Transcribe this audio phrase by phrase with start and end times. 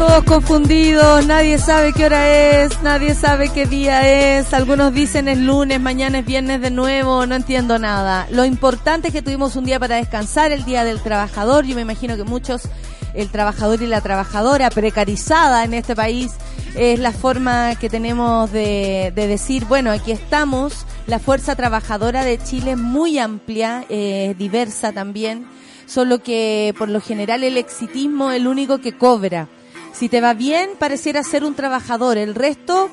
[0.00, 5.36] Todos confundidos, nadie sabe qué hora es, nadie sabe qué día es, algunos dicen es
[5.36, 8.26] lunes, mañana es viernes de nuevo, no entiendo nada.
[8.30, 11.82] Lo importante es que tuvimos un día para descansar, el Día del Trabajador, yo me
[11.82, 12.62] imagino que muchos,
[13.12, 16.32] el trabajador y la trabajadora precarizada en este país,
[16.74, 22.70] es la forma que tenemos de, decir, bueno, aquí estamos, la fuerza trabajadora de Chile
[22.70, 25.46] es muy amplia, eh, diversa también,
[25.84, 29.46] solo que por lo general el exitismo es el único que cobra
[29.92, 32.18] si te va bien, pareciera ser un trabajador.
[32.18, 32.90] El resto,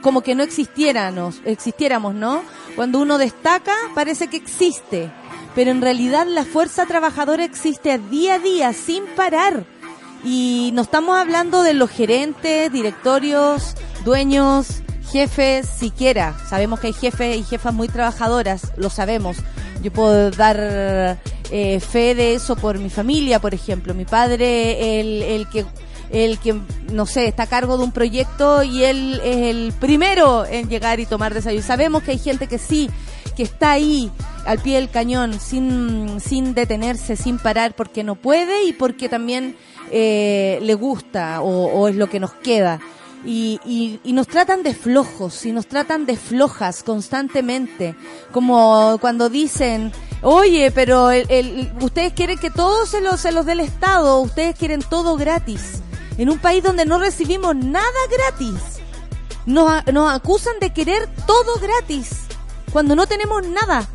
[0.00, 2.42] como que no existiéramos, existiéramos, ¿no?
[2.74, 5.10] Cuando uno destaca, parece que existe.
[5.54, 9.64] Pero en realidad la fuerza trabajadora existe día a día, sin parar.
[10.24, 13.74] Y no estamos hablando de los gerentes, directorios,
[14.04, 16.36] dueños, jefes, siquiera.
[16.48, 19.38] Sabemos que hay jefes y jefas muy trabajadoras, lo sabemos.
[19.82, 21.18] Yo puedo dar
[21.50, 23.94] eh, fe de eso por mi familia, por ejemplo.
[23.94, 25.64] Mi padre, el, el que
[26.24, 26.58] el que,
[26.92, 31.00] no sé, está a cargo de un proyecto y él es el primero en llegar
[31.00, 31.64] y tomar desayuno.
[31.64, 32.90] Sabemos que hay gente que sí,
[33.36, 34.10] que está ahí
[34.46, 39.56] al pie del cañón, sin, sin detenerse, sin parar, porque no puede y porque también
[39.90, 42.80] eh, le gusta o, es lo que nos queda.
[43.24, 43.58] Y,
[44.04, 47.96] y, nos tratan de flojos y nos tratan de flojas constantemente,
[48.30, 49.90] como cuando dicen,
[50.22, 54.54] oye, pero el, ustedes quieren que todo se los, se los dé el Estado, ustedes
[54.54, 55.82] quieren todo gratis
[56.18, 58.80] en un país donde no recibimos nada gratis.
[59.44, 62.10] Nos, nos acusan de querer todo gratis,
[62.72, 63.88] cuando no tenemos nada.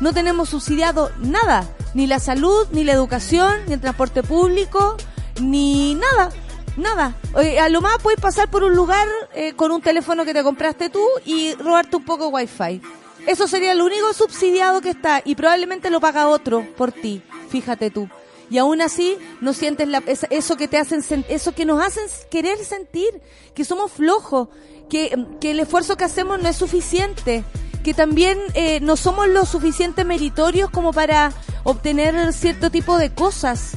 [0.00, 4.96] No tenemos subsidiado nada, ni la salud, ni la educación, ni el transporte público,
[5.40, 6.30] ni nada.
[6.76, 7.14] Nada.
[7.60, 10.88] a lo más puedes pasar por un lugar eh, con un teléfono que te compraste
[10.88, 12.80] tú y robarte un poco wifi.
[13.26, 17.22] Eso sería lo único subsidiado que está y probablemente lo paga otro por ti.
[17.50, 18.08] Fíjate tú
[18.50, 22.58] y aún así no sientes la, eso que te hacen, eso que nos hacen querer
[22.64, 23.20] sentir,
[23.54, 24.48] que somos flojos,
[24.88, 27.44] que, que el esfuerzo que hacemos no es suficiente,
[27.82, 31.32] que también eh, no somos lo suficiente meritorios como para
[31.64, 33.72] obtener cierto tipo de cosas.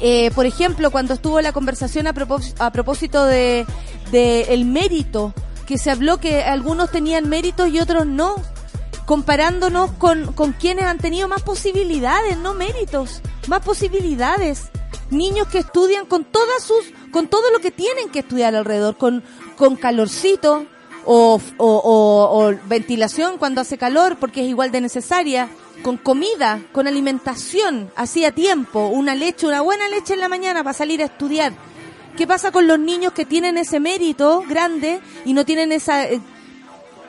[0.00, 3.66] Eh, por ejemplo, cuando estuvo la conversación a, propósito, a propósito de,
[4.12, 5.34] de el mérito,
[5.66, 8.36] que se habló que algunos tenían méritos y otros no
[9.08, 14.68] comparándonos con, con quienes han tenido más posibilidades, no méritos, más posibilidades.
[15.08, 19.24] Niños que estudian con todas sus, con todo lo que tienen que estudiar alrededor, con,
[19.56, 20.66] con calorcito
[21.06, 21.40] o,
[22.66, 25.48] ventilación cuando hace calor, porque es igual de necesaria,
[25.82, 30.74] con comida, con alimentación, hacía tiempo, una leche, una buena leche en la mañana para
[30.74, 31.54] salir a estudiar.
[32.14, 36.20] ¿Qué pasa con los niños que tienen ese mérito grande y no tienen esa eh,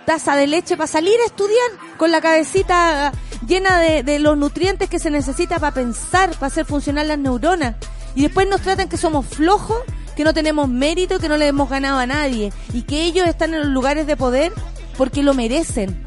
[0.10, 3.12] taza de leche para salir a estudiar con la cabecita
[3.46, 7.76] llena de, los nutrientes que se necesita para pensar, para hacer funcionar las neuronas.
[8.16, 9.78] Y después nos tratan que somos flojos,
[10.16, 12.52] que no tenemos mérito, que no le hemos ganado a nadie.
[12.74, 14.52] Y que ellos están en los lugares de poder
[14.98, 16.04] porque lo merecen.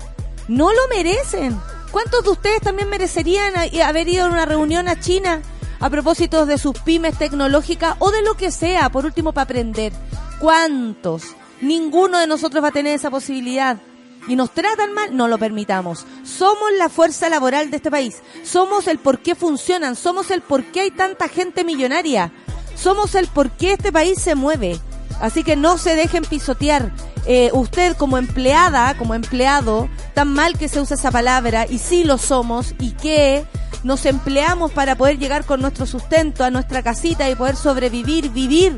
[0.48, 1.56] No lo merecen.
[1.92, 3.54] ¿Cuántos de ustedes también merecerían
[3.84, 5.42] haber ido a una reunión a China
[5.78, 9.92] a propósito de sus pymes tecnológicas o de lo que sea, por último, para aprender?
[10.40, 11.36] ¿Cuántos?
[11.60, 13.78] Ninguno de nosotros va a tener esa posibilidad
[14.28, 16.06] y nos tratan mal, no lo permitamos.
[16.24, 18.22] Somos la fuerza laboral de este país.
[18.44, 19.96] Somos el por qué funcionan.
[19.96, 22.32] Somos el por qué hay tanta gente millonaria.
[22.76, 24.78] Somos el por qué este país se mueve.
[25.20, 26.92] Así que no se dejen pisotear.
[27.26, 32.02] Eh, usted como empleada, como empleado, tan mal que se usa esa palabra, y sí
[32.02, 33.44] lo somos, y que
[33.84, 38.76] nos empleamos para poder llegar con nuestro sustento a nuestra casita y poder sobrevivir, vivir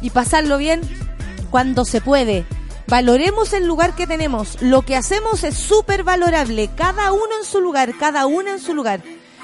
[0.00, 0.80] y pasarlo bien
[1.50, 2.44] cuando se puede
[2.86, 4.60] Valoremos el lugar que tenemos.
[4.60, 6.70] Lo que hacemos es súper valorable.
[6.76, 9.02] Cada uno en su lugar, cada una en su lugar.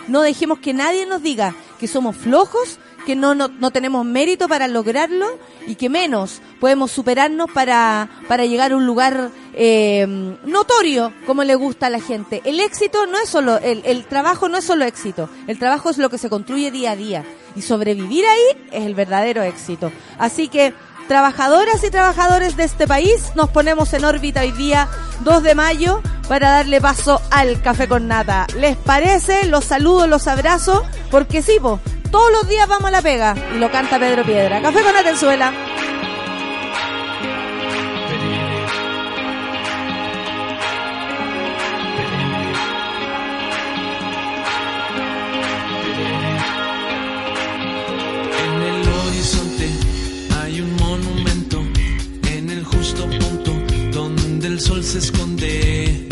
[0.08, 4.68] No dejemos que nadie nos diga que somos flojos, que no, no, tenemos mérito para
[4.68, 5.26] lograrlo
[5.66, 10.06] y que menos podemos superarnos para, para llegar a un lugar eh,
[10.44, 12.42] notorio como le gusta a la gente.
[12.44, 15.98] El éxito no es solo, el, el trabajo no es solo éxito, el trabajo es
[15.98, 17.24] lo que se construye día a día
[17.56, 19.90] y sobrevivir ahí es el verdadero éxito.
[20.18, 20.74] Así que
[21.10, 24.86] trabajadoras y trabajadores de este país, nos ponemos en órbita hoy día
[25.24, 28.46] 2 de mayo para darle paso al café con nata.
[28.56, 29.44] ¿Les parece?
[29.46, 31.56] Los saludo, los abrazo, porque sí,
[32.12, 34.62] todos los días vamos a la pega y lo canta Pedro Piedra.
[34.62, 35.52] Café con nata en suela.
[54.60, 56.06] El sol se esconde,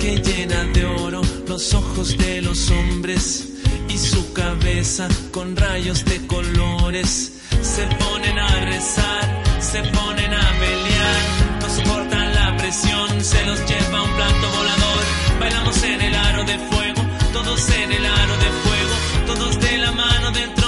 [0.00, 3.50] que llena de oro los ojos de los hombres
[3.88, 7.34] y su cabeza con rayos de colores.
[7.62, 11.22] Se ponen a rezar, se ponen a pelear,
[11.60, 15.04] no soportan la presión, se los lleva un plato volador.
[15.38, 17.02] Bailamos en el aro de fuego,
[17.32, 18.94] todos en el aro de fuego,
[19.28, 20.67] todos de la mano dentro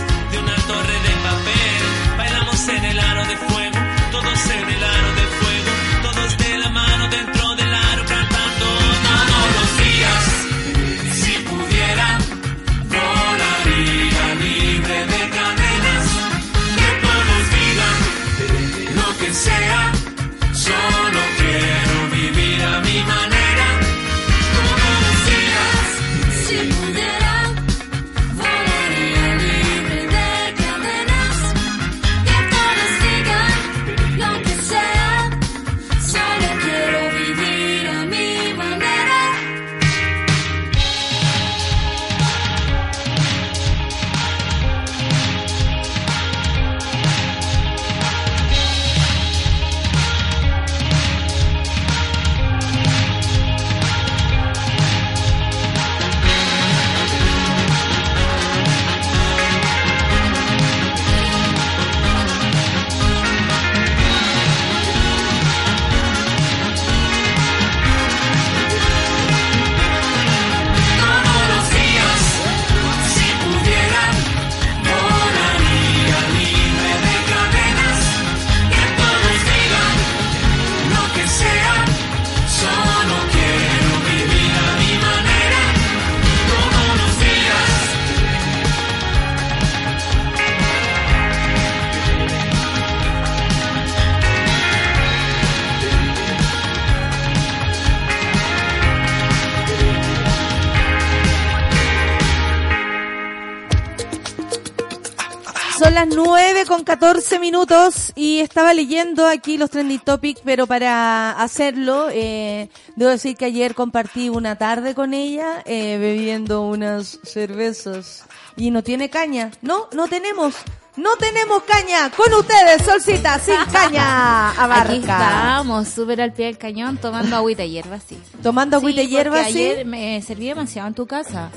[107.21, 113.37] 14 minutos y estaba leyendo aquí los trending topics, pero para hacerlo, eh, debo decir
[113.37, 118.25] que ayer compartí una tarde con ella eh, bebiendo unas cervezas
[118.57, 119.51] y no tiene caña.
[119.61, 120.55] No, no tenemos.
[120.97, 122.09] No tenemos caña.
[122.09, 124.49] Con ustedes, Solcita, sin caña.
[124.53, 124.89] Abarca.
[124.89, 128.17] Aquí estamos, súper al pie del cañón, tomando agüita y hierba, sí.
[128.41, 129.59] Tomando agüita y Sí, hierba, porque sí.
[129.59, 131.51] ayer me serví demasiado en tu casa.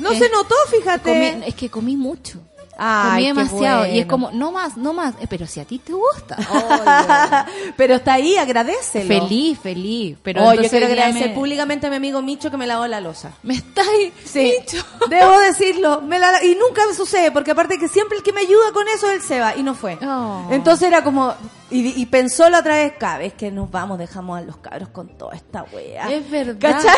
[0.00, 1.08] No Eh, se notó, fíjate.
[1.38, 2.40] Comí- es que comí mucho.
[2.78, 3.86] Ay, comí demasiado.
[3.86, 5.14] Y es como, no más, no más.
[5.20, 6.36] Eh, pero si a ti te gusta.
[7.76, 9.06] Pero está ahí, agradecelo.
[9.08, 10.16] feliz, feliz.
[10.22, 13.00] Pero Oh, yo quiero agradecer me- públicamente a mi amigo Micho que me lavó la
[13.00, 13.32] losa.
[13.42, 14.84] Me estáis Sí, dicho.
[15.08, 16.00] debo decirlo.
[16.02, 18.86] Me la- y nunca me sucede, porque aparte que siempre el que me ayuda con
[18.88, 19.98] eso es el Seba, y no fue.
[20.02, 20.46] Oh.
[20.50, 21.34] Entonces era como,
[21.76, 24.88] y, y pensó la otra vez, cada vez que nos vamos dejamos a los cabros
[24.90, 26.08] con toda esta wea.
[26.10, 26.56] Es verdad.
[26.60, 26.94] ¿Cachai?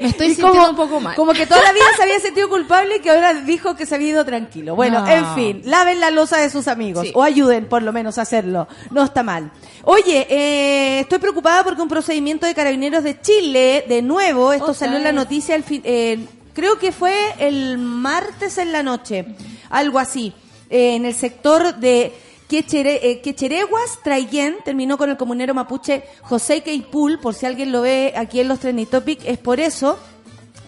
[0.00, 1.14] Me estoy Y sintiendo un poco mal.
[1.14, 3.94] Como que toda la vida se había sentido culpable y que ahora dijo que se
[3.94, 4.74] había ido tranquilo.
[4.74, 5.08] Bueno, No.
[5.10, 7.12] en fin, laven la losa de sus amigos Sí.
[7.14, 8.66] o ayuden por lo menos a hacerlo.
[8.90, 9.52] No está mal.
[9.84, 14.96] Oye, eh, estoy preocupada porque un procedimiento de carabineros de Chile, de nuevo, esto salió
[14.96, 19.26] en la noticia, el fin- eh, creo que fue el martes en la noche,
[19.70, 20.32] algo así,
[20.68, 22.12] eh, en el sector de
[22.50, 27.82] Quechere- eh, Quechereguas Traiguén terminó con el comunero mapuche José Keipul, por si alguien lo
[27.82, 29.96] ve aquí en los Trending Topic, es por eso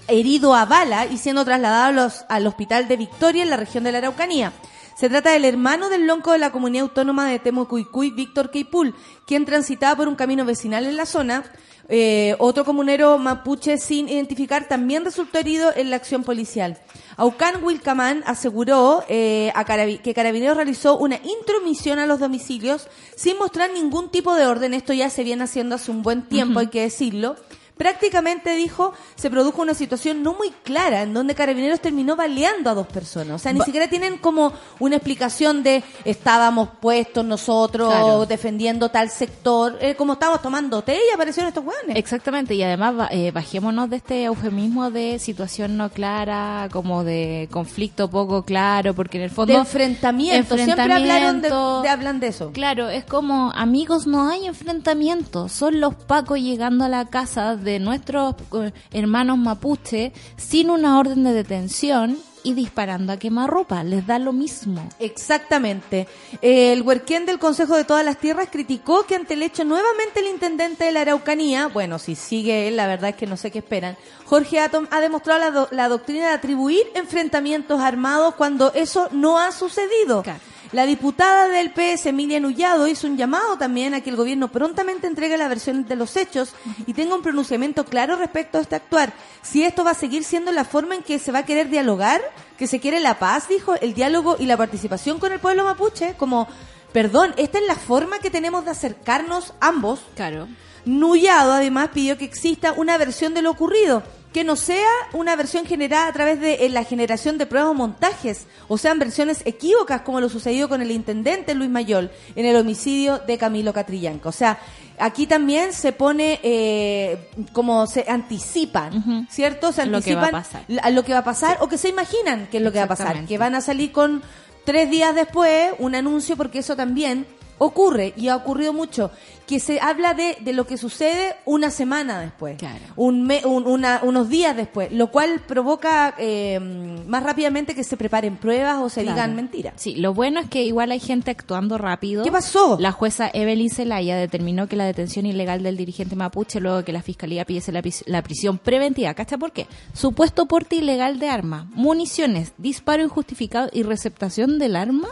[0.06, 3.90] herido a bala y siendo trasladado los- al hospital de Victoria en la región de
[3.90, 4.52] la Araucanía.
[4.94, 8.94] Se trata del hermano del lonco de la comunidad autónoma de Temucuicuy, Víctor Keipul,
[9.26, 11.44] quien transitaba por un camino vecinal en la zona.
[11.88, 16.78] Eh, otro comunero mapuche sin identificar también resultó herido en la acción policial.
[17.16, 23.70] Aucán Wilcamán aseguró eh, a que Carabineros realizó una intromisión a los domicilios sin mostrar
[23.72, 24.74] ningún tipo de orden.
[24.74, 27.36] Esto ya se viene haciendo hace un buen tiempo, hay que decirlo.
[27.76, 32.74] Prácticamente dijo, se produjo una situación no muy clara en donde Carabineros terminó baleando a
[32.74, 33.36] dos personas.
[33.36, 38.26] O sea, ni Ba- siquiera tienen como una explicación de estábamos puestos nosotros Claro.
[38.26, 41.96] defendiendo tal sector, eh, como estábamos tomando té y aparecieron estos hueones.
[41.96, 48.08] Exactamente, y además eh, bajémonos de este eufemismo de situación no clara, como de conflicto
[48.10, 49.52] poco claro, porque en el fondo...
[49.52, 50.56] de enfrentamiento.
[50.56, 52.50] Siempre hablaron de, enfrentamiento- de- hablan de eso.
[52.52, 57.78] Claro, es como, amigos, no hay enfrentamiento, son los pacos llegando a la casa de
[57.78, 64.18] nuestros eh, hermanos mapuche sin una orden de detención y disparando a quemarropa, les da
[64.18, 64.88] lo mismo.
[64.98, 66.08] Exactamente.
[66.40, 70.26] El huerquén del Consejo de Todas las Tierras criticó que ante el hecho nuevamente el
[70.26, 73.58] intendente de la Araucanía, bueno, si sigue él, la verdad es que no sé qué
[73.60, 79.08] esperan, Jorge Atom ha demostrado la, do- la doctrina de atribuir enfrentamientos armados cuando eso
[79.12, 80.24] no ha sucedido.
[80.24, 80.40] Claro.
[80.72, 85.06] La diputada del PS, Emilia Nullado, hizo un llamado también a que el gobierno prontamente
[85.06, 86.54] entregue la versión de los hechos
[86.86, 89.12] y tenga un pronunciamiento claro respecto a este actuar.
[89.42, 92.22] Si esto va a seguir siendo la forma en que se va a querer dialogar,
[92.56, 96.14] que se quiere la paz, dijo, el diálogo y la participación con el pueblo mapuche,
[96.14, 96.48] como,
[96.94, 100.00] perdón, esta es la forma que tenemos de acercarnos ambos.
[100.16, 100.48] Claro.
[100.86, 104.02] Nullado además pidió que exista una versión de lo ocurrido,
[104.32, 107.74] que no sea una versión generada a través de eh, la generación de pruebas o
[107.74, 112.56] montajes, o sean versiones equívocas como lo sucedido con el intendente Luis Mayol en el
[112.56, 114.28] homicidio de Camilo Catrillanca.
[114.28, 114.58] O sea,
[114.98, 119.26] aquí también se pone eh, como se anticipan.
[119.30, 119.72] ¿cierto?
[119.72, 120.92] Se Lo que va a anticipan pasar.
[120.92, 122.88] lo que va a pasar o que se imaginan que es lo que va a
[122.88, 124.22] pasar, que van a salir con
[124.64, 127.26] tres días después un anuncio porque eso también
[127.58, 129.10] ocurre y ha ocurrido mucho
[129.46, 132.78] que se habla de, de lo que sucede una semana después Claro.
[132.96, 136.58] un me- un- una- unos días después lo cual provoca eh,
[137.06, 139.16] más rápidamente que se preparen pruebas o se Claro.
[139.16, 142.24] digan mentiras Sí, lo bueno es que igual hay gente actuando rápido.
[142.24, 142.76] ¿Qué pasó?
[142.80, 146.92] La jueza Evelyn Zelaya determinó que la detención ilegal del dirigente mapuche luego de que
[146.92, 149.14] la fiscalía pidiese la, la prisión preventiva.
[149.14, 149.66] ¿Cacha por qué?
[149.92, 155.08] Supuesto porte ilegal de arma, municiones, disparo injustificado y receptación del arma.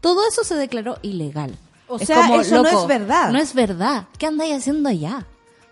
[0.00, 1.56] Todo eso se declaró ilegal.
[1.88, 3.30] O Es sea, como, eso no es verdad.
[3.32, 4.06] No es verdad.
[4.18, 5.24] ¿Qué andáis haciendo allá?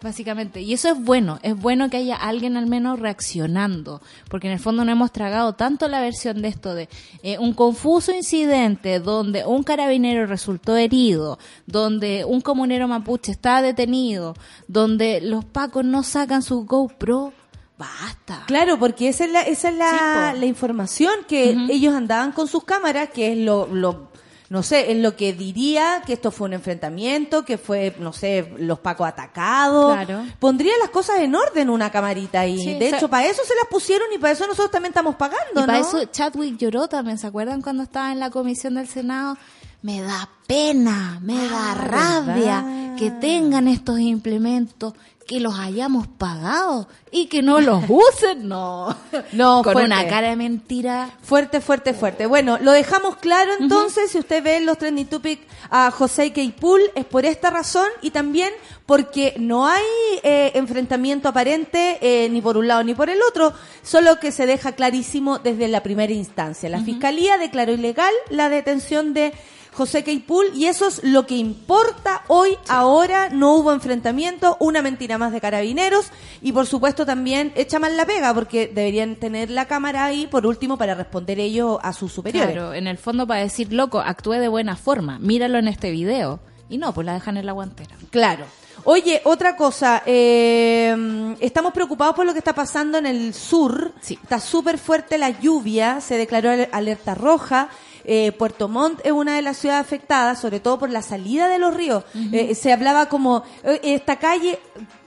[0.03, 0.61] Básicamente.
[0.61, 1.39] Y eso es bueno.
[1.43, 4.03] Es bueno que haya alguien al menos reaccionando.
[4.29, 6.91] Porque en el fondo no hemos tragado tanto la versión de esto de
[7.23, 14.35] eh, un confuso incidente donde un carabinero resultó herido, donde un comunero mapuche está detenido,
[14.69, 17.33] donde los pacos no sacan su GoPro.
[17.79, 18.45] Basta.
[18.47, 19.97] Claro, porque esa es la, esa es la, Sí,
[20.35, 20.41] po.
[20.41, 24.11] la información que ellos andaban con sus cámaras, que es lo, lo,
[24.51, 28.53] no sé, es lo que diría que esto fue un enfrentamiento, que fue, no sé,
[28.59, 29.95] los pacos atacados.
[29.95, 30.25] Claro.
[30.39, 32.59] Pondría las cosas en orden una camarita ahí.
[32.59, 34.91] Sí, de o sea- hecho, para eso se las pusieron y para eso nosotros también
[34.91, 35.87] estamos pagando, Y para ¿no?
[35.87, 39.37] eso Chadwick lloró también, ¿se acuerdan cuando estaba en la comisión del Senado?
[39.83, 42.97] Me da pena, me da Ah, rabia ¿verdad?
[42.97, 44.95] que tengan estos implementos,
[45.27, 48.95] que los hayamos pagado y que no los usen, no.
[49.33, 49.87] No, Con fuerte.
[49.87, 51.11] una cara de mentira.
[51.23, 52.27] Fuerte, fuerte, fuerte.
[52.27, 56.83] Bueno, lo dejamos claro entonces, si usted ve en los trending topic a José Keipul,
[56.95, 58.51] es por esta razón y también
[58.85, 59.83] porque no hay
[60.23, 64.45] eh, enfrentamiento aparente eh, ni por un lado ni por el otro, solo que se
[64.45, 66.69] deja clarísimo desde la primera instancia.
[66.69, 69.33] La Fiscalía declaró ilegal la detención de
[69.73, 75.19] José Keipul y eso es lo que importa hoy, ahora, no hubo enfrentamiento, una mentira
[75.19, 76.07] más de carabineros
[76.43, 80.47] y por supuesto también echa mal la pega porque deberían tener la cámara ahí por
[80.47, 82.53] último para responder ellos a sus superiores.
[82.53, 86.41] Claro, en el fondo para decir, loco, actúe de buena forma, míralo en este video.
[86.69, 87.95] Y no, pues la dejan en la guantera.
[88.11, 88.47] Claro.
[88.85, 93.93] Oye, otra cosa, eh, estamos preocupados por lo que está pasando en el sur.
[94.01, 94.19] Sí.
[94.23, 97.69] Está súper fuerte la lluvia, se declaró al- alerta roja.
[98.05, 101.59] Eh, Puerto Montt es una de las ciudades afectadas, sobre todo por la salida de
[101.59, 102.05] los ríos.
[102.33, 104.59] Eh, se hablaba como, eh, esta calle,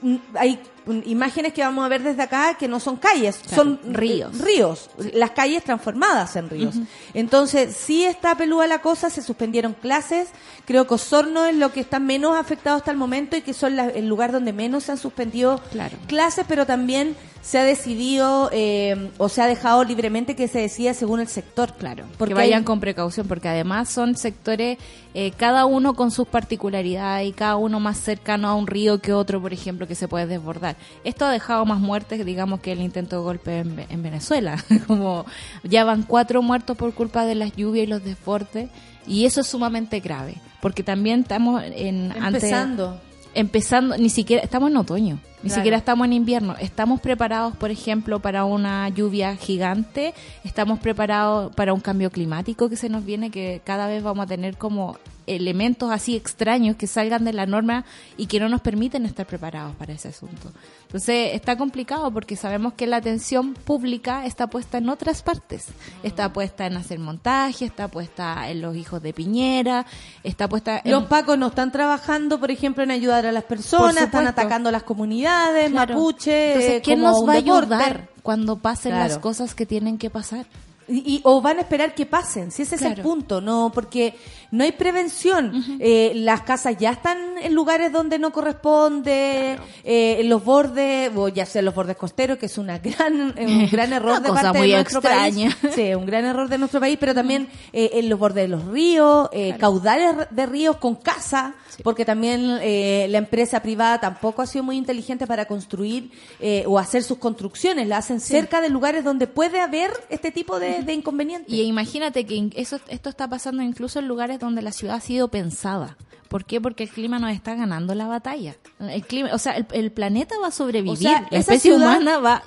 [0.02, 0.60] mm, hay
[1.06, 4.38] imágenes que vamos a ver desde acá que no son calles, Claro, son ríos.
[4.38, 6.74] ríos, las calles transformadas en ríos.
[7.14, 10.28] Entonces, sí está peluda la cosa, se suspendieron clases,
[10.64, 13.76] creo que Osorno es lo que está menos afectado hasta el momento y que son
[13.76, 15.96] la- el lugar donde menos se han suspendido Claro.
[16.06, 20.92] clases, pero también se ha decidido eh, o se ha dejado libremente que se decida
[20.92, 21.72] según el sector.
[21.78, 24.76] Claro, Porque que vayan hay- con precaución, porque además son sectores,
[25.14, 29.12] eh, cada uno con sus particularidades y cada uno más cercano a un río que
[29.12, 30.76] otro, por ejemplo, que se puede desbordar.
[31.04, 34.62] Esto ha dejado más muertes, digamos, que el intento de golpe en, Ve- en Venezuela.
[34.86, 35.24] Como
[35.64, 38.68] ya van cuatro muertos por culpa de las lluvias y los desbordes,
[39.06, 43.00] y eso es sumamente grave, porque también estamos en ante- Empezando.
[43.34, 45.54] empezando, ni siquiera, estamos en otoño, ni Claro.
[45.54, 46.56] siquiera estamos en invierno.
[46.60, 50.12] Estamos preparados, por ejemplo, para una lluvia gigante,
[50.44, 54.26] estamos preparados para un cambio climático que se nos viene, que cada vez vamos a
[54.26, 54.96] tener como
[55.28, 57.84] elementos así extraños que salgan de la norma
[58.16, 60.50] y que no nos permiten estar preparados para ese asunto.
[60.86, 65.66] Entonces está complicado porque sabemos que la atención pública está puesta en otras partes.
[66.02, 69.84] Está puesta en hacer montaje, está puesta en los hijos de Piñera,
[70.24, 70.90] está puesta en...
[70.90, 74.72] Los pacos no están trabajando, por ejemplo, en ayudar a las personas, están atacando a
[74.72, 75.94] las comunidades, Claro.
[75.94, 77.74] mapuche, Entonces, ¿quién como nos va a deporte.
[77.74, 79.08] ayudar cuando pasen Claro.
[79.08, 80.46] las cosas que tienen que pasar?
[80.88, 83.02] Y, y- o van a esperar que pasen, si ese es el Claro.
[83.02, 84.14] punto, no, porque
[84.50, 85.76] no hay prevención.
[85.80, 91.28] Eh, las casas ya están en lugares donde no corresponde, eh, en los bordes, o
[91.28, 94.28] ya sea en los bordes costeros, que es una gran, un gran error Una de
[94.28, 95.56] cosa parte muy de nuestro extraña.
[95.60, 95.74] país.
[95.74, 98.64] Sí, un gran error de nuestro país, pero también eh, en los bordes de los
[98.66, 104.46] ríos, eh, caudales de ríos con casa, porque también eh, la empresa privada tampoco ha
[104.46, 109.04] sido muy inteligente para construir eh, o hacer sus construcciones, la hacen cerca de lugares
[109.04, 111.52] donde puede haber este tipo de, de inconvenientes.
[111.52, 115.28] Y imagínate que eso, esto está pasando incluso en lugares donde la ciudad ha sido
[115.28, 115.96] pensada.
[116.28, 116.60] ¿Por qué?
[116.60, 118.54] Porque el clima nos está ganando la batalla.
[118.80, 120.92] El clima, o sea, el, el planeta va a sobrevivir.
[120.92, 122.42] O sea, la esa especie ciudad- humana va...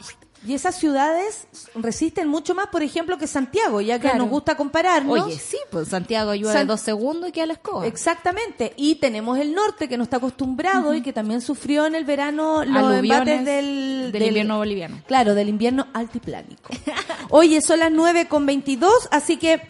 [0.48, 1.46] Y esas ciudades
[1.76, 4.18] resisten mucho más, por ejemplo, que Santiago, ya que Claro.
[4.24, 5.20] nos gusta compararnos.
[5.22, 7.86] Oye, sí, pues Santiago llueve San- dos segundos y queda la escoba.
[7.86, 8.74] Exactamente.
[8.76, 12.66] Y tenemos el norte que no está acostumbrado y que también sufrió en el verano
[12.66, 15.02] los Aluviones embates del, del invierno boliviano.
[15.06, 16.74] Claro, del invierno altiplánico.
[17.30, 19.62] Oye, son las 9 con 22, así que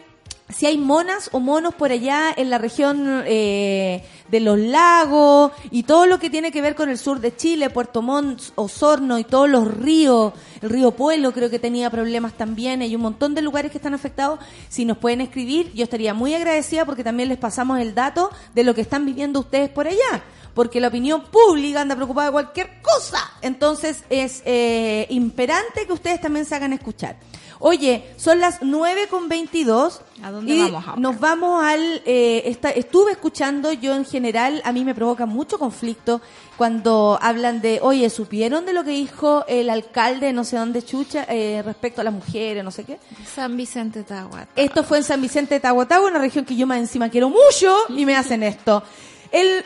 [0.48, 5.82] si hay monas o monos por allá en la región eh, de los lagos y
[5.82, 9.24] todo lo que tiene que ver con el sur de Chile, Puerto Montt, Osorno y
[9.24, 13.42] todos los ríos, el río Pueblo creo que tenía problemas también, hay un montón de
[13.42, 14.40] lugares que están afectados,
[14.70, 18.64] si nos pueden escribir yo estaría muy agradecida porque también les pasamos el dato de
[18.64, 22.82] lo que están viviendo ustedes por allá porque la opinión pública anda preocupada de cualquier
[22.82, 23.18] cosa.
[23.40, 27.16] Entonces es eh, imperante que ustedes también se hagan escuchar.
[27.64, 30.00] Oye, son las 9 con 22.
[30.24, 31.00] ¿A dónde y vamos ahora?
[31.00, 32.02] Nos vamos al...
[32.04, 36.20] eh, esta- estuve escuchando, yo en general, a mí me provoca mucho conflicto
[36.56, 40.82] cuando hablan de, oye, ¿supieron de lo que dijo el alcalde de no sé dónde
[40.84, 42.98] chucha eh, respecto a las mujeres, no sé qué?
[43.32, 44.48] San Vicente Tahuat.
[44.56, 47.76] Esto fue en San Vicente de Tahuatahua, una región que yo más encima quiero mucho,
[47.90, 48.82] y me hacen esto.
[49.30, 49.64] El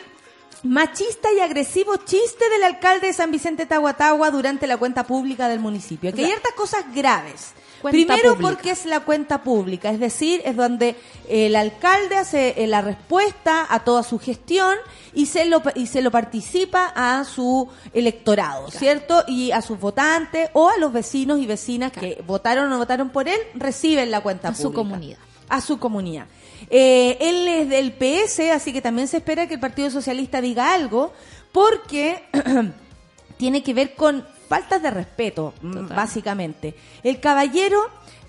[0.63, 5.47] machista y agresivo chiste del alcalde de San Vicente de Tahuatahua durante la cuenta pública
[5.49, 6.13] del municipio.
[6.13, 7.53] Que hay hartas cosas graves.
[7.81, 8.49] Cuenta Primero pública.
[8.49, 10.95] porque es la cuenta pública, es decir, es donde
[11.29, 14.75] el alcalde hace eh, la respuesta a toda su gestión
[15.13, 19.23] y se lo y se lo participa a su electorado, ¿cierto?
[19.27, 23.09] Y a sus votantes o a los vecinos y vecinas que votaron o no votaron
[23.09, 25.17] por él, reciben la cuenta A pública su comunidad.
[25.49, 26.25] a su comunidad.
[26.69, 30.73] Eh, él es del PS, así que también se espera que el Partido Socialista diga
[30.73, 31.13] algo,
[31.51, 32.23] porque
[33.37, 36.75] tiene que ver con faltas de respeto, mm, básicamente.
[37.03, 37.79] El caballero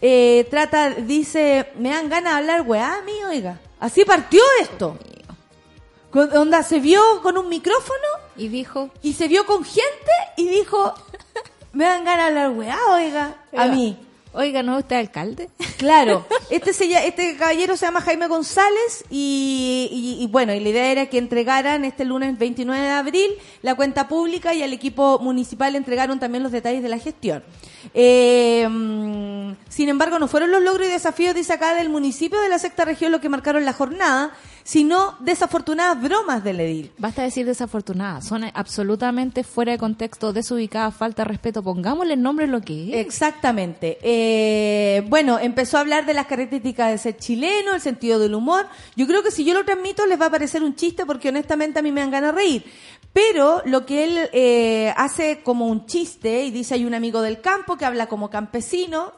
[0.01, 3.59] eh, trata, dice, me dan ganas de hablar weá a mí, oiga.
[3.81, 4.97] Así partió esto.
[6.11, 10.49] Con- Onda, se vio con un micrófono Y dijo, y se vio con gente y
[10.49, 10.95] dijo,
[11.73, 13.99] me dan ganas de hablar weá, oiga, a mí.
[14.33, 15.51] oiga, ¿no es usted alcalde?
[15.79, 19.89] Claro, este se este caballero se llama Jaime González y,
[20.19, 23.31] y- y bueno, y la idea era que entregaran este lunes 29 de abril
[23.63, 27.45] la cuenta pública y al equipo municipal entregaron también los detalles de la gestión.
[27.95, 28.67] Eh,
[29.69, 32.85] sin embargo, no fueron los logros y desafíos, dice acá, del municipio de la sexta
[32.85, 34.33] región lo que marcaron la jornada,
[34.69, 36.93] sino desafortunadas bromas del edil.
[36.99, 42.47] Basta decir desafortunada, son absolutamente fuera de contexto, desubicadas, falta de respeto, pongámosle el nombre
[42.47, 43.07] lo que es.
[43.07, 43.97] Exactamente.
[44.03, 48.67] Eh, bueno, empezó a hablar de las características de ser chileno, el sentido del humor.
[48.95, 51.79] Yo creo que si yo lo transmito les va a parecer un chiste porque honestamente
[51.79, 52.65] a mí me dan ganas de reír.
[53.15, 57.41] Pero lo que él eh, hace como un chiste y dice hay un amigo del
[57.41, 59.15] campo que habla como campesino.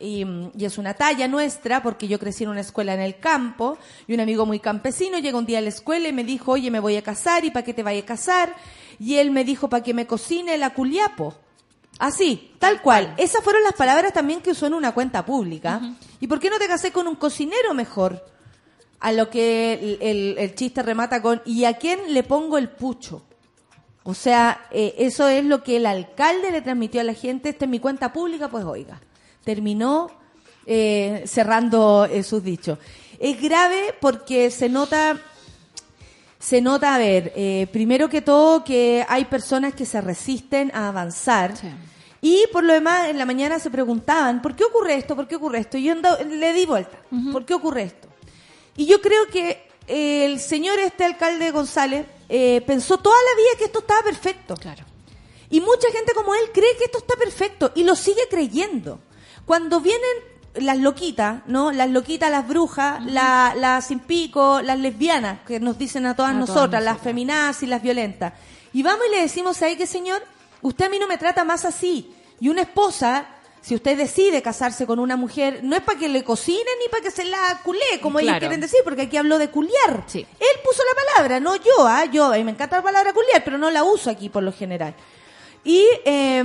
[0.00, 0.24] Y,
[0.56, 4.14] y es una talla nuestra porque yo crecí en una escuela en el campo y
[4.14, 6.80] un amigo muy campesino llega un día a la escuela y me dijo, oye, me
[6.80, 8.54] voy a casar y para qué te vaya a casar
[8.98, 11.34] y él me dijo para que me cocine la culiapo.
[11.98, 13.12] Así, tal cual.
[13.18, 15.80] Esas fueron las palabras también que usó en una cuenta pública.
[16.18, 18.24] ¿Y por qué no te casé con un cocinero mejor?
[19.00, 22.70] A lo que el, el- el chiste remata con, ¿y a quién le pongo el
[22.70, 23.22] pucho?
[24.02, 27.50] O sea, eh, eso es lo que el alcalde le transmitió a la gente.
[27.50, 28.98] Esta es mi cuenta pública, pues oiga.
[29.44, 30.10] Terminó
[30.66, 32.78] eh, cerrando eh, sus dichos.
[33.18, 35.18] Es grave porque se nota,
[36.38, 40.88] se nota, a ver, eh, primero que todo que hay personas que se resisten a
[40.88, 41.56] avanzar.
[41.56, 41.68] Sí.
[42.22, 45.16] Y por lo demás, en la mañana se preguntaban, ¿por qué ocurre esto?
[45.16, 45.78] ¿Por qué ocurre esto?
[45.78, 46.98] Y yo ando- le di vuelta,
[47.32, 48.08] ¿por qué ocurre esto?
[48.76, 53.58] Y yo creo que eh, el señor este alcalde González eh, pensó toda la vida
[53.58, 54.54] que esto estaba perfecto.
[54.54, 54.84] Claro.
[55.50, 59.00] Y mucha gente como él cree que esto está perfecto y lo sigue creyendo.
[59.50, 60.08] Cuando vienen
[60.54, 61.72] las loquitas, ¿no?
[61.72, 66.30] Las loquitas, las brujas, la- las sin pico, las lesbianas, que nos dicen a todas
[66.30, 67.02] A todas nosotras, las nosotras.
[67.10, 68.32] feminazis, las violentas.
[68.72, 70.22] Y vamos y le decimos ahí que, señor,
[70.62, 72.14] usted a mí no me trata más así.
[72.38, 73.26] Y una esposa,
[73.60, 77.02] si usted decide casarse con una mujer, no es para que le cocine ni para
[77.02, 80.04] que se la culé, como ellos quieren decir, porque aquí habló de culiar.
[80.06, 80.20] Sí.
[80.20, 82.04] Él puso la palabra, no yo, ¿ah?
[82.04, 84.52] Yo, a mí me encanta la palabra culiar, pero no la uso aquí por lo
[84.52, 84.94] general.
[85.62, 86.38] Y eh,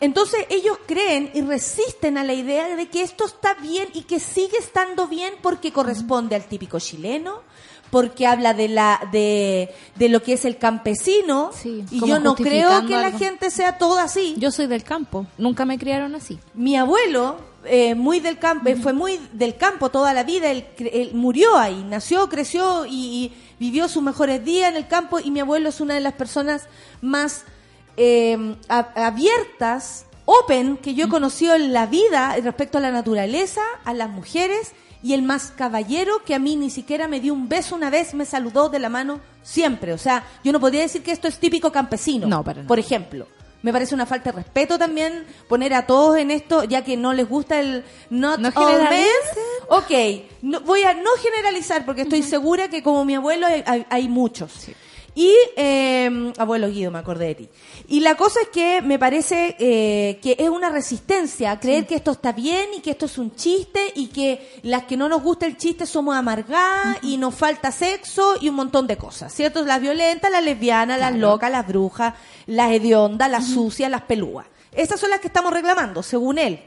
[0.00, 4.20] entonces ellos creen y resisten a la idea de que esto está bien y que
[4.20, 7.42] sigue estando bien porque corresponde al típico chileno,
[7.90, 11.50] porque habla de la de, de lo que es el campesino.
[11.52, 14.34] Sí, y yo no creo que la gente sea toda así.
[14.38, 16.38] Yo soy del campo, nunca me criaron así.
[16.54, 21.10] Mi abuelo, eh, muy del campo, fue muy del campo toda la vida, él, él
[21.12, 25.18] murió ahí, nació, creció y, y vivió sus mejores días en el campo.
[25.20, 26.62] Y mi abuelo es una de las personas
[27.02, 27.44] más
[27.98, 33.92] eh, abiertas, open, que yo he conocido en la vida respecto a la naturaleza, a
[33.94, 37.74] las mujeres y el más caballero que a mí ni siquiera me dio un beso
[37.76, 39.92] una vez, me saludó de la mano siempre.
[39.92, 42.64] O sea, yo no podría decir que esto es típico campesino, No, nada.
[42.66, 43.26] por ejemplo.
[43.60, 47.12] Me parece una falta de respeto también poner a todos en esto, ya que no
[47.12, 49.04] les gusta el not No all men.
[49.68, 53.86] Ok, no, voy a no generalizar porque estoy segura que como mi abuelo hay, hay-
[53.90, 54.68] hay muchos.
[55.16, 57.48] Y, eh, abuelo Guido, me acordé de ti.
[57.90, 61.94] Y la cosa es que me parece eh, que es una resistencia a creer que
[61.94, 65.22] esto está bien y que esto es un chiste y que las que no nos
[65.22, 69.64] gusta el chiste somos amargadas y nos falta sexo y un montón de cosas, ¿cierto?
[69.64, 72.12] Las violentas, las lesbianas, las locas, las brujas,
[72.44, 74.46] las hediondas, las sucias, las pelúas.
[74.70, 76.60] Esas son las que estamos reclamando, según él.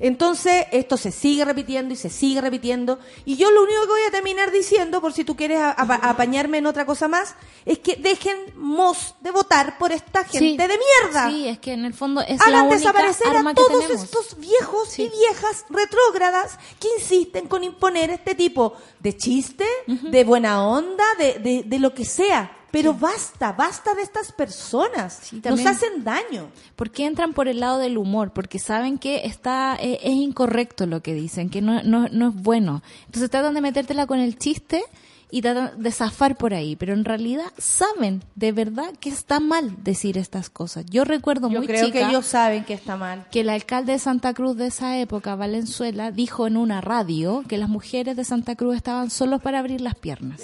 [0.00, 2.98] Entonces, esto se sigue repitiendo y se sigue repitiendo.
[3.24, 5.96] Y yo lo único que voy a terminar diciendo, por si tú quieres a- apa-
[6.02, 7.34] apañarme en otra cosa más,
[7.66, 11.30] es que dejemos de votar por esta gente de mierda.
[11.30, 14.38] Sí, es que en el fondo es la Hagan única desaparecer arma a todos estos
[14.38, 21.04] viejos y viejas retrógradas que insisten con imponer este tipo de chiste, de buena onda,
[21.18, 22.54] de, de, de lo que sea.
[22.70, 25.20] Pero basta, basta de estas personas.
[25.22, 26.50] Sí, Nos hacen daño.
[26.76, 28.32] ¿Por qué entran por el lado del humor?
[28.32, 32.34] Porque saben que está eh, es incorrecto lo que dicen, que no, no, no es
[32.34, 32.82] bueno.
[33.06, 34.82] Entonces tratan de metértela con el chiste
[35.30, 39.76] y tratan de zafar por ahí, pero en realidad saben de verdad que está mal
[39.82, 40.86] decir estas cosas.
[40.86, 43.26] Yo recuerdo Yo muy creo chica que ellos saben que está mal.
[43.30, 47.58] que el alcalde de Santa Cruz de esa época, Valenzuela, dijo en una radio que
[47.58, 50.42] las mujeres de Santa Cruz estaban solos para abrir las piernas.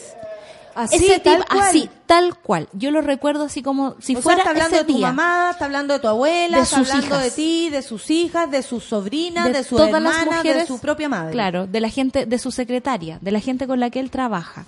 [0.74, 1.68] Así, Ese tal tipo- cual.
[1.68, 2.68] así, tal cual.
[2.72, 5.06] Yo lo recuerdo así como si o sea, fuera está hablando ese de tu día.
[5.08, 7.24] mamá, está hablando de tu abuela, De está sus hablando hijas.
[7.24, 10.66] de ti, de sus hijas, de sus sobrinas, de, su todas hermana, las mujeres, de
[10.66, 11.32] su propia madre.
[11.32, 14.66] Claro, de la gente, de su secretaria, de la gente con la que él trabaja.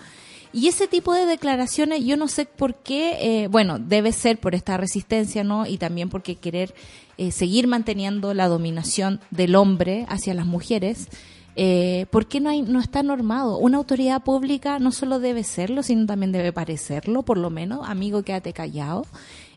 [0.52, 4.54] Y ese tipo de declaraciones, yo no sé por qué, eh, bueno, debe ser por
[4.54, 5.66] esta resistencia, ¿no?
[5.66, 6.74] Y también porque querer
[7.18, 11.08] eh, seguir manteniendo la dominación del hombre hacia las mujeres.
[11.56, 13.58] Eh, ¿Por qué no, hay, no está normado?
[13.58, 17.88] Una autoridad pública no solo debe serlo, sino también debe parecerlo, por lo menos.
[17.88, 19.06] Amigo, quédate callado.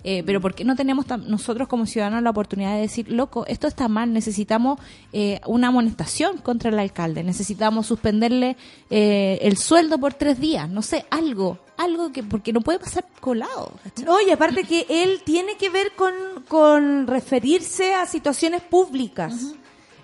[0.04, 3.68] Eh, pero ¿por qué no tenemos nosotros como ciudadanos la oportunidad de decir, loco, esto
[3.68, 4.80] está mal, necesitamos
[5.12, 8.56] eh, una amonestación contra el alcalde, necesitamos suspenderle
[8.90, 13.06] eh, el sueldo por tres días, no sé, algo, algo que, porque no puede pasar
[13.20, 13.74] colado.
[14.06, 16.14] No, y aparte que él tiene que ver con,
[16.48, 19.54] con referirse a situaciones públicas.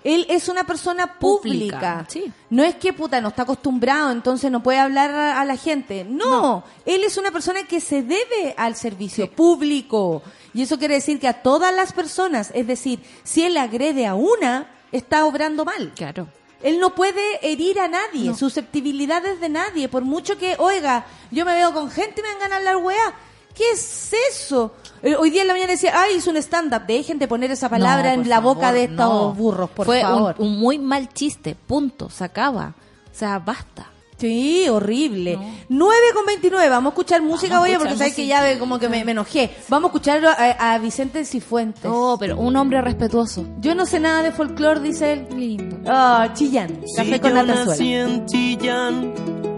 [0.06, 1.78] Él es una persona pública.
[1.80, 2.32] Pública, sí.
[2.48, 6.04] No es que puta no está acostumbrado, entonces no puede hablar a, a la gente.
[6.08, 10.22] No, él es una persona que se debe al servicio público.
[10.54, 14.14] Y eso quiere decir que a todas las personas, es decir, si él agrede a
[14.14, 15.92] una, está obrando mal.
[15.96, 16.28] Claro.
[16.62, 21.54] Él no puede herir a nadie, susceptibilidades de nadie, por mucho que, oiga, yo me
[21.54, 23.14] veo con gente y me dan ganas de hablar weá.
[23.56, 24.72] ¿Qué es eso?
[25.02, 26.82] Eh, Hoy día en la mañana decía, ay, hizo un stand-up.
[26.86, 29.32] Dejen de poner esa palabra No, en la boca favor, de estos no.
[29.34, 30.34] burros, por Fue un- favor.
[30.38, 32.74] Un, muy mal chiste, punto, se acaba.
[33.12, 33.86] O sea, basta.
[34.18, 35.38] Sí, horrible.
[35.68, 36.68] 9 con 29.
[36.70, 39.50] Vamos a escuchar música, oye, porque sabes que ya como que me, me enojé.
[39.68, 41.84] Vamos a escuchar a, a Vicente Cifuentes.
[41.84, 43.46] Oh, pero un hombre respetuoso.
[43.60, 45.26] Yo no sé nada de folclore, dice él.
[45.36, 45.76] Lindo.
[45.86, 46.80] Ah, Chillán.
[46.96, 49.12] Café con yo nací en Chillán,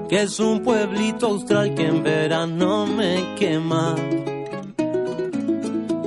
[0.08, 3.94] que es un pueblito austral que en verano me quema.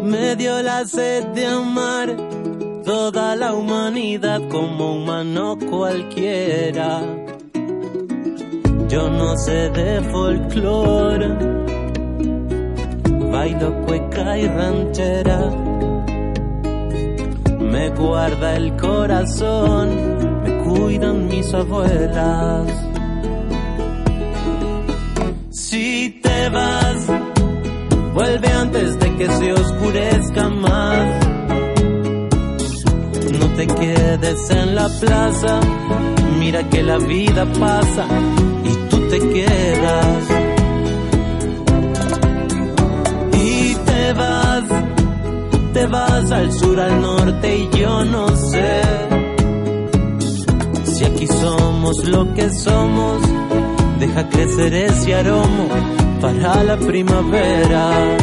[0.03, 2.17] Me dio la sed de amar
[2.83, 7.01] toda la humanidad como humano cualquiera.
[8.89, 11.29] Yo no sé de folclore,
[13.31, 15.39] bailo cueca y ranchera.
[17.59, 19.89] Me guarda el corazón,
[20.43, 22.67] me cuidan mis abuelas.
[25.51, 27.07] Si te vas,
[28.13, 31.25] vuelve antes de que se oscurezca más.
[33.39, 35.59] No te quedes en la plaza,
[36.39, 38.07] mira que la vida pasa
[43.33, 44.63] Y te vas,
[45.73, 48.81] te vas al sur, al norte y yo no sé
[50.83, 53.21] si aquí somos lo que somos.
[53.99, 55.65] Deja crecer ese aroma
[56.21, 58.17] para la primavera.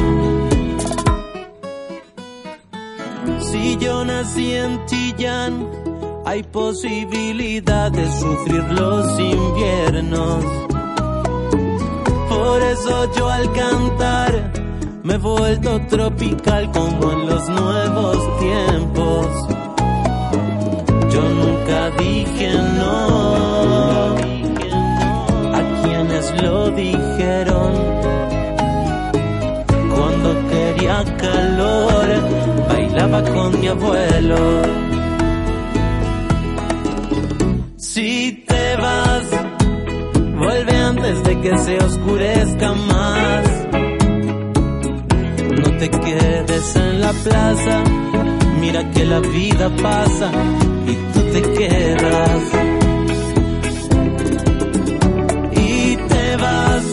[3.41, 5.69] Si yo nací en Chillán,
[6.25, 10.45] hay posibilidad de sufrir los inviernos.
[12.39, 14.53] Por eso yo al cantar
[15.03, 19.27] me he vuelto tropical como en los nuevos tiempos.
[21.13, 24.17] Yo nunca dije no
[25.59, 27.73] a quienes lo dijeron.
[29.93, 32.07] Cuando quería calor,
[32.69, 34.88] bailaba con mi abuelo.
[41.09, 43.67] Antes de que se oscurezca más.
[45.63, 47.85] No te quedes en la plaza,
[48.61, 50.31] mira que la vida pasa
[50.87, 52.43] y tú te quedas.
[55.53, 56.85] Y te vas,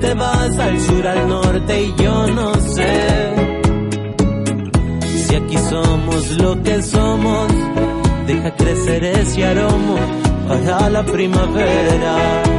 [0.00, 3.34] te vas al sur, al norte y yo no sé
[5.26, 7.52] si aquí somos lo que somos.
[8.26, 9.96] Deja crecer ese aroma
[10.46, 12.49] para la primavera.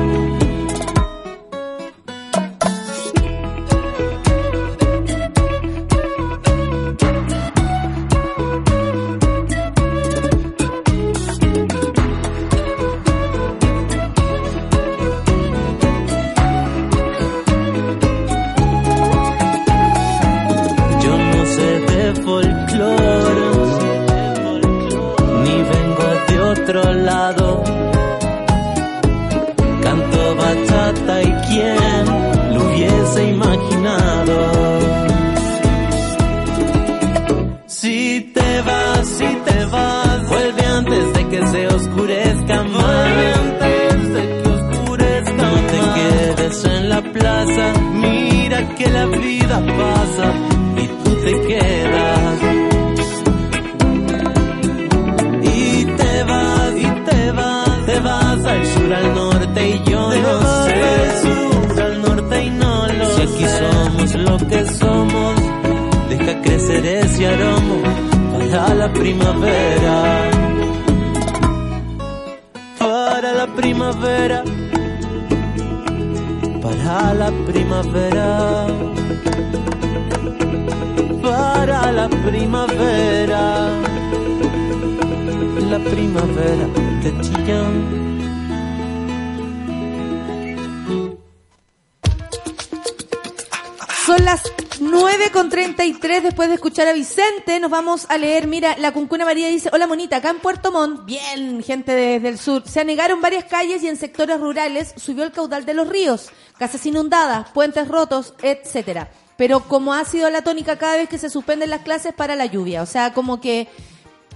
[97.71, 98.45] Vamos a leer.
[98.45, 102.38] Mira, la Cuncuna María dice, hola Monita, acá en Puerto Montt, bien, gente desde el
[102.38, 106.29] sur, se anegaron varias calles y en sectores rurales subió el caudal de los ríos,
[106.60, 109.10] casas inundadas, puentes rotos, etcétera.
[109.38, 112.45] Pero como ha sido la tónica cada vez que se suspenden las clases para la
[112.45, 113.67] lluvia, o sea, como que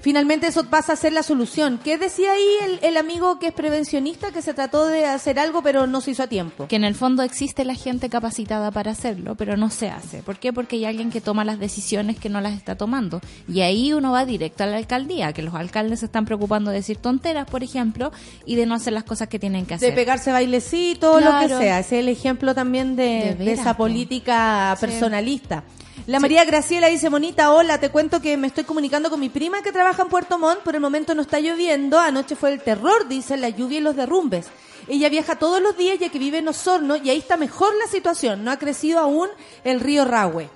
[0.06, 1.80] finalmente eso pasa a ser la solución.
[1.84, 5.64] ¿Qué decía ahí el, el amigo que es prevencionista, que se trató de hacer algo
[5.64, 6.68] pero no se hizo a tiempo?
[6.68, 10.22] Que en el fondo existe la gente capacitada para hacerlo, pero no se hace.
[10.22, 10.54] ¿Por qué?
[10.54, 13.20] Porque hay alguien que toma las decisiones que no las está tomando.
[13.52, 16.78] Y ahí uno va directo a la alcaldía, que los alcaldes se están preocupando de
[16.78, 18.12] decir tonteras, por ejemplo,
[18.46, 19.96] y de no hacer las cosas que tienen que De hacer.
[19.96, 21.58] pegarse bailecito, lo que Claro.
[21.58, 21.80] sea.
[21.80, 23.86] Ese es el ejemplo también de, De de esa po.
[23.86, 25.64] política personalista.
[26.08, 29.64] La María Graciela dice, Monita, hola, te cuento que me estoy comunicando con mi prima
[29.64, 33.08] que trabaja en Puerto Montt, por el momento no está lloviendo, anoche fue el terror,
[33.08, 34.48] dice, la lluvia y los derrumbes.
[34.88, 37.88] Ella viaja todos los días ya que vive en Osorno y ahí está mejor la
[37.88, 39.30] situación, no ha crecido aún
[39.64, 40.48] el río Rahue.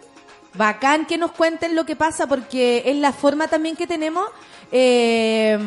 [0.54, 4.28] Bacán que nos cuenten lo que pasa porque es la forma también que tenemos
[4.72, 5.58] eh,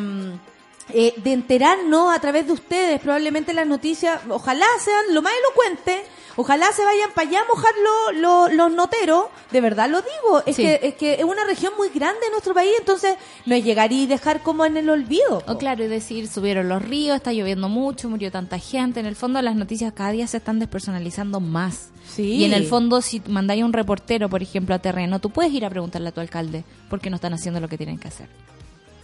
[0.93, 2.99] eh, de enterarnos a través de ustedes.
[2.99, 6.01] Probablemente las noticias, ojalá sean lo más elocuentes,
[6.35, 9.25] ojalá se vayan para allá a mojar lo- lo- los noteros.
[9.51, 10.63] De verdad lo digo, es, Sí.
[10.63, 13.15] que, es que es una región muy grande en nuestro país, entonces
[13.45, 15.43] no es llegar y dejar como en el olvido.
[15.47, 18.99] O claro, y decir, subieron los ríos, está lloviendo mucho, murió tanta gente.
[18.99, 21.89] En el fondo las noticias cada día se están despersonalizando más.
[22.07, 22.23] Sí.
[22.33, 25.65] Y en el fondo, si mandáis un reportero, por ejemplo, a terreno, tú puedes ir
[25.65, 28.27] a preguntarle a tu alcalde por qué no están haciendo lo que tienen que hacer.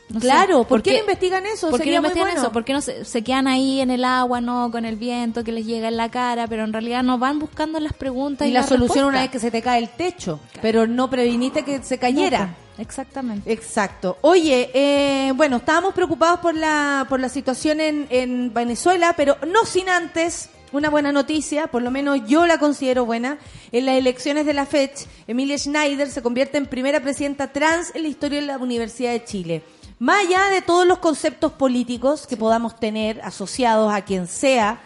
[0.09, 1.69] No sé, claro, ¿por, qué qué no investigan eso?
[1.69, 2.41] ¿Por qué no investigan bueno.
[2.41, 2.51] eso?
[2.51, 5.51] ¿Por qué no se, se quedan ahí en el agua, no, con el viento que
[5.51, 8.53] les llega en la cara, pero en realidad no van buscando las preguntas y, Y
[8.53, 11.99] la solución una vez que se te cae el techo, pero no previniste que se
[11.99, 12.39] cayera.
[12.39, 13.51] No, pues, Exactamente.
[13.51, 14.17] Exacto.
[14.21, 19.65] Oye, eh, bueno, estábamos preocupados por la, por la situación en, en Venezuela, pero no
[19.65, 23.37] sin antes una buena noticia, por lo menos yo la considero buena.
[23.71, 28.03] En las elecciones de la FECH, Emilia Schneider se convierte en primera presidenta trans en
[28.03, 29.63] la historia de la Universidad de Chile.
[29.99, 34.81] Más allá de todos los conceptos políticos que podamos tener asociados a quien sea,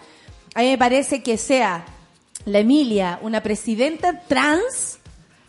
[0.56, 1.86] a mí me parece que sea
[2.45, 4.97] la Emilia una presidenta trans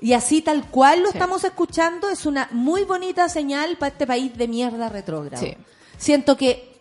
[0.00, 4.36] y así tal cual lo estamos escuchando es una muy bonita señal para este país
[4.36, 5.42] de mierda retrógrado.
[5.42, 5.56] Sí.
[5.96, 6.73] Siento que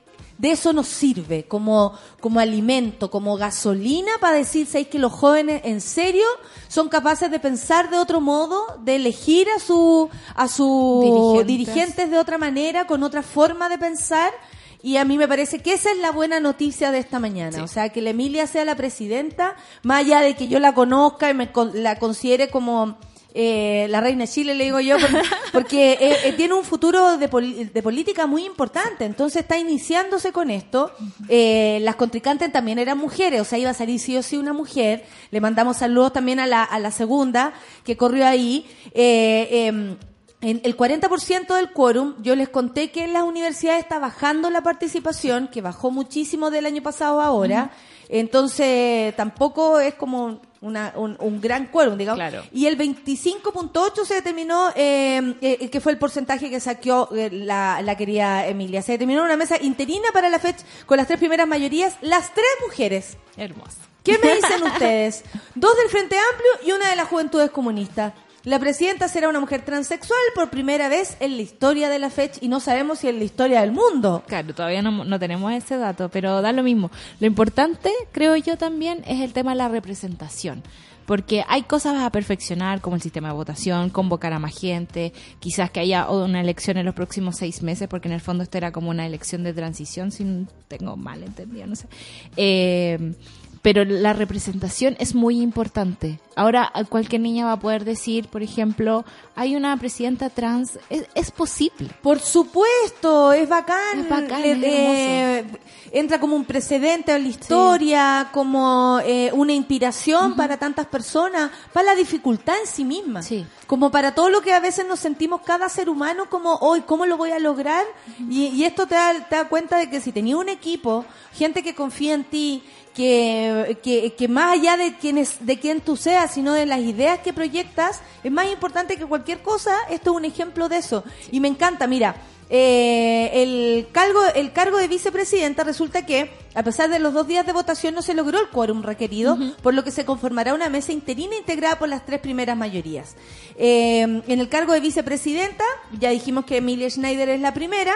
[0.44, 5.62] de eso nos sirve como, como alimento, como gasolina para decir, ¿sabéis que los jóvenes
[5.64, 6.26] en serio
[6.68, 11.48] son capaces de pensar de otro modo, de elegir a su a sus Dirigentes.
[11.48, 14.34] dirigentes de otra manera, con otra forma de pensar?
[14.82, 17.64] Y a mí me parece que esa es la buena noticia de esta mañana.
[17.64, 21.30] O sea, que la Emilia sea la presidenta, más allá de que yo la conozca
[21.30, 22.98] y me la considere como
[23.36, 27.18] eh, la reina de Chile, le digo yo, porque, porque, eh, eh, tiene un futuro
[27.18, 29.06] de, política muy importante.
[29.06, 30.92] Entonces está iniciándose con esto.
[31.28, 35.06] Las contrincantes también eran mujeres, o sea, iba a salir sí o sí una mujer.
[35.32, 38.68] Le mandamos saludos también a la, a la segunda que corrió ahí.
[38.94, 39.98] Em,
[40.42, 44.62] en el 40% del quórum, yo les conté que en las universidades está bajando la
[44.62, 47.72] participación, que bajó muchísimo del año pasado a ahora.
[48.10, 52.18] Entonces, tampoco es como una- un, un gran quórum, digamos.
[52.18, 52.44] Claro.
[52.52, 57.82] Y el 25.8 se determinó, eh, eh, que fue el porcentaje que saqueó eh, la,
[57.82, 58.82] la querida Emilia.
[58.82, 62.48] Se determinó una mesa interina para la fecha con las tres primeras mayorías, las tres
[62.66, 63.18] mujeres.
[63.38, 63.78] Hermoso.
[64.04, 65.24] ¿Qué me dicen ustedes?
[65.56, 68.14] Dos del Frente Amplio y una de las Juventudes Comunistas.
[68.46, 72.40] La presidenta será una mujer transexual por primera vez en la historia de la fecha
[72.42, 74.22] y no sabemos si en la historia del mundo.
[74.28, 76.92] Claro, todavía no, tenemos ese dato, pero da lo mismo.
[77.22, 80.62] Lo importante, creo yo también, es el tema de la representación.
[81.06, 85.72] Porque hay cosas a perfeccionar, como el sistema de votación, convocar a más gente, quizás
[85.72, 88.74] que haya una elección en los próximos seis meses, porque en el fondo esto era
[88.74, 91.88] como una elección de transición, si tengo mal entendido, no sé.
[92.36, 93.16] Eh,
[93.64, 96.20] pero la representación es muy importante.
[96.36, 101.06] Ahora a cualquier niña va a poder decir, por ejemplo, hay una presidenta trans, es,
[101.16, 101.90] es posible.
[102.02, 104.00] Por supuesto, es bacán.
[104.00, 105.46] Es bacán, Le- es eh,
[105.92, 111.88] entra como un precedente en la historia, como eh, una inspiración para tantas personas, para
[111.94, 113.22] la dificultad en sí misma.
[113.22, 113.46] Sí.
[113.68, 117.06] Como para todo lo que a veces nos sentimos cada ser humano como, hoy, ¿cómo
[117.06, 117.86] lo voy a lograr?
[118.30, 121.64] y, y esto te da, te da cuenta de que si tenías un equipo, gente
[121.64, 125.98] que confía en ti, que, que, que más allá de quién, es, de quién tú
[125.98, 130.18] seas, sino de las ideas que proyectas, es más importante que cualquier cosa, esto es
[130.18, 131.04] un ejemplo de eso.
[131.32, 132.16] Y me encanta, mira,
[132.50, 137.46] eh, el, cargo, el cargo de vicepresidenta resulta que, a pesar de los dos días
[137.46, 140.92] de votación, no se logró el quórum requerido, por lo que se conformará una mesa
[140.92, 143.16] interina integrada por las tres primeras mayorías.
[143.58, 145.64] Eh, en el cargo de vicepresidenta,
[146.00, 147.94] ya dijimos que Emilia Schneider es la primera,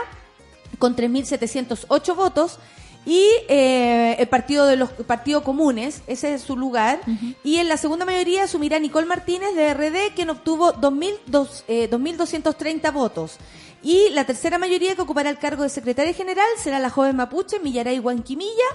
[0.80, 2.60] con 3.708 votos.
[3.06, 7.00] Y eh, el partido de los partidos comunes, ese es su lugar.
[7.44, 12.92] Y en la segunda mayoría asumirá Nicole Martínez de RD, quien obtuvo 2.200, eh, 2.230
[12.92, 13.38] votos.
[13.82, 17.60] Y la tercera mayoría que ocupará el cargo de secretaria general será la joven mapuche
[17.60, 18.66] Millaray Huanquimilla,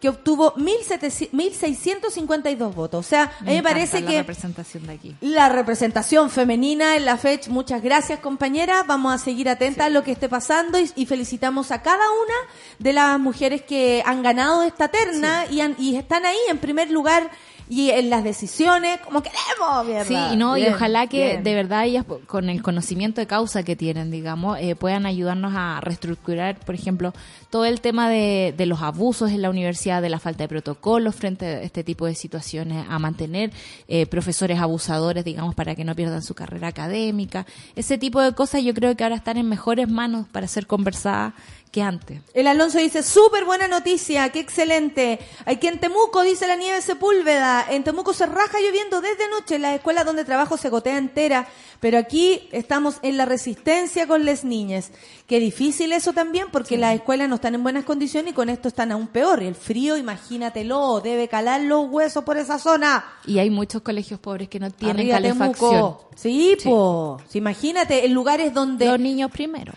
[0.00, 3.06] que obtuvo 1700 1.652 votos.
[3.06, 5.16] O sea, a mí me parece la que representación de aquí.
[5.20, 10.02] la representación femenina en la FECH, muchas gracias compañera, vamos a seguir atentas a lo
[10.02, 12.34] que esté pasando y, y felicitamos a cada una
[12.78, 16.90] de las mujeres que han ganado esta terna y, han- y están ahí en primer
[16.90, 17.30] lugar
[17.70, 20.04] y en las decisiones como queremos, mierda.
[20.04, 21.44] Sí, y no, y ojalá que bien.
[21.44, 25.80] de verdad ellas, con el conocimiento de causa que tienen, digamos, eh, puedan ayudarnos a
[25.80, 27.14] reestructurar, por ejemplo,
[27.48, 31.14] todo el tema de, de los abusos en la universidad, de la falta de protocolos
[31.14, 33.52] frente a este tipo de situaciones, a mantener
[33.86, 37.46] eh, profesores abusadores, digamos, para que no pierdan su carrera académica.
[37.76, 41.34] Ese tipo de cosas yo creo que ahora están en mejores manos para ser conversadas
[41.70, 42.20] que antes.
[42.34, 45.20] El Alonso dice, súper buena noticia, qué excelente.
[45.46, 49.62] Aquí en Temuco, dice la nieve Sepúlveda, en Temuco se raja lloviendo desde anoche, en
[49.62, 51.46] la escuela donde trabajo se gotea entera,
[51.78, 54.90] pero aquí estamos en la resistencia con las niñas.
[55.28, 58.66] Qué difícil eso también, porque las escuelas no están en buenas condiciones y con esto
[58.66, 59.40] están aún peor.
[59.40, 63.04] El frío, imagínatelo, debe calar los huesos por esa zona.
[63.26, 65.70] Y hay muchos colegios pobres que no tienen Arriba calefacción.
[65.70, 66.10] Temuco.
[66.16, 66.68] Sí, Sí.
[66.68, 67.18] po.
[67.32, 69.72] Imagínate, en lugares donde Los niños primero.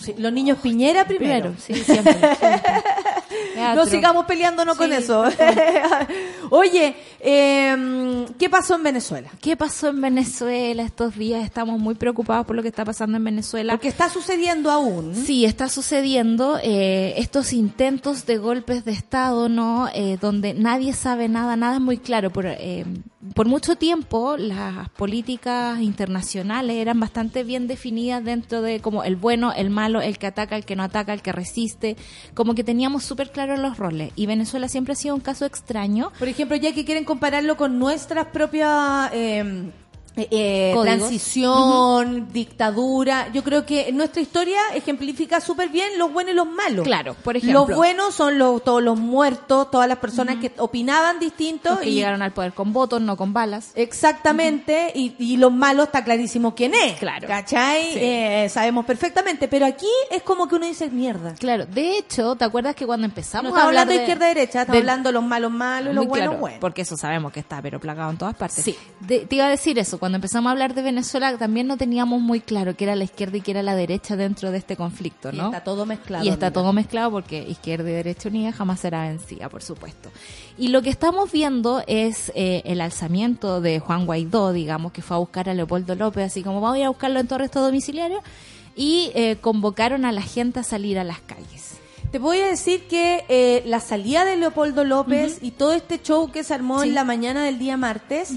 [0.00, 1.52] Sí, los niños Piñera primero.
[1.52, 2.14] Primero, sí, siempre.
[2.14, 2.62] siempre.
[3.74, 5.24] No sigamos peleándonos con eso.
[6.50, 9.30] Oye, eh, ¿qué pasó en Venezuela?
[9.40, 11.44] ¿Qué pasó en Venezuela estos días?
[11.44, 13.72] Estamos muy preocupados por lo que está pasando en Venezuela.
[13.72, 15.14] Porque está sucediendo aún.
[15.14, 19.88] Sí, está sucediendo eh, estos intentos de golpes de Estado, ¿no?
[19.94, 22.30] Eh, donde nadie sabe nada, nada es muy claro.
[22.30, 22.84] Por, eh,
[23.34, 29.52] por mucho tiempo las políticas internacionales eran bastante bien definidas dentro de como el bueno,
[29.52, 31.96] el malo, el que ataca, el que no ataca, el que resiste.
[32.34, 34.12] Como que teníamos súper claros los roles.
[34.16, 36.12] Y Venezuela siempre ha sido un caso extraño.
[36.18, 39.70] Por ejemplo, ya que quieren compararlo con nuestras propias eh,
[40.16, 46.36] eh, eh, transición, dictadura, yo creo que nuestra historia ejemplifica súper bien los buenos y
[46.36, 46.84] los malos.
[46.84, 47.66] Claro, por ejemplo.
[47.66, 51.90] Los buenos son los, todos los muertos, todas las personas que opinaban distinto Los que
[51.90, 53.72] y llegaron al poder con votos, no con balas.
[53.74, 56.98] Exactamente, y, y los malos está clarísimo quién es.
[56.98, 57.28] Claro.
[57.28, 57.92] ¿Cachai?
[57.92, 57.98] Sí.
[58.00, 61.34] Eh, sabemos perfectamente, pero aquí es como que uno dice mierda.
[61.34, 64.72] Claro, de hecho, ¿te acuerdas que cuando empezamos No a hablar hablando de izquierda-derecha, estamos
[64.72, 66.60] de- hablando de los malos malos y los buenos claro, buenos.
[66.60, 68.64] Porque eso sabemos que está, pero plagado en todas partes.
[68.64, 68.76] Sí.
[69.00, 72.20] De- te iba a decir eso, cuando empezamos a hablar de Venezuela también no teníamos
[72.20, 75.30] muy claro qué era la izquierda y qué era la derecha dentro de este conflicto,
[75.32, 75.46] Y ¿no?
[75.46, 76.24] está todo mezclado.
[76.24, 80.10] Y está todo mezclado porque izquierda y derecha unida jamás será vencida, por supuesto.
[80.56, 85.16] Y lo que estamos viendo es eh, el alzamiento de Juan Guaidó, digamos, que fue
[85.16, 87.60] a buscar a Leopoldo López, así como vamos a ir a buscarlo en todo arresto
[87.60, 88.20] domiciliario,
[88.76, 91.78] y eh, convocaron a la gente a salir a las calles.
[92.12, 96.30] Te voy a decir que eh, la salida de Leopoldo López y todo este show
[96.30, 96.88] que se armó Sí.
[96.90, 98.30] en la mañana del día martes,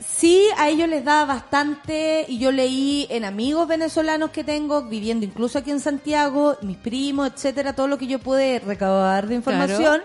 [0.00, 5.24] sí a ellos les da bastante, y yo leí en amigos venezolanos que tengo, viviendo
[5.26, 10.00] incluso aquí en Santiago, mis primos, etcétera, todo lo que yo pude recabar de información,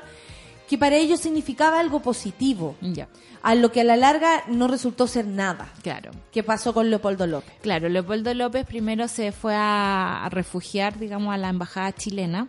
[0.67, 3.07] que para ellos significaba algo positivo, Ya,
[3.43, 5.71] a lo que a la larga no resultó ser nada.
[5.83, 6.11] claro.
[6.31, 7.53] ¿Qué pasó con Leopoldo López?
[7.61, 12.47] Claro, Leopoldo López primero se fue a, a refugiar, digamos, a la embajada chilena.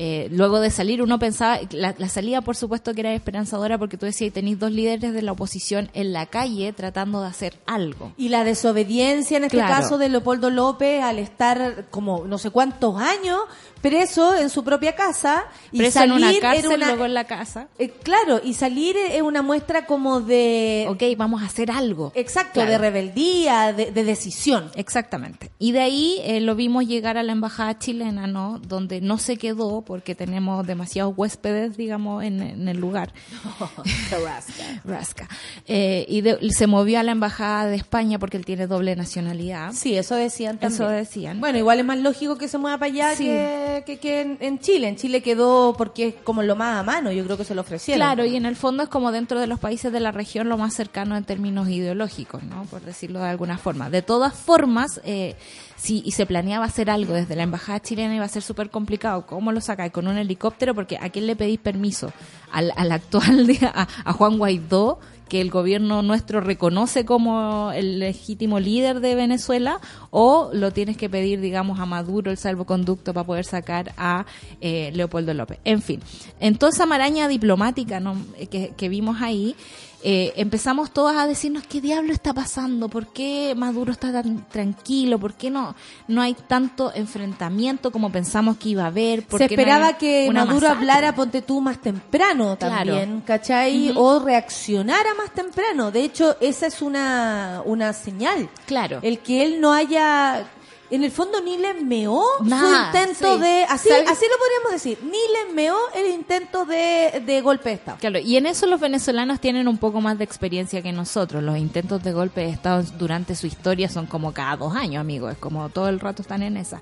[0.00, 3.96] Eh, luego de salir, uno pensaba, la, la salida por supuesto que era esperanzadora porque
[3.96, 8.12] tú decías, tenéis dos líderes de la oposición en la calle tratando de hacer algo.
[8.16, 9.74] Y la desobediencia en este Claro.
[9.74, 13.40] caso de Leopoldo López al estar como no sé cuántos años
[13.80, 17.14] preso en su propia casa y Preso salir en una era cárcel, una- luego en
[17.14, 17.68] la casa.
[17.78, 22.12] Eh, claro, y salir es una muestra como de Ok, vamos a hacer algo.
[22.14, 22.70] exacto, Claro.
[22.72, 24.70] de rebeldía, de, de decisión.
[24.74, 25.50] Exactamente.
[25.58, 28.58] Y de ahí eh, lo vimos llegar a la embajada chilena, ¿no?
[28.58, 33.12] Donde no se quedó porque tenemos demasiados huéspedes, digamos, en, en el lugar.
[34.84, 35.28] Rasca.
[35.66, 39.72] Eh, y de- se movió a la embajada de España porque él tiene doble nacionalidad.
[39.72, 40.82] Sí, eso decían también.
[40.82, 41.40] Eso decían.
[41.40, 43.24] Bueno, igual es más lógico que se mueva para allá Sí.
[43.24, 44.88] que, que, que en, Chile.
[44.88, 47.60] En Chile quedó porque es como lo más a mano, yo creo que se lo
[47.62, 47.98] ofrecieron.
[47.98, 50.58] Claro, y en el fondo es como dentro de los países de la región lo
[50.58, 52.64] más cercano en términos ideológicos, ¿no?
[52.64, 53.90] Por decirlo de alguna forma.
[53.90, 55.36] De todas formas, eh,
[55.76, 59.26] si y se planeaba hacer algo desde la embajada chilena iba a ser súper complicado.
[59.26, 59.92] ¿Cómo lo sacáis?
[59.92, 62.12] Con un helicóptero, porque ¿a quién le pedís permiso?
[62.50, 63.46] Al, al actual,
[64.04, 64.98] a Juan Guaidó,
[65.28, 71.08] que el gobierno nuestro reconoce como el legítimo líder de Venezuela, o lo tienes que
[71.08, 74.26] pedir, digamos, a Maduro el salvoconducto para poder sacar a
[74.60, 75.58] eh, Leopoldo López.
[75.64, 76.00] En fin,
[76.40, 78.16] en toda esa maraña diplomática ¿no?
[78.48, 79.54] Que vimos ahí,
[80.02, 85.18] eh, empezamos todas a decirnos qué diablo está pasando, por qué Maduro está tan tranquilo,
[85.18, 85.74] por qué no,
[86.06, 89.24] no hay tanto enfrentamiento como pensamos que iba a haber.
[89.26, 90.78] por Se qué esperaba que Maduro masacre?
[90.78, 92.74] hablara, ponte tú, más temprano Claro.
[92.92, 93.92] también, ¿cachai?
[93.96, 95.90] O reaccionara más temprano.
[95.90, 98.48] De hecho, esa es una, una señal.
[98.66, 99.00] Claro.
[99.02, 100.46] El que él no haya...
[100.90, 103.40] en el fondo ni le meó Nada, su intento sí.
[103.40, 107.74] de, así, así lo podríamos decir, ni le meó el intento de, de golpe de
[107.74, 107.98] Estado.
[107.98, 111.42] Claro, y en eso los venezolanos tienen un poco más de experiencia que nosotros.
[111.42, 115.32] Los intentos de golpe de Estado durante su historia son como cada dos años, amigos.
[115.32, 116.80] Es como todo el rato están en esa.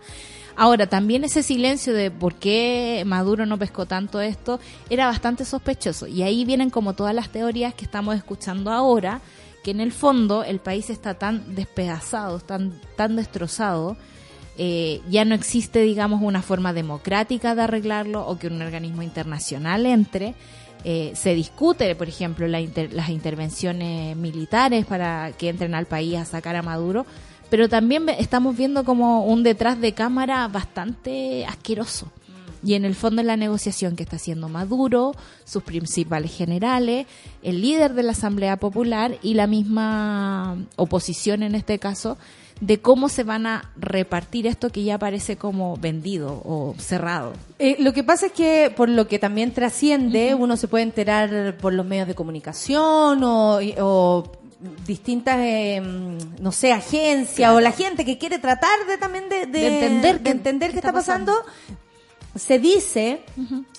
[0.56, 6.06] Ahora, también ese silencio de por qué Maduro no pescó tanto esto era bastante sospechoso.
[6.06, 9.20] Y ahí vienen como todas las teorías que estamos escuchando ahora,
[9.66, 13.96] que en el fondo el país está tan despedazado, tan, tan destrozado,
[14.56, 19.84] eh, ya no existe, digamos, una forma democrática de arreglarlo o que un organismo internacional
[19.84, 20.36] entre.
[20.84, 26.14] Eh, se discute, por ejemplo, la inter- las intervenciones militares para que entren al país
[26.16, 27.04] a sacar a Maduro,
[27.50, 32.12] pero también estamos viendo como un detrás de cámara bastante asqueroso.
[32.66, 35.14] Y en el fondo es la negociación que está haciendo Maduro,
[35.44, 37.06] sus principales generales,
[37.44, 42.18] el líder de la Asamblea Popular y la misma oposición en este caso,
[42.60, 47.34] de cómo se van a repartir esto que ya parece como vendido o cerrado.
[47.60, 51.56] Eh, lo que pasa es que por lo que también trasciende, uno se puede enterar
[51.58, 54.32] por los medios de comunicación o, o
[54.84, 55.80] distintas, eh,
[56.40, 60.30] no sé, agencias o la gente que quiere tratar de también de, De entender de
[60.30, 61.32] entender qué qué está está pasando.
[62.36, 63.22] Se dice,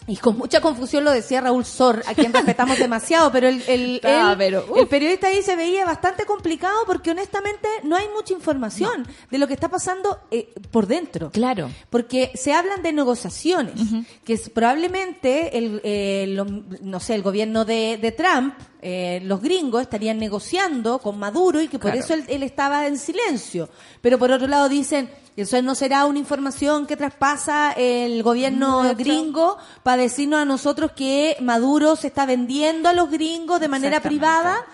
[0.08, 4.01] y con mucha confusión lo decía Raúl Sor, a quien respetamos demasiado, pero el, el,
[4.05, 9.08] Ah, pero, el periodista ahí se veía bastante complicado porque honestamente no hay mucha información
[9.32, 11.30] de lo que está pasando eh, por dentro.
[11.32, 11.70] Claro.
[11.89, 13.76] Porque se hablan de negociaciones,
[14.24, 19.41] que es probablemente el, eh, lo- no sé, el gobierno de, de Trump, eh, los
[19.41, 22.05] gringos estarían negociando con Maduro y que por Claro.
[22.05, 23.69] eso él, él estaba en silencio.
[24.01, 29.57] Pero por otro lado dicen, eso no será una información que traspasa el gobierno gringo
[29.84, 34.65] para decirnos a nosotros que Maduro se está vendiendo a los gringos de manera privada.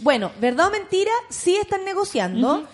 [0.00, 2.64] Bueno, verdad o mentira, sí están negociando,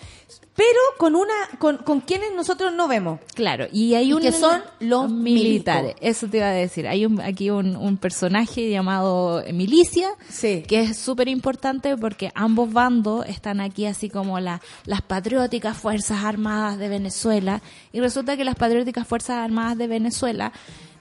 [0.55, 3.19] pero con una, con, con quienes nosotros no vemos.
[3.33, 5.95] Claro, y hay Y un que son los militares.
[5.99, 6.87] Eso te iba a decir.
[6.87, 10.63] Hay un, aquí un, un personaje llamado Milicia, Sí.
[10.67, 16.23] que es súper importante porque ambos bandos están aquí así como la, las patrióticas Fuerzas
[16.23, 17.61] Armadas de Venezuela.
[17.91, 20.53] Y resulta que las patrióticas Fuerzas Armadas de Venezuela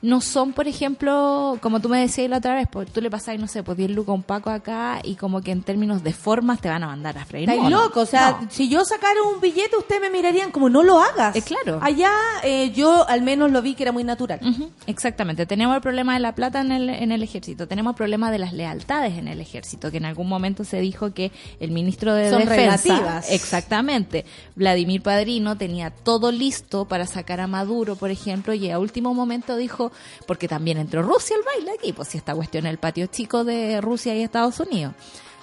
[0.04, 3.38] no son, por ejemplo, como tú me decías la otra vez, pues tú le pasás,
[3.38, 6.12] no sé, pues 10 lucas a un Paco acá y como que en términos de
[6.12, 7.48] formas te van a mandar a freír.
[7.48, 8.48] Estáis loco, o sea, No.
[8.50, 11.34] si yo sacara un billete, ustedes me mirarían como no lo hagas.
[11.34, 11.78] Eh, claro.
[11.82, 12.10] Allá
[12.42, 14.40] eh, yo al menos lo vi que era muy natural.
[14.86, 15.46] Exactamente.
[15.46, 17.66] Tenemos el problema de la plata en el, en el ejército.
[17.66, 21.14] Tenemos el problema de las lealtades en el ejército, que en algún momento se dijo
[21.14, 22.76] que el ministro de Son Defensa...
[22.90, 23.30] relativas.
[23.30, 24.26] Exactamente.
[24.54, 29.56] Vladimir Padrino tenía todo listo para sacar a Maduro, por ejemplo, y a último momento
[29.56, 29.92] dijo,
[30.26, 33.44] porque también entró Rusia al baile aquí, pues si esta cuestión es el patio chico
[33.44, 34.94] de Rusia y Estados Unidos.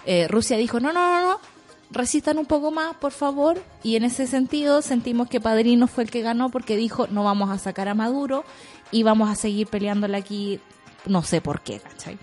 [0.06, 1.40] Eh, Rusia dijo, no, no, no, no,
[1.92, 3.62] resistan un poco más, por favor.
[3.84, 7.50] Y en ese sentido sentimos que Padrino fue el que ganó porque dijo, no vamos
[7.50, 8.44] a sacar a Maduro
[8.92, 10.60] y vamos a seguir peleándole aquí,
[11.06, 12.18] no sé por qué, ¿cachai?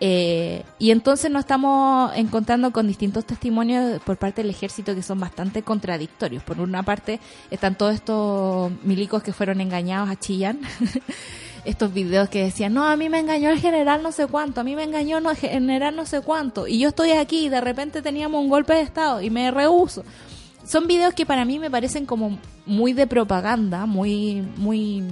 [0.00, 5.20] Eh, y entonces nos estamos encontrando con distintos testimonios por parte del ejército que son
[5.20, 6.42] bastante contradictorios.
[6.42, 10.60] Por una parte están todos estos milicos que fueron engañados a Chillán.
[11.64, 14.64] estos videos que decían, no, a mí me engañó el general no sé cuánto, a
[14.64, 18.02] mí me engañó el general no sé cuánto, y yo estoy aquí y de repente
[18.02, 20.04] teníamos un golpe de Estado y me rehuso.
[20.66, 25.04] Son videos que para mí me parecen como muy de propaganda, muy, muy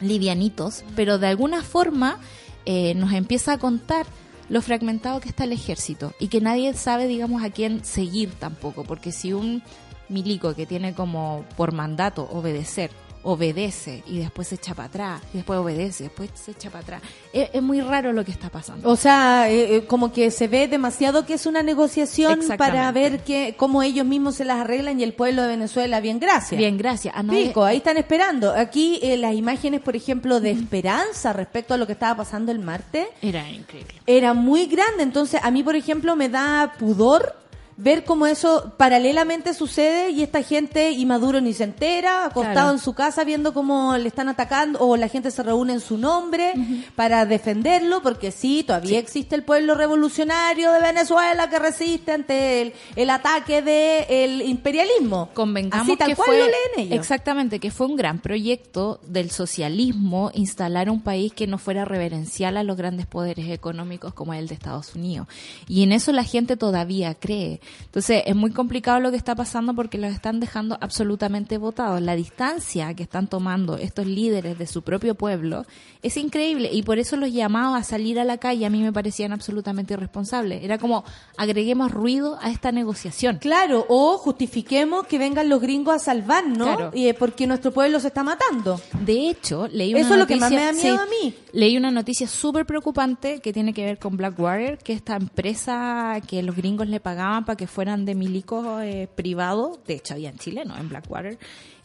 [0.00, 2.18] livianitos, pero de alguna forma
[2.66, 4.06] eh, nos empieza a contar
[4.48, 8.84] lo fragmentado que está el ejército y que nadie sabe, digamos, a quién seguir tampoco,
[8.84, 9.62] porque si un
[10.08, 12.90] milico que tiene como por mandato obedecer,
[13.24, 16.82] obedece y después se echa para atrás, y después obedece, y después se echa para
[16.82, 17.02] atrás,
[17.32, 18.88] es, es muy raro lo que está pasando.
[18.88, 23.24] O sea, eh, eh, como que se ve demasiado que es una negociación para ver
[23.24, 26.58] que cómo ellos mismos se las arreglan y el pueblo de Venezuela, bien, gracias.
[26.58, 27.14] Bien, gracias.
[27.16, 28.52] A nadie- Pico, ahí están esperando.
[28.54, 32.58] Aquí eh, las imágenes, por ejemplo, de esperanza respecto a lo que estaba pasando el
[32.58, 33.94] martes, Era increíble.
[34.06, 35.02] era muy grande.
[35.02, 37.36] Entonces, a mí, por ejemplo, me da pudor
[37.76, 42.70] ver cómo eso paralelamente sucede y esta gente y Maduro ni se entera, acostado Claro.
[42.72, 45.98] en su casa viendo cómo le están atacando o la gente se reúne en su
[45.98, 46.52] nombre
[46.94, 52.72] para defenderlo, porque sí, todavía existe el pueblo revolucionario de Venezuela que resiste ante el,
[52.96, 55.30] el ataque del imperialismo.
[55.34, 56.98] Convengamos Así tal que cual fue lo leen ellos.
[56.98, 62.56] exactamente que fue un gran proyecto del socialismo instalar un país que no fuera reverencial
[62.56, 65.26] a los grandes poderes económicos como el de Estados Unidos
[65.68, 69.74] y en eso la gente todavía cree Entonces es muy complicado lo que está pasando
[69.74, 72.00] porque los están dejando absolutamente votados.
[72.00, 75.64] La distancia que están tomando estos líderes de su propio pueblo
[76.02, 78.92] es increíble y por eso los llamados a salir a la calle a mí me
[78.92, 80.62] parecían absolutamente irresponsables.
[80.62, 81.04] Era como
[81.36, 83.38] agreguemos ruido a esta negociación.
[83.38, 86.90] Claro, o justifiquemos que vengan los gringos a salvarnos Claro.
[86.94, 88.80] y, eh, porque nuestro pueblo se está matando.
[89.00, 91.34] De hecho, leí una Eso es lo que más noticia- me da miedo a mí.
[91.52, 96.42] Leí una noticia súper preocupante que tiene que ver con Blackwater, que esta empresa que
[96.42, 100.38] los gringos le pagaban para que fueran de milicos eh, privados, de hecho había en
[100.38, 101.38] Chile, no en Blackwater,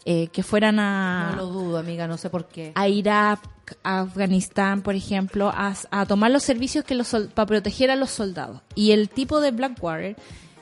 [0.05, 2.71] eh, que fueran a, No lo dudo, amiga, no sé por qué.
[2.75, 3.39] a Irak,
[3.83, 8.09] a Afganistán, por ejemplo, a, a tomar los servicios que los para proteger a los
[8.09, 8.61] soldados.
[8.75, 10.15] Y el tipo de Blackwater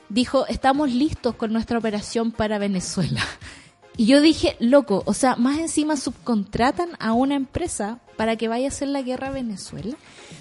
[0.08, 3.22] dijo, estamos listos con nuestra operación para Venezuela.
[3.98, 8.66] Y yo dije, loco, o sea, más encima subcontratan a una empresa para que vaya
[8.66, 9.96] a hacer la guerra a Venezuela.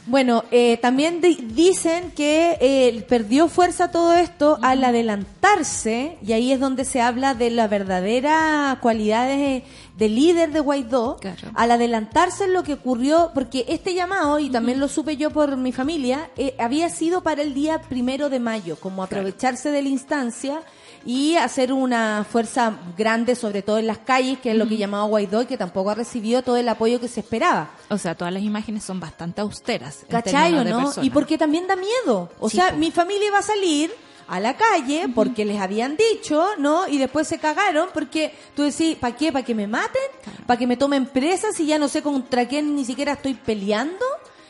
[0.06, 6.52] Bueno, eh, también di- dicen que eh, perdió fuerza todo esto al adelantarse, y ahí
[6.52, 9.64] es donde se habla de la verdadera cualidad de,
[9.98, 11.50] de líder de Guaidó, Claro.
[11.56, 15.58] al adelantarse en lo que ocurrió, porque este llamado, y también lo supe yo por
[15.58, 19.90] mi familia, eh, había sido para el día primero de mayo, como aprovecharse de la
[19.90, 20.62] instancia
[21.06, 25.06] y hacer una fuerza grande, sobre todo en las calles, que es lo que llamaba
[25.06, 27.70] Guaidó y que tampoco ha recibido todo el apoyo que se esperaba.
[27.90, 30.06] O sea, todas las imágenes son bastante austeras.
[30.10, 30.92] ¿Cachai o no?
[31.02, 32.30] Y porque también da miedo.
[32.40, 33.92] O Sí, sea, mi familia iba a salir
[34.28, 36.88] a la calle porque les habían dicho, ¿no?
[36.88, 39.32] Y después se cagaron porque tú decís, ¿para qué?
[39.32, 40.02] ¿Para que me maten?
[40.46, 44.06] ¿Para que me tomen presas y ya no sé contra quién ni siquiera estoy peleando?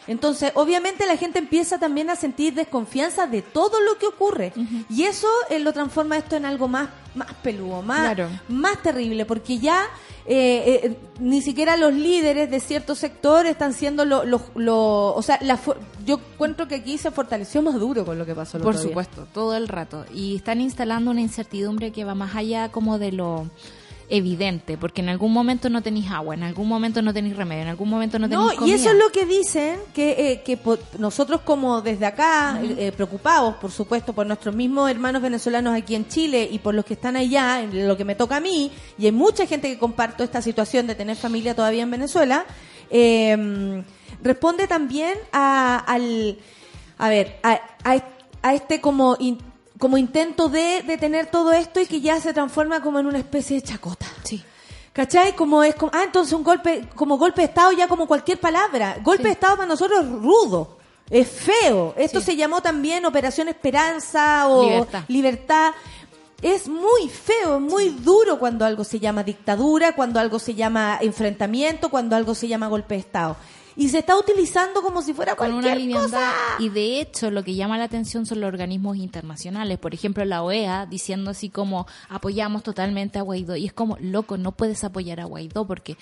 [0.07, 4.53] Entonces, obviamente la gente empieza también a sentir desconfianza de todo lo que ocurre.
[4.89, 8.29] Y eso eh, lo transforma esto en algo más, más peludo, más, Claro.
[8.47, 9.85] más terrible, porque ya
[10.25, 15.21] eh, eh, ni siquiera los líderes de ciertos sectores están siendo lo, lo, lo- o
[15.21, 15.57] sea, la
[16.05, 18.81] yo encuentro que aquí se fortaleció más duro con lo que pasó el Por otro
[18.83, 18.89] día.
[18.91, 20.05] supuesto, todo el rato.
[20.13, 23.47] Y están instalando una incertidumbre que va más allá como de lo
[24.09, 27.67] evidente, porque en algún momento no tenéis agua, en algún momento no tenéis remedio, en
[27.67, 30.57] algún momento no tenéis No, y eso es lo que dicen, que, eh, que
[30.97, 36.07] nosotros como desde acá, eh, preocupados, por supuesto, por nuestros mismos hermanos venezolanos aquí en
[36.07, 39.05] Chile y por los que están allá, en lo que me toca a mí, y
[39.07, 42.45] hay mucha gente que comparto esta situación de tener familia todavía en Venezuela,
[42.89, 43.83] eh,
[44.23, 46.37] responde también a, al,
[46.97, 48.03] a ver, a, a,
[48.41, 49.17] a este como...
[49.19, 49.37] in-
[49.77, 53.57] como intento de detener todo esto y que ya se transforma como en una especie
[53.57, 54.05] de chacota.
[54.23, 54.43] Sí.
[54.93, 55.35] ¿Cachai?
[55.35, 58.97] Como es como, ah, entonces un golpe, como golpe de Estado ya como cualquier palabra.
[59.03, 60.77] Golpe de Estado para nosotros es rudo,
[61.09, 61.93] es feo.
[61.97, 65.03] Esto se llamó también Operación Esperanza o Libertad.
[65.07, 65.73] Libertad.
[66.41, 70.97] Es muy feo, es muy duro cuando algo se llama dictadura, cuando algo se llama
[71.01, 73.37] enfrentamiento, cuando algo se llama golpe de Estado.
[73.79, 76.03] Y se está utilizando como si fuera con una liviandad.
[76.03, 76.33] cosa.
[76.57, 79.77] Y de hecho, lo que llama la atención son los organismos internacionales.
[79.77, 83.55] Por ejemplo, la OEA diciendo así como apoyamos totalmente a Guaidó.
[83.55, 85.95] Y es como, loco, no puedes apoyar a Guaidó porque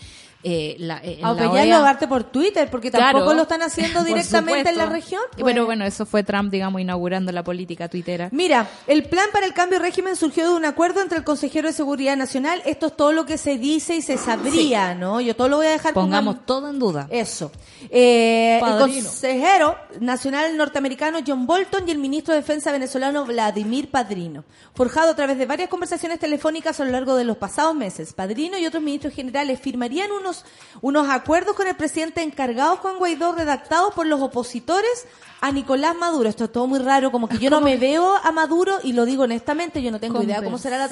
[0.48, 3.34] eh, la, eh, en la OEA darte por Twitter, porque tampoco Claro.
[3.34, 5.24] lo están haciendo directamente en la región.
[5.38, 8.30] Y Pero bueno, eso fue Trump, digamos, inaugurando la política tuitera.
[8.32, 11.68] Mira, el plan para el cambio de régimen surgió de un acuerdo entre el consejero
[11.68, 12.62] de Seguridad Nacional.
[12.66, 15.20] Esto es todo lo que se dice y se sabría, ¿no?
[15.20, 17.08] Yo todo lo voy a dejar Pongamos todo en duda.
[17.10, 17.52] Eso.
[17.90, 24.44] Eh, el consejero nacional norteamericano John Bolton y el ministro de Defensa venezolano Vladimir Padrino.
[24.76, 28.58] Forjado a través de varias conversaciones telefónicas a lo largo de los pasados meses, Padrino
[28.58, 30.35] y otros ministros generales firmarían unos,
[30.82, 35.06] unos acuerdos con el presidente encargado Juan Guaidó redactados por los opositores
[35.42, 36.28] a Nicolás Maduro.
[36.28, 39.06] Esto es todo muy raro, como que yo no me veo a Maduro y lo
[39.06, 40.88] digo honestamente, yo no tengo idea cómo será la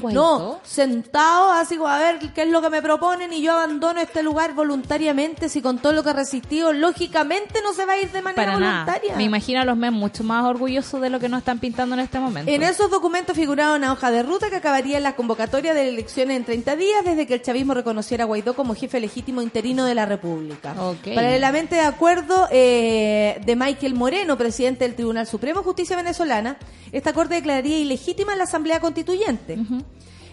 [0.00, 0.38] Guaidó.
[0.38, 4.00] No, sentado así como a ver qué es lo que me proponen y yo abandono
[4.00, 7.98] este lugar voluntariamente si con todo lo que he resistido lógicamente no se va a
[7.98, 8.84] ir de manera Para nada.
[8.84, 9.16] voluntaria.
[9.16, 12.00] Me imagino a los MEM mucho más orgullosos de lo que nos están pintando en
[12.00, 12.50] este momento.
[12.50, 16.36] En esos documentos figuraba una hoja de ruta que acabaría en la convocatoria de elecciones
[16.36, 19.94] en 30 días desde que el chavismo reconociera a Guaidó como jefe legítimo interino de
[19.94, 20.74] la República.
[21.02, 26.58] Paralelamente de acuerdo eh, de Michael Moreno, presidente del Tribunal Supremo de Justicia Venezolana,
[26.92, 29.58] esta corte declararía ilegítima la Asamblea Constituyente.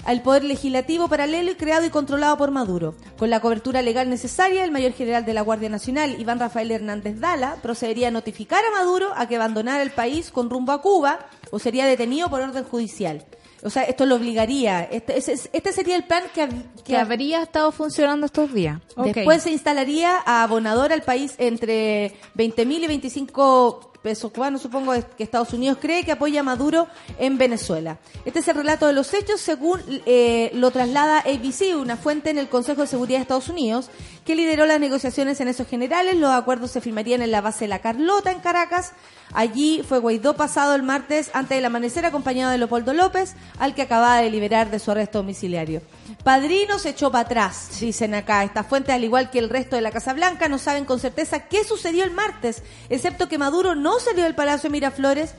[0.06, 2.94] al poder legislativo paralelo y creado y controlado por Maduro.
[3.18, 7.20] Con la cobertura legal necesaria, el mayor general de la Guardia Nacional, Iván Rafael Hernández
[7.20, 11.20] Dala, procedería a notificar a Maduro a que abandonara el país con rumbo a Cuba
[11.50, 13.26] o sería detenido por orden judicial.
[13.64, 14.84] O sea, esto lo obligaría.
[14.84, 18.80] Este, ese- este sería el plan que, que que hab- habría estado funcionando estos días.
[18.96, 19.08] Ok.
[19.08, 24.94] Después se instalaría a abonador al país entre 20 mil y 25 pesos cubanos, supongo
[25.18, 26.88] que Estados Unidos cree que apoya a Maduro
[27.18, 27.98] en Venezuela.
[28.24, 32.38] Este es el relato de los hechos según eh, lo traslada ABC, una fuente en
[32.38, 33.90] el Consejo de Seguridad de Estados Unidos,
[34.26, 36.16] que lideró las negociaciones en esos generales.
[36.16, 38.94] Los acuerdos se firmarían en la base de la Carlota en Caracas.
[39.34, 43.84] Allí fue Guaidó pasado el martes antes del amanecer acompañado de Leopoldo López, al que
[43.84, 45.84] acababa de liberar de su arresto domiciliario.
[46.24, 48.44] Padrino se echó para atrás, dicen acá.
[48.44, 51.48] Estas fuentes, al igual que el resto de la Casa Blanca, no saben con certeza
[51.48, 55.36] qué sucedió el martes, excepto que Maduro no salió del Palacio de Miraflores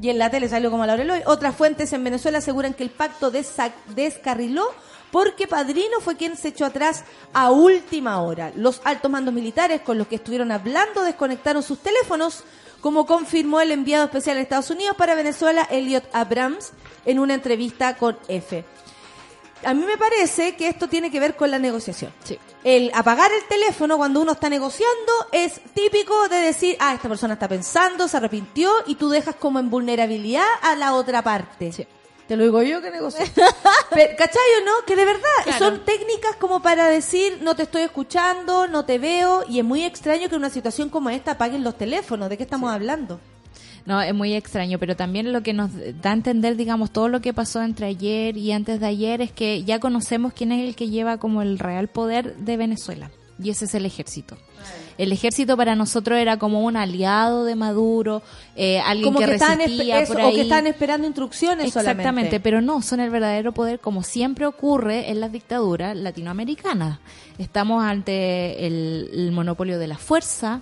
[0.00, 1.22] y en la tele salió como la hoy.
[1.26, 4.66] Otras fuentes en Venezuela aseguran que el pacto descarriló
[5.10, 8.52] porque Padrino fue quien se echó atrás a última hora.
[8.56, 12.44] Los altos mandos militares con los que estuvieron hablando desconectaron sus teléfonos,
[12.80, 16.72] como confirmó el enviado especial de Estados Unidos para Venezuela, Elliot Abrams,
[17.04, 18.64] en una entrevista con F.
[19.62, 22.12] A mí me parece que esto tiene que ver con la negociación.
[22.24, 22.38] Sí.
[22.64, 27.34] El apagar el teléfono cuando uno está negociando es típico de decir, ah, esta persona
[27.34, 31.72] está pensando, se arrepintió y tú dejas como en vulnerabilidad a la otra parte.
[31.72, 31.86] Sí.
[32.30, 33.24] Te lo digo yo que negocio.
[33.90, 34.86] Pero, ¿Cachai o no?
[34.86, 35.58] Que de verdad Claro.
[35.58, 39.82] son técnicas como para decir, no te estoy escuchando, no te veo, y es muy
[39.82, 42.28] extraño que en una situación como esta apaguen los teléfonos.
[42.28, 43.18] ¿De qué estamos hablando?
[43.84, 47.20] No, es muy extraño, pero también lo que nos da a entender, digamos, todo lo
[47.20, 50.76] que pasó entre ayer y antes de ayer es que ya conocemos quién es el
[50.76, 53.10] que lleva como el real poder de Venezuela.
[53.42, 54.36] Y ese es el ejército.
[55.02, 58.22] El ejército para nosotros era como un aliado de Maduro,
[58.54, 62.02] eh, alguien Como que, que, resistía espe- eso, por o que están esperando instrucciones Exactamente,
[62.02, 62.40] solamente.
[62.40, 66.98] pero no, son el verdadero poder como siempre ocurre en las dictaduras latinoamericanas.
[67.38, 70.60] Estamos ante el, el monopolio de la fuerza,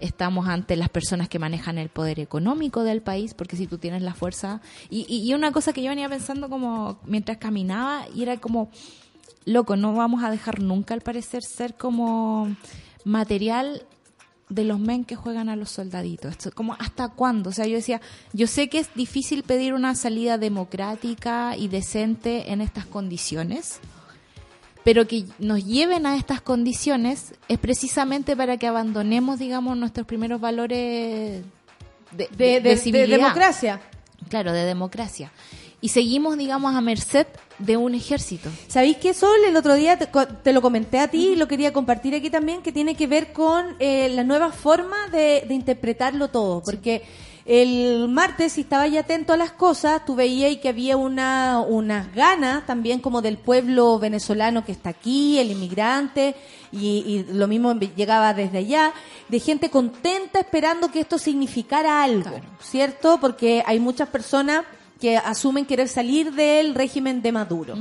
[0.00, 4.02] estamos ante las personas que manejan el poder económico del país, porque si tú tienes
[4.02, 4.60] la fuerza...
[4.90, 8.68] Y, y, y una cosa que yo venía pensando como mientras caminaba, y era como,
[9.44, 12.54] loco, no vamos a dejar nunca al parecer ser como
[13.06, 13.82] material
[14.48, 16.32] de los men que juegan a los soldaditos.
[16.32, 17.50] Esto, como hasta cuándo?
[17.50, 18.00] O sea, yo decía,
[18.32, 23.78] yo sé que es difícil pedir una salida democrática y decente en estas condiciones,
[24.84, 30.40] pero que nos lleven a estas condiciones es precisamente para que abandonemos, digamos, nuestros primeros
[30.40, 31.42] valores
[32.12, 32.76] de, de, de-
[33.18, 33.80] democracia.
[34.28, 35.30] Claro, de democracia.
[35.86, 37.28] Y seguimos, digamos, a merced
[37.60, 38.50] de un ejército.
[38.66, 40.08] ¿Sabéis que Sol el otro día te,
[40.42, 43.32] te lo comenté a ti y lo quería compartir aquí también, que tiene que ver
[43.32, 46.60] con eh, la nueva forma de, de interpretarlo todo?
[46.60, 47.04] Porque
[47.44, 52.12] el martes, si estabas ya atento a las cosas, tú veías que había una, unas
[52.12, 56.34] ganas también como del pueblo venezolano que está aquí, el inmigrante,
[56.72, 58.92] y, y lo mismo llegaba desde allá,
[59.28, 63.20] de gente contenta esperando que esto significara algo, ¿cierto?
[63.20, 64.64] Porque hay muchas personas
[65.00, 67.76] que asumen querer salir del régimen de Maduro.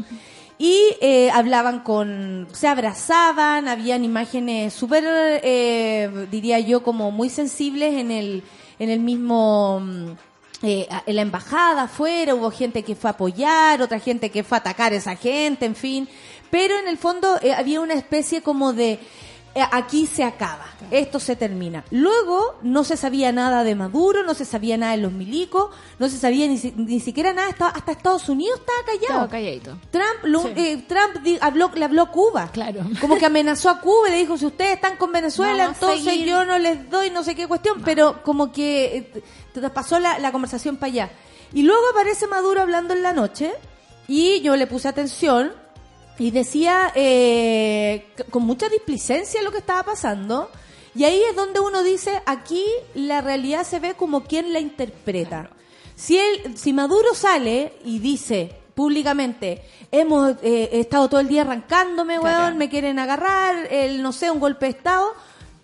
[0.58, 5.04] Y eh, hablaban con, se abrazaban, habían imágenes súper,
[5.44, 8.44] eh, diría yo, como muy sensibles en el,
[8.80, 10.12] en el mismo, mm,
[10.64, 14.58] eh, en la embajada afuera, hubo gente que fue a apoyar, otra gente que fue
[14.58, 16.08] a atacar a esa gente, en fin.
[16.50, 19.00] Pero en el fondo eh, había una especie como de,
[19.72, 21.86] aquí se acaba, esto se termina.
[21.92, 26.10] Luego no se sabía nada de Maduro, no se sabía nada de los milicos, no
[26.10, 29.04] se sabía ni, si- ni siquiera nada, estaba- hasta Estados Unidos estaba callado.
[29.26, 29.78] Estaba calladito.
[29.92, 32.50] Trump, lo- eh, Trump di- habló, le habló a Cuba.
[32.52, 32.82] Claro.
[33.00, 36.26] Como que amenazó a Cuba y le dijo, si ustedes están con Venezuela, Vamos entonces
[36.26, 39.12] yo no les doy no sé qué cuestión, pero como que
[39.56, 41.10] eh, pasó la, la conversación para allá.
[41.54, 43.54] Y luego aparece Maduro hablando en la noche
[44.08, 45.54] y yo le puse atención
[46.18, 50.50] y decía eh, con mucha displicencia lo que estaba pasando.
[50.96, 52.64] Y ahí es donde uno dice, aquí
[52.94, 55.50] la realidad se ve como quien la interpreta.
[55.96, 62.20] Si, él, si Maduro sale y dice públicamente, hemos eh, estado todo el día arrancándome,
[62.20, 62.56] weón, Claro.
[62.56, 65.14] me quieren agarrar, el, no sé, un golpe de Estado,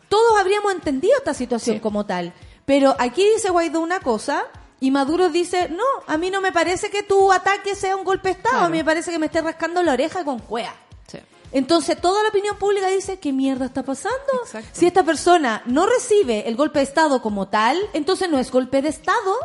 [0.10, 1.82] todos habríamos entendido esta situación Sí.
[1.82, 2.34] como tal.
[2.66, 4.44] Pero aquí dice Guaidó una cosa
[4.82, 8.28] y Maduro dice, no, a mí no me parece que tu ataque sea un golpe
[8.30, 10.76] de Estado, a mí me parece que me estés rascando la oreja con cuea.
[11.08, 11.20] Sí.
[11.54, 14.18] Entonces toda la opinión pública dice, ¿qué mierda está pasando?
[14.44, 14.70] Exacto.
[14.74, 18.82] Si esta persona no recibe el golpe de Estado como tal, entonces no es golpe
[18.82, 19.38] de Estado.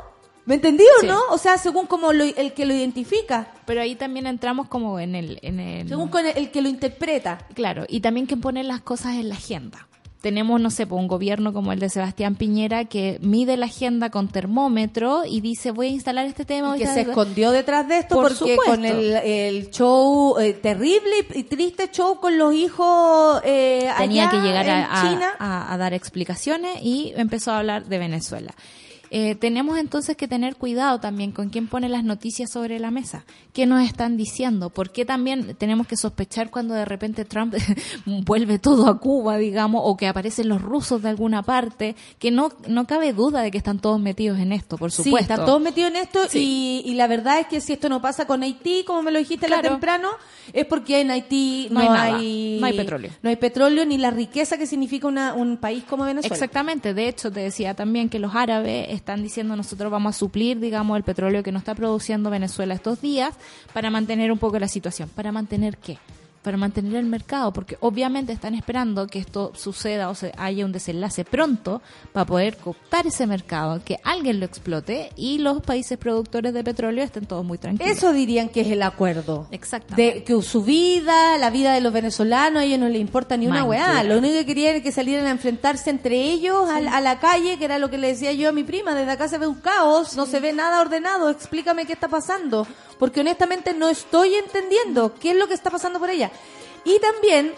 [0.47, 1.09] ¿Me entendió, Sí.
[1.09, 1.21] no?
[1.31, 5.17] O sea, según como lo- el que lo identifica, Pero ahí también entramos como en
[5.17, 5.41] el...
[5.43, 7.39] En el según con el, el que lo interpreta.
[7.55, 9.89] Claro, y también que pone las cosas en la agenda.
[10.27, 14.11] Tenemos, no sé, pues, un gobierno como el de Sebastián Piñera que mide la agenda
[14.11, 16.77] con termómetro y dice voy a instalar este tema.
[16.77, 18.65] que se escondió detrás de esto Por porque supuesto.
[18.65, 24.31] con el, el show eh, terrible y, triste show con los hijos eh, tenía allá
[24.33, 27.99] que llegar en a, a- China a- a dar explicaciones y empezó a hablar de
[27.99, 28.53] Venezuela.
[29.11, 33.25] Eh, tenemos entonces que tener cuidado también con quién pone las noticias sobre la mesa.
[33.53, 34.71] ¿Qué nos están diciendo?
[34.71, 37.55] ¿Por qué también tenemos que sospechar cuando de repente Trump
[38.07, 41.97] vuelve todo a Cuba, digamos, o que aparecen los rusos de alguna parte?
[42.19, 45.33] Que no, no cabe duda de que están todos metidos en esto, por Sí, supuesto.
[45.33, 46.83] está todo metido en esto Sí.
[46.85, 49.19] y, y la verdad es que si esto no pasa con Haití, como me lo
[49.19, 49.77] dijiste la Claro.
[49.77, 50.09] temprano,
[50.53, 53.11] es porque en Haití No no, hay nada, hay, no hay petróleo.
[53.23, 56.35] No hay petróleo ni la riqueza que significa una- un país como Venezuela.
[56.35, 60.59] Exactamente, de hecho te decía también que los árabes están diciendo nosotros vamos a suplir,
[60.61, 63.35] digamos, el petróleo que no está produciendo Venezuela estos días
[63.73, 65.09] para mantener un poco la situación.
[65.09, 65.99] ¿Para mantener qué?
[66.47, 70.71] Para mantener el mercado, porque obviamente están esperando que esto suceda o se haya un
[70.71, 71.83] desenlace pronto
[72.13, 77.03] para poder cooptar ese mercado, que alguien lo explote y los países productores de petróleo
[77.03, 77.97] estén todos muy tranquilos.
[77.97, 79.49] Eso dirían que es el acuerdo.
[79.51, 80.21] Exactamente.
[80.21, 83.49] De que su vida, la vida de los venezolanos, a ellos no les importa ni
[83.49, 84.05] una weá.
[84.05, 87.65] Lo único que querían era que salieran a enfrentarse entre ellos a, la calle, que
[87.65, 88.95] era lo que le decía yo a mi prima.
[88.95, 91.29] Desde acá se ve un caos, no se ve nada ordenado.
[91.29, 92.69] Explícame qué está pasando.
[93.01, 96.31] Porque honestamente no estoy entendiendo qué es lo que está pasando por ella.
[96.85, 97.53] Y también...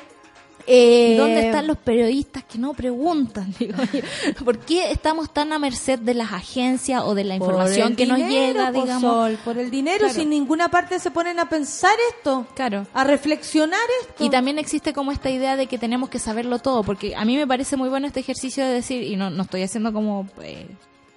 [0.67, 3.55] eh, ¿Y ¿Dónde están los periodistas que no preguntan?
[3.59, 4.01] Digo yo.
[4.45, 8.07] ¿Por qué estamos tan a merced de las agencias o de la por información que
[8.07, 9.01] nos llega, po, digamos?
[9.03, 10.15] Sol, por el dinero, Claro.
[10.15, 12.87] si en ninguna parte se ponen a pensar esto, Claro.
[12.93, 14.25] a reflexionar esto.
[14.25, 17.37] Y también existe como esta idea de que tenemos que saberlo todo, porque a mí
[17.37, 20.67] me parece muy bueno este ejercicio de decir, y no, no estoy haciendo como eh,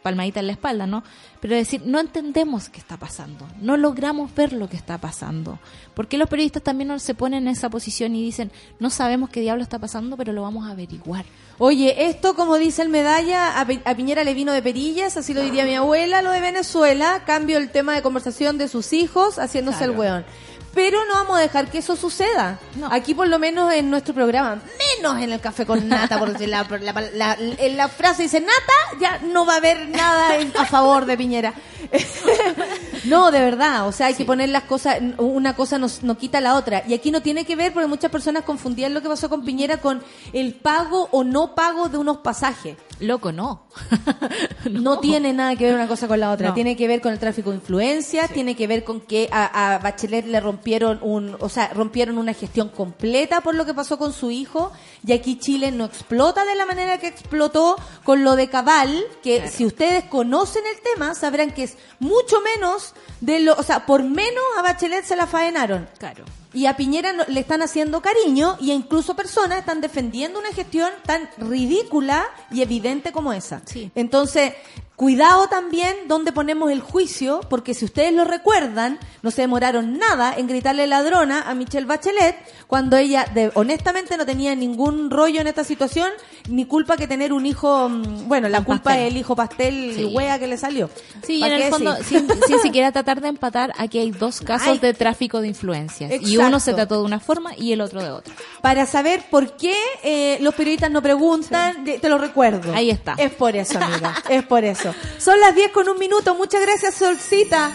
[0.02, 1.04] palmadita en la espalda, ¿no?
[1.40, 5.60] Pero decir, no entendemos qué está pasando, no logramos ver lo que está pasando.
[5.94, 9.30] ¿Por qué los periodistas también no se ponen en esa posición y dicen, no sabemos
[9.30, 11.26] qué diablo está pasando, pero lo vamos a averiguar?
[11.58, 15.34] Oye, esto, como dice el medalla, a, Pe- a Piñera le vino de perillas, así
[15.34, 19.38] lo diría mi abuela, lo de Venezuela, cambio el tema de conversación de sus hijos,
[19.38, 20.26] haciéndose el weón.
[20.74, 22.58] Pero no vamos a dejar que eso suceda.
[22.76, 22.88] No.
[22.92, 24.62] Aquí, por lo menos en nuestro programa,
[24.98, 29.20] menos en el café con nata, porque la, la, la- la frase dice nata, ya
[29.20, 31.54] no va a haber nada en- a favor de Piñera.
[33.06, 36.40] no, de verdad, o sea, hay que poner las cosas, una cosa nos- no, quita
[36.42, 36.84] la otra.
[36.88, 39.78] Y aquí no tiene que ver, porque muchas personas confundían lo que pasó con Piñera
[39.78, 40.02] con
[40.34, 42.78] el pago o no pago de unos pasajes.
[43.00, 43.64] Loco, no.
[44.70, 46.50] No tiene nada que ver una cosa con la otra.
[46.50, 46.54] No.
[46.54, 49.80] Tiene que ver con el tráfico de influencia, tiene que ver con que a, a
[49.80, 54.14] Bachelet le rompieron un, o sea, rompieron una gestión completa por lo que pasó con
[54.14, 54.72] su hijo.
[55.06, 59.50] Y aquí Chile no explota de la manera que explotó con lo de Cabal, que
[59.50, 64.04] si ustedes conocen el tema, sabrán que es mucho menos de lo, o sea, por
[64.04, 65.90] menos a Bachelet se la faenaron.
[65.98, 66.26] Claro.
[66.54, 71.30] Y a Piñera le están haciendo cariño y incluso personas están defendiendo una gestión tan
[71.38, 73.62] ridícula y evidente como esa.
[73.66, 73.90] Sí.
[73.96, 74.54] Entonces,
[74.96, 80.36] cuidado también donde ponemos el juicio, porque si ustedes lo recuerdan, no se demoraron nada
[80.36, 82.36] en gritarle ladrona a Michelle Bachelet
[82.72, 86.08] cuando ella de- honestamente no tenía ningún rollo en esta situación,
[86.48, 89.08] ni culpa que tener un hijo, mm, bueno, la culpa pastel.
[89.08, 90.06] es el hijo pastel Sí.
[90.06, 90.90] wea que le salió.
[91.28, 94.40] Sí, y ¿Pa' en el fondo, sin, sin siquiera tratar de empatar, aquí hay dos
[94.40, 94.80] casos Ay.
[94.80, 96.14] de tráfico de influencias.
[96.22, 98.34] Y uno se trató de una forma y el otro de otra.
[98.62, 102.74] para saber por qué eh, los periodistas no preguntan, de- te lo recuerdo.
[102.74, 103.16] Ahí está.
[103.18, 104.96] Es por eso, amiga, es por eso.
[105.18, 107.70] Son las 10 con un minuto, muchas gracias, Solcita.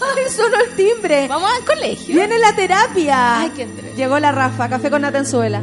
[0.00, 1.28] Ay, sonó el timbre.
[1.28, 2.14] Vamos al colegio.
[2.14, 3.40] Viene la terapia.
[3.40, 3.66] Ay, qué.
[3.96, 5.62] Llegó la Rafa, café con Natenzuela.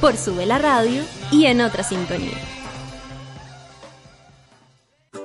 [0.00, 2.38] por Sube la Radio y en otra sintonía.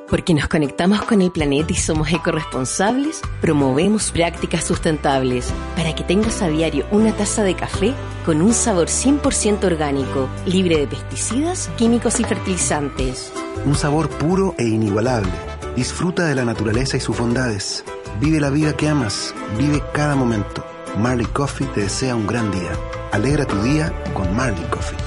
[0.10, 6.42] Porque nos conectamos con el planeta y somos ecoresponsables, promovemos prácticas sustentables para que tengas
[6.42, 7.94] a diario una taza de café
[8.26, 13.32] con un sabor 100% orgánico, libre de pesticidas, químicos y fertilizantes.
[13.66, 15.32] Un sabor puro e inigualable.
[15.76, 17.84] Disfruta de la naturaleza y sus bondades.
[18.20, 19.34] Vive la vida que amas.
[19.58, 20.75] Vive cada momento.
[20.98, 22.72] Marley Coffee te desea un gran día.
[23.12, 24.98] Alegra tu día con Marley Coffee.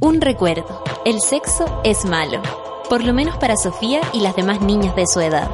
[0.00, 0.82] Un recuerdo.
[1.04, 2.40] El sexo es malo.
[2.88, 5.50] Por lo menos para Sofía y las demás niñas de su edad.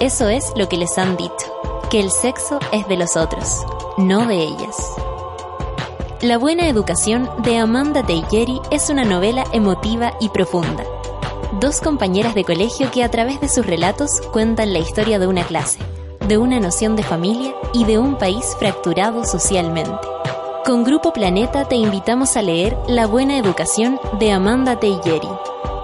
[0.00, 1.82] Eso es lo que les han dicho.
[1.90, 3.64] Que el sexo es de los otros,
[3.98, 4.76] no de ellas.
[6.22, 10.84] La buena educación de Amanda Teicheri es una novela emotiva y profunda.
[11.60, 15.44] Dos compañeras de colegio que a través de sus relatos cuentan la historia de una
[15.44, 15.78] clase,
[16.32, 19.92] de una noción de familia y de un país fracturado socialmente.
[20.64, 25.28] Con Grupo Planeta te invitamos a leer La buena educación de Amanda Teicheri,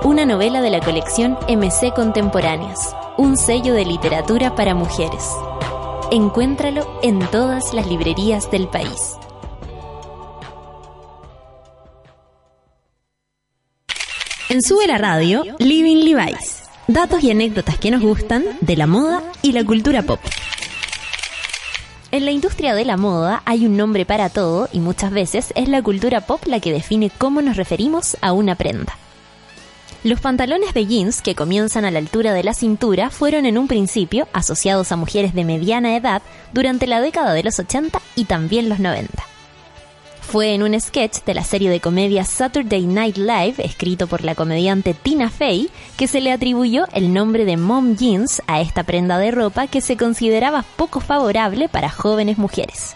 [0.05, 5.31] una novela de la colección MC Contemporáneas, un sello de literatura para mujeres.
[6.11, 9.19] Encuéntralo en todas las librerías del país.
[14.49, 16.68] En Sube la Radio, Living Levi's.
[16.89, 20.21] Datos y anécdotas que nos gustan de la moda y la cultura pop.
[22.11, 25.69] En la industria de la moda hay un nombre para todo y muchas veces es
[25.69, 28.97] la cultura pop la que define cómo nos referimos a una prenda.
[30.03, 33.69] Los pantalones de jeans que comienzan a la altura de la cintura fueron en un
[33.69, 36.23] principio asociados a mujeres de mediana edad
[36.55, 39.38] durante la década de los 80 y también los 90.
[40.29, 44.35] Fue en un sketch de la serie de comedia Saturday Night Live, escrito por la
[44.35, 49.17] comediante Tina Fey, que se le atribuyó el nombre de mom jeans a esta prenda
[49.17, 52.95] de ropa que se consideraba poco favorable para jóvenes mujeres.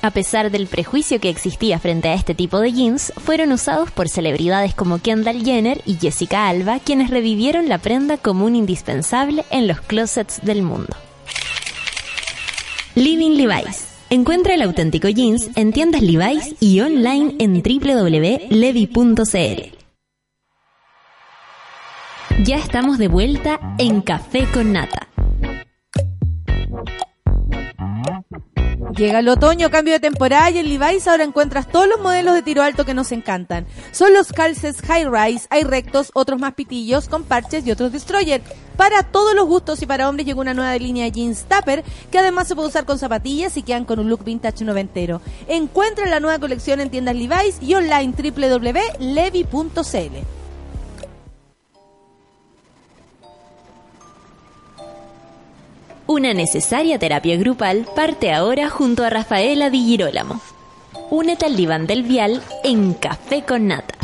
[0.00, 4.08] A pesar del prejuicio que existía frente a este tipo de jeans, fueron usados por
[4.08, 9.68] celebridades como Kendall Jenner y Jessica Alba, quienes revivieron la prenda como un indispensable en
[9.68, 10.96] los closets del mundo.
[12.94, 13.87] Living Levi's.
[14.10, 18.48] Encuentra el auténtico jeans en tiendas Levi's y online en www.levi.cl.
[22.42, 25.08] Ya estamos de vuelta en Café con Nata.
[28.96, 32.40] Llega el otoño, cambio de temporada y en Levi's ahora encuentras todos los modelos de
[32.40, 33.66] tiro alto que nos encantan.
[33.92, 38.40] Son los calces high rise, hay rectos, otros más pitillos, con parches y otros destroyer.
[38.78, 42.18] Para todos los gustos y para hombres llegó una nueva línea de jeans tupper que
[42.20, 45.20] además se puede usar con zapatillas y quedan con un look vintage noventero.
[45.48, 49.58] Encuentra la nueva colección en tiendas Levi's y online www.levi.cl.
[56.06, 60.40] Una necesaria terapia grupal parte ahora junto a Rafaela Di Girolamo.
[61.10, 63.98] Únete al diván del vial en Café con Nata.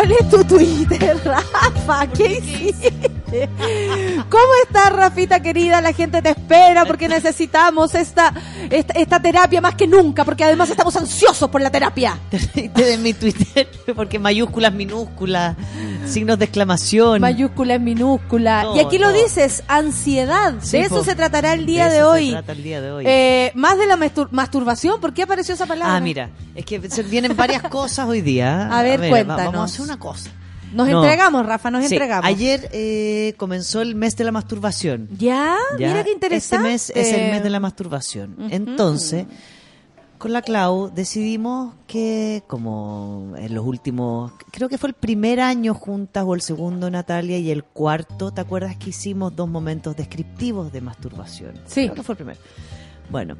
[0.00, 2.06] ¿Cuál es tu Twitter, Rafa?
[2.06, 3.19] ¿Qué hiciste?
[4.30, 5.80] ¿Cómo estás, Rafita querida?
[5.80, 8.32] La gente te espera porque necesitamos esta,
[8.70, 12.18] esta, esta terapia más que nunca, porque además estamos ansiosos por la terapia.
[12.74, 15.56] Te mi Twitter, porque mayúsculas, minúsculas,
[16.06, 17.20] signos de exclamación.
[17.20, 18.62] Mayúscula en minúscula.
[18.64, 20.54] No, y aquí lo dices, ansiedad.
[20.60, 22.30] Sí, de eso se tratará el día De eso se hoy.
[22.32, 23.04] trata el día de hoy.
[23.06, 25.96] Eh, más de la mastur- masturbación, ¿por qué apareció esa palabra?
[25.96, 26.78] Ah, mira, es que
[27.08, 28.68] vienen varias cosas hoy día.
[28.76, 29.44] A ver, va- cuéntanos.
[29.52, 30.30] Vamos a hacer una cosa.
[30.72, 31.02] Nos No.
[31.02, 32.24] entregamos, Rafa, nos Sí, entregamos.
[32.26, 35.08] Ayer eh, comenzó el mes de la masturbación.
[35.18, 35.56] ¿Ya?
[35.78, 36.74] Ya, Mira qué interesante.
[36.74, 38.36] Este mes es el mes de la masturbación.
[38.50, 39.26] Entonces,
[40.18, 45.72] con la Clau decidimos que, como en los últimos, creo que fue el primer año
[45.74, 50.72] juntas o el segundo, Natalia, y el cuarto, ¿te acuerdas que hicimos dos momentos descriptivos
[50.72, 51.54] de masturbación?
[51.66, 51.84] Sí.
[51.84, 52.38] Creo que fue el primero.
[53.10, 53.36] Bueno,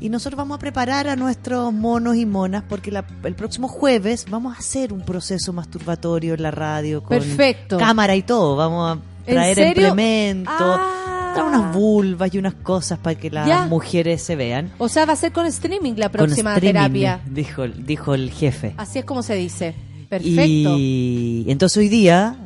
[0.00, 4.26] y nosotros vamos a preparar a nuestros monos y monas porque la- el próximo jueves
[4.28, 7.78] vamos a hacer un proceso masturbatorio en la radio con Perfecto.
[7.78, 8.56] cámara y todo.
[8.56, 11.32] Vamos a ¿En traer implementos, Ah.
[11.34, 13.66] traer unas vulvas y unas cosas para que las Ya.
[13.66, 14.70] mujeres se vean.
[14.78, 17.20] O sea, va a ser con streaming la Con próxima streaming, terapia.
[17.26, 18.74] Dijo, dijo el jefe.
[18.76, 19.74] Así es como se dice.
[20.08, 20.76] Perfecto.
[20.78, 22.36] Y entonces hoy día,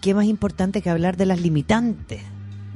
[0.00, 2.20] ¿qué más importante que hablar de las limitantes?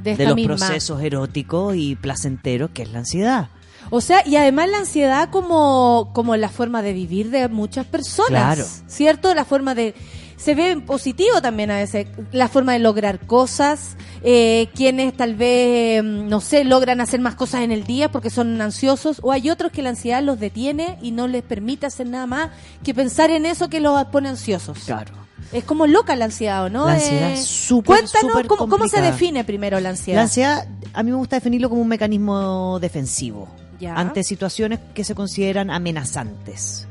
[0.03, 0.57] de los misma.
[0.57, 3.49] procesos eróticos y placenteros, que es la ansiedad.
[3.91, 8.29] O sea, y además la ansiedad como, como la forma de vivir de muchas personas.
[8.29, 8.65] Claro.
[8.87, 9.35] ¿Cierto?
[9.35, 9.95] La forma de...
[10.37, 16.01] Se ve positivo también a veces, la forma de lograr cosas, eh, quienes tal vez,
[16.05, 19.51] mm, no sé, logran hacer más cosas en el día porque son ansiosos, o hay
[19.51, 22.51] otros que la ansiedad los detiene y no les permite hacer nada más
[22.85, 24.79] que pensar en eso que los pone ansiosos.
[24.87, 25.13] Claro.
[25.53, 26.87] Es como loca la ansiedad, ¿o no?
[26.87, 30.19] La ansiedad Eh, es súper, Cuéntanos súper cómo, cómo se define primero la ansiedad.
[30.19, 33.49] La ansiedad, a mí me gusta definirlo como un mecanismo defensivo
[33.81, 33.95] Ya.
[33.95, 36.87] ante situaciones que se consideran amenazantes,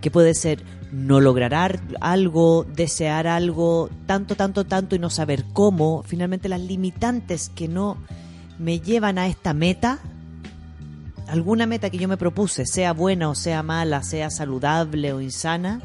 [0.00, 0.62] que puede ser
[0.92, 6.02] no lograr ar- algo, desear algo, tanto, tanto, tanto y no saber cómo.
[6.04, 7.96] Finalmente las limitantes que no
[8.58, 10.00] me llevan a esta meta,
[11.28, 15.80] alguna meta que yo me propuse, sea buena o sea mala, sea saludable o insana,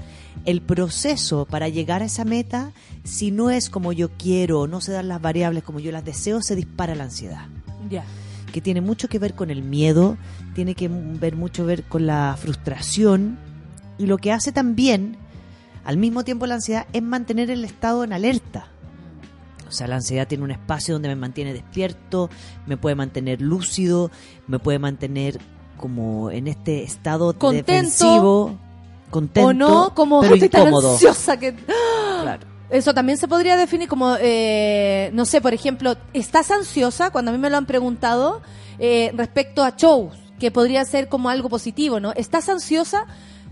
[0.45, 2.71] el proceso para llegar a esa meta,
[3.03, 6.41] si no es como yo quiero, no se dan las variables como yo las deseo,
[6.41, 7.45] se dispara la ansiedad
[7.89, 8.03] Ya.
[8.51, 10.17] que tiene mucho que ver con el miedo,
[10.55, 13.37] tiene que ver mucho ver con la frustración
[13.97, 15.17] y lo que hace también
[15.83, 18.67] al mismo tiempo la ansiedad es mantener el estado en alerta.
[19.67, 22.29] O sea, la ansiedad tiene un espacio donde me mantiene despierto,
[22.65, 24.09] me puede mantener lúcido,
[24.47, 25.39] me puede mantener
[25.77, 27.71] como en este estado Contento.
[27.71, 28.57] defensivo,
[29.09, 31.53] contento, o no, como pero estoy tan ansiosa que...
[31.53, 32.47] Claro.
[32.69, 37.11] Eso también se podría definir como, eh, no sé, por ejemplo, ¿estás ansiosa?
[37.11, 38.41] Cuando a mí me lo han preguntado
[38.79, 42.11] eh, respecto a shows, que podría ser como algo positivo, ¿no?
[42.13, 43.05] ¿Estás ansiosa?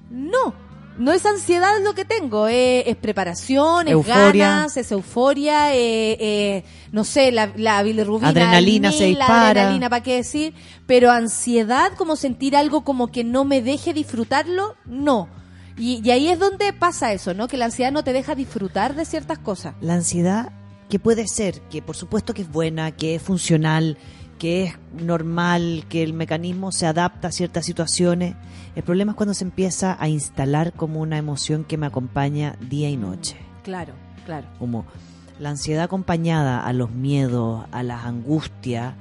[0.10, 0.53] No,
[0.97, 4.47] no es ansiedad lo que tengo, eh, es preparación, es Euforia.
[4.47, 9.49] ganas, es euforia, eh, eh, no sé, la, la bilirrubina, Adrenalina se la dispara.
[9.49, 10.53] adrenalina, ¿para qué decir?
[10.85, 15.30] Pero ansiedad, como sentir algo como que no me deje disfrutarlo, no.
[15.77, 17.47] Y, y ahí es donde pasa eso, ¿no?
[17.47, 19.73] Que la ansiedad no te deja disfrutar de ciertas cosas.
[19.81, 20.51] La ansiedad,
[20.89, 23.97] que puede ser, que por supuesto que es buena, que es funcional,
[24.44, 28.36] que es normal, que el mecanismo se adapta a ciertas situaciones.
[28.76, 32.90] El problema es cuando se empieza a instalar como una emoción que me acompaña día
[32.90, 33.38] y noche.
[33.64, 33.94] Claro,
[34.26, 34.49] claro.
[34.60, 34.86] Como
[35.40, 38.95] la ansiedad acompañada a los miedos, a las angustias,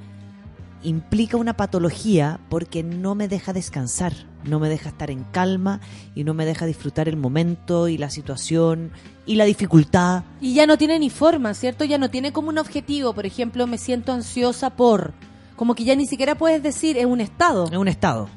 [0.81, 4.13] implica una patología porque no me deja descansar,
[4.45, 5.81] no me deja estar en calma
[6.15, 8.91] y no me deja disfrutar el momento y la situación
[9.25, 10.23] y la dificultad.
[10.39, 11.83] Y ya no tiene ni forma, ¿cierto?
[11.83, 13.11] Ya no tiene como un objetivo.
[13.11, 15.13] Por ejemplo, me siento ansiosa por.
[15.55, 17.65] Como que ya ni siquiera puedes decir, es un estado.
[17.65, 18.29] Es un estado.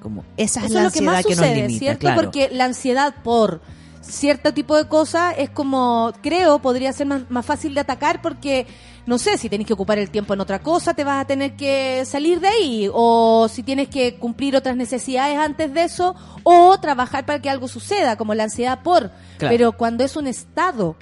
[0.00, 2.00] Como esa es Eso la es lo que ansiedad más que, sucede, nos limita, ¿cierto?
[2.00, 2.20] claro.
[2.20, 3.60] Porque la ansiedad por
[4.00, 8.66] cierto tipo de cosas es como, creo, podría ser más, más fácil de atacar porque,
[9.06, 11.56] no sé, si tenés que ocupar el tiempo en otra cosa, te vas a tener
[11.56, 12.88] que salir de ahí.
[12.92, 17.68] O si tienes que cumplir otras necesidades antes de eso, o trabajar para que algo
[17.68, 19.10] suceda, como la ansiedad por.
[19.38, 19.54] Claro.
[19.54, 20.96] Pero cuando es un estado,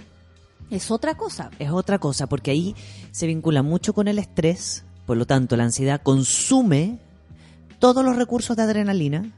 [0.70, 1.50] es otra cosa.
[1.58, 2.74] es otra cosa, porque ahí
[3.12, 6.98] se vincula mucho con el estrés, por lo tanto la ansiedad consume
[7.78, 9.32] todos los recursos de adrenalina,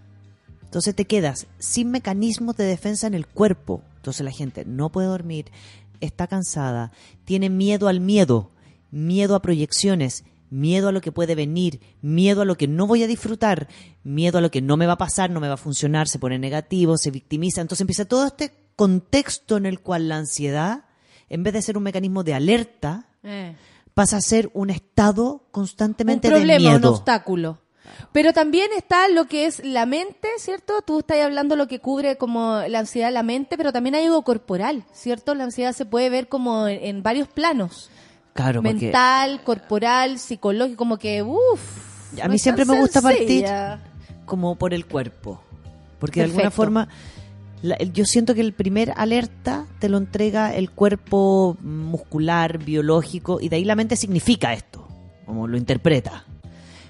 [0.65, 5.09] entonces te quedas sin mecanismos de defensa en el cuerpo, entonces la gente no puede
[5.09, 5.47] dormir,
[6.01, 6.93] está cansada,
[7.25, 8.51] tiene miedo al miedo,
[8.91, 13.03] miedo a proyecciones, miedo a lo que puede venir, miedo a lo que no voy
[13.03, 13.69] a disfrutar,
[14.05, 16.19] miedo a lo que no me va a pasar, no me va a funcionar, se
[16.19, 20.85] pone negativo, se victimiza, entonces empieza todo este contexto en el cual la ansiedad,
[21.29, 23.07] en vez de ser un mecanismo de alerta,
[23.99, 26.93] pasa a ser un estado constantemente un problema, de un miedo.
[26.93, 27.59] obstáculo.
[28.13, 30.83] Pero también está lo que es la mente, ¿cierto?
[30.83, 34.23] Tú estás hablando lo que cubre como la ansiedad la mente, pero también hay algo
[34.23, 35.35] corporal, ¿cierto?
[35.35, 37.91] La ansiedad se puede ver como en, en varios planos.
[38.35, 42.21] Claro, porque Mental, corporal, psicológico, como que, uff.
[42.23, 43.47] a mí siempre me gusta partir
[44.27, 45.43] como por el cuerpo,
[45.99, 46.89] porque de alguna forma
[47.63, 53.41] la- el- yo siento que el primer alerta te lo entrega el cuerpo muscular, biológico,
[53.41, 54.87] y de ahí la mente significa esto,
[55.27, 56.25] como lo interpreta.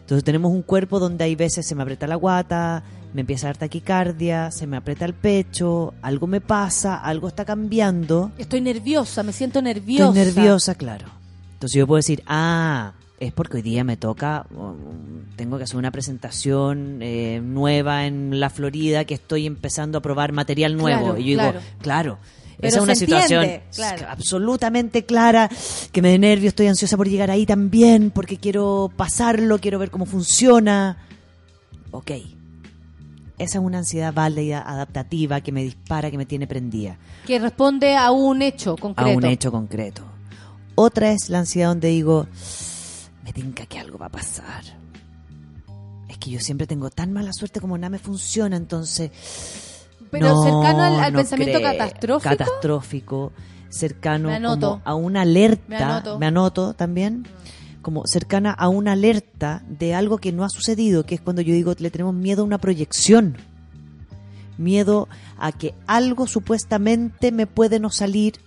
[0.00, 2.82] Entonces tenemos un cuerpo donde hay veces se me aprieta la guata,
[3.12, 7.44] me empieza a dar taquicardia, se me aprieta el pecho, algo me pasa, algo está
[7.44, 8.32] cambiando.
[8.38, 10.08] Estoy nerviosa, me siento nerviosa.
[10.18, 11.06] Estoy nerviosa, claro.
[11.54, 15.76] Entonces yo puedo decir, ah, es porque hoy día me toca, um, tengo que hacer
[15.76, 21.14] una presentación eh, nueva en la Florida, que estoy empezando a probar material nuevo.
[21.14, 21.58] Claro, y yo claro.
[21.58, 22.18] digo, claro.
[22.58, 24.06] Pero esa es una situación entiende, claro.
[24.08, 25.48] absolutamente clara,
[25.92, 29.90] que me dé nervio, estoy ansiosa por llegar ahí también, porque quiero pasarlo, quiero ver
[29.90, 30.98] cómo funciona.
[31.92, 32.10] Ok.
[33.38, 37.96] Esa es una ansiedad válida, adaptativa, que me dispara, que me tiene prendida Que responde
[37.96, 39.08] a un hecho concreto.
[39.08, 40.02] a un hecho concreto.
[40.74, 42.26] Otra es la ansiedad donde digo,
[43.28, 44.64] me tinca que algo va a pasar.
[46.08, 49.10] Es que yo siempre tengo tan mala suerte como nada me funciona, entonces...
[50.10, 52.30] Pero no, cercano al, al no pensamiento catastrófico.
[52.30, 53.32] Catastrófico,
[53.68, 56.18] cercano como a una alerta, Me anoto.
[56.18, 57.26] me anoto también,
[57.82, 61.52] como cercana a una alerta de algo que no ha sucedido, que es cuando yo
[61.52, 63.36] digo, le tenemos miedo a una proyección.
[64.56, 65.06] Miedo
[65.36, 68.40] a que algo supuestamente me puede no salir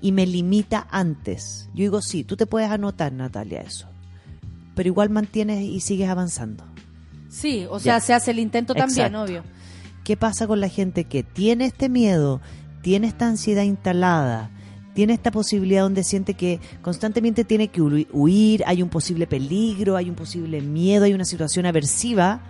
[0.00, 1.68] y me limita antes.
[1.74, 3.91] Yo digo, sí, tú te puedes anotar, Natalia, eso.
[4.74, 6.64] Pero igual mantienes y sigues avanzando.
[7.28, 8.00] Sí, o sea, Ya.
[8.00, 9.22] se hace el intento también, Exacto.
[9.22, 9.42] obvio.
[10.04, 12.40] ¿Qué pasa con la gente que tiene este miedo,
[12.82, 14.50] tiene esta ansiedad instalada,
[14.94, 19.96] tiene esta posibilidad donde siente que constantemente tiene que hu- huir, hay un posible peligro,
[19.96, 22.40] hay un posible miedo, hay una situación aversiva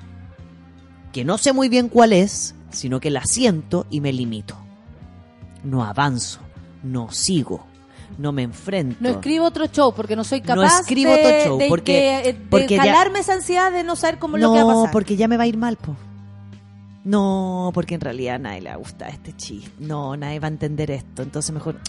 [1.12, 4.56] que no sé muy bien cuál es, sino que la siento y me limito.
[5.62, 6.40] No avanzo,
[6.82, 7.66] no sigo,
[8.18, 8.96] no me enfrento.
[9.00, 12.36] No escribo otro show porque no soy No capaz escribo de, otro show de- porque-
[12.50, 14.80] de- ya- calarme esa ansiedad de no saber cómo es lo que va a No,
[14.80, 14.92] pasar.
[14.92, 15.96] porque ya me va a ir mal, po.
[17.04, 19.70] No, porque en realidad a nadie le va a gustar este chiste.
[19.80, 21.22] No, nadie va a entender esto.
[21.22, 21.80] Entonces mejor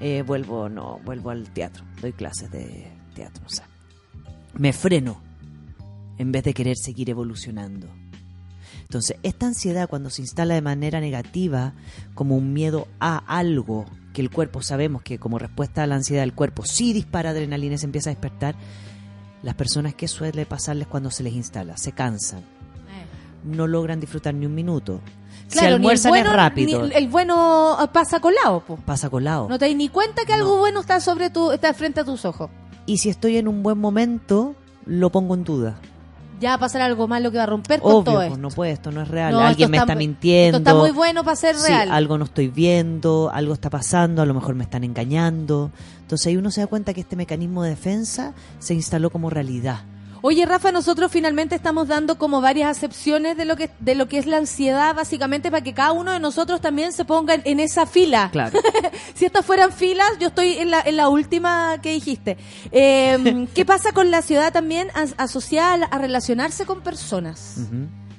[0.00, 1.84] eh, vuelvo, no, vuelvo al teatro.
[2.00, 3.66] Doy clases de teatro, o sea.
[4.54, 5.20] Me freno
[6.18, 7.88] en vez de querer seguir evolucionando.
[8.82, 11.72] Entonces, esta ansiedad cuando se instala de manera negativa,
[12.14, 16.24] como un miedo a algo que el cuerpo sabemos que como respuesta a la ansiedad
[16.24, 18.54] el cuerpo sí dispara adrenalina y se empieza a despertar,
[19.42, 22.42] las personas que suele pasarles cuando se les instala, se cansan,
[23.44, 25.00] no logran disfrutar ni un minuto.
[25.48, 28.76] si Claro, ni el almuerzan bueno, es rápido, ni el bueno pasa colado, po.
[28.76, 29.48] pasa colado.
[29.48, 32.24] No te das ni cuenta que algo bueno está sobre tu, está frente a tus
[32.24, 32.50] ojos.
[32.86, 34.54] Y si estoy en un buen momento,
[34.86, 35.80] lo pongo en duda.
[36.42, 38.38] Ya va a pasar algo malo que va a romper con Obvio, todo pues, esto.
[38.38, 39.32] no puede, esto no es real.
[39.32, 40.58] No, Alguien me está muy- mintiendo.
[40.58, 41.90] Esto está muy bueno para ser Sí, real.
[41.92, 45.70] algo no estoy viendo, algo está pasando, a lo mejor me están engañando.
[46.00, 49.80] Entonces ahí uno se da cuenta que este mecanismo de defensa se instaló como realidad.
[50.24, 54.18] Oye, Rafa, nosotros finalmente estamos dando como varias acepciones de lo que de lo que
[54.18, 57.86] es la ansiedad, básicamente para que cada uno de nosotros también se ponga en, esa
[57.86, 58.28] fila.
[58.30, 58.58] Claro.
[59.14, 62.36] si estas fueran filas, yo estoy en la, en la última que dijiste.
[62.70, 67.56] Eh, ¿Qué pasa con la ciudad también as- asociada a relacionarse con personas?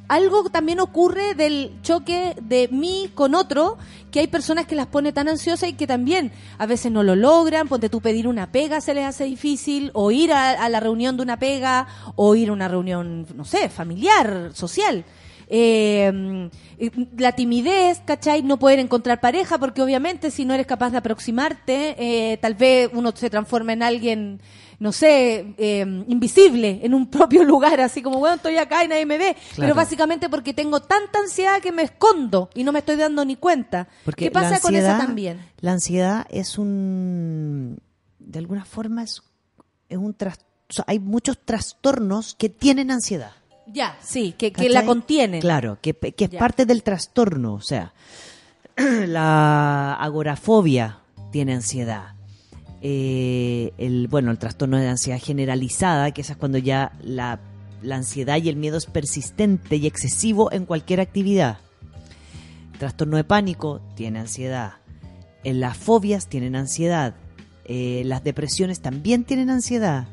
[0.08, 3.78] Algo también ocurre del choque de mí con otro,
[4.12, 7.16] que hay personas que las pone tan ansiosas y que también a veces no lo
[7.16, 10.80] logran, ponte tú pedir una pega se les hace difícil, o ir a, a la
[10.80, 15.06] reunión de una pega, o ir a una reunión, no sé, familiar, social.
[15.56, 16.50] Eh,
[17.18, 18.42] la timidez, ¿cachai?
[18.44, 22.90] No poder encontrar pareja, porque obviamente si no eres capaz de aproximarte, eh, tal vez
[22.94, 24.42] uno se transforma en alguien,
[24.80, 29.06] no sé, eh, invisible en un propio lugar, así como, bueno, estoy acá y nadie
[29.06, 29.36] me ve.
[29.56, 33.36] Pero básicamente porque tengo tanta ansiedad que me escondo y no me estoy dando ni
[33.36, 33.88] cuenta.
[34.06, 35.40] Porque ¿Qué pasa con eso ansiedad- también?
[35.60, 37.80] La ansiedad es un.
[38.20, 39.22] De alguna forma es,
[39.90, 40.14] es un.
[40.18, 40.40] tras-
[40.70, 43.32] o sea, hay muchos trastornos que tienen ansiedad.
[43.68, 45.40] Ya, sí, que, que la contienen.
[45.40, 46.40] Claro, que, que es Ya.
[46.40, 47.54] parte del trastorno.
[47.54, 47.94] O sea,
[48.78, 51.00] la agorafobia
[51.32, 52.16] tiene ansiedad.
[52.86, 57.40] Eh, el, bueno, el trastorno de ansiedad generalizada, que esa es cuando ya la,
[57.90, 61.60] ansiedad y el miedo es persistente y excesivo en cualquier actividad.
[62.78, 64.74] Trastorno de pánico tiene ansiedad.
[65.46, 67.16] Eh, las fobias tienen ansiedad.
[67.64, 70.08] Eh, las depresiones también tienen ansiedad.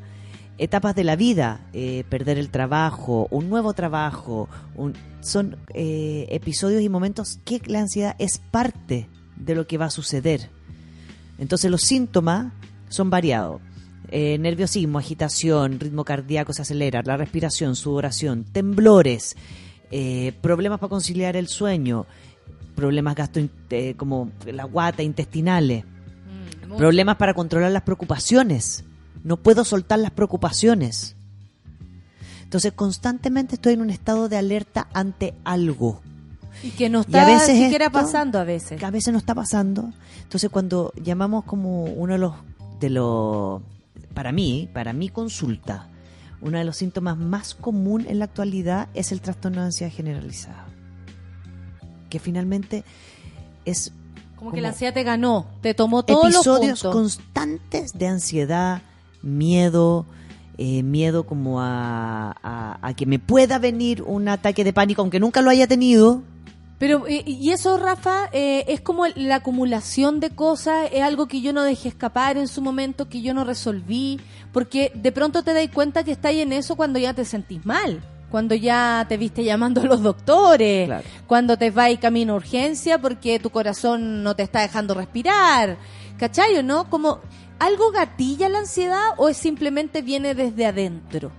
[0.57, 1.65] Etapas de la vida,
[2.09, 4.47] perder el trabajo, un nuevo trabajo,
[5.21, 10.51] son episodios y momentos que la ansiedad es parte de lo que va a suceder.
[11.39, 12.53] Entonces los síntomas
[12.91, 13.61] son variados.
[14.09, 19.35] Eh, nerviosismo, agitación, ritmo cardíaco se acelera, la respiración, sudoración, temblores,
[19.89, 22.05] eh, problemas para conciliar el sueño,
[22.75, 25.85] problemas gastro, eh, como la guata, intestinales,
[26.77, 28.83] problemas para controlar las preocupaciones.
[29.23, 31.15] No puedo soltar las preocupaciones.
[32.43, 36.01] Entonces constantemente estoy en un estado de alerta ante algo.
[36.63, 38.77] Y que no está a veces siquiera esto- pasando a veces.
[38.77, 39.91] que a veces no está pasando.
[40.23, 42.33] Entonces cuando llamamos como uno de los
[42.81, 43.61] de los
[44.13, 45.87] para mí, para mi consulta,
[46.41, 50.65] uno de los síntomas más común en la actualidad es el trastorno de ansiedad generalizada.
[52.09, 52.83] Que finalmente
[53.63, 53.93] es
[54.35, 58.81] Como que la ansiedad te ganó, te tomó todos los episodios constantes de ansiedad,
[59.21, 60.05] miedo,
[60.57, 65.19] eh, miedo como a, a- a que me pueda venir un ataque de pánico, aunque
[65.19, 66.21] nunca lo haya tenido.
[66.81, 71.39] Pero, eh, y eso, Rafa, eh, es como la acumulación de cosas, es algo que
[71.39, 74.19] yo no dejé escapar en su momento, que yo no resolví,
[74.51, 78.01] porque de pronto te das cuenta que estáis en eso cuando ya te sentís mal,
[78.31, 81.03] cuando ya te viste llamando a los doctores, Claro.
[81.27, 85.77] cuando te vas camino a urgencia porque tu corazón no te está dejando respirar,
[86.17, 86.89] ¿cachai o no?
[86.89, 87.19] Como,
[87.59, 91.31] ¿algo gatilla la ansiedad o es simplemente viene desde adentro?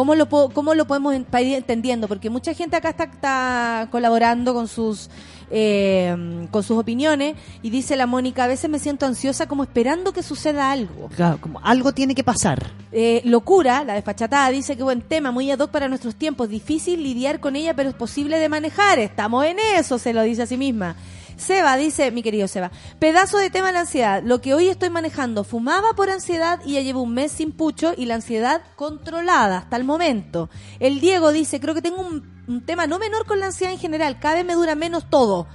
[0.00, 2.08] ¿Cómo lo, po- cómo lo podemos ir entendiendo?
[2.08, 5.10] Porque mucha gente acá está, está colaborando con sus
[5.50, 10.14] eh, con sus opiniones y dice la Mónica, a veces me siento ansiosa como esperando
[10.14, 11.10] que suceda algo.
[11.14, 12.70] Claro, como algo tiene que pasar.
[12.92, 17.02] Eh, locura, la despachatada, dice que buen tema, muy ad hoc para nuestros tiempos, difícil
[17.02, 20.46] lidiar con ella, pero es posible de manejar, estamos en eso, se lo dice a
[20.46, 20.96] sí misma.
[21.40, 25.42] Seba dice, mi querido Seba, pedazo de tema la ansiedad, lo que hoy estoy manejando,
[25.42, 29.76] fumaba por ansiedad y ya llevo un mes sin pucho y la ansiedad controlada hasta
[29.76, 30.50] el momento.
[30.78, 33.80] El Diego dice, creo que tengo un, un tema no menor con la ansiedad en
[33.80, 35.46] general, cada vez me dura menos todo.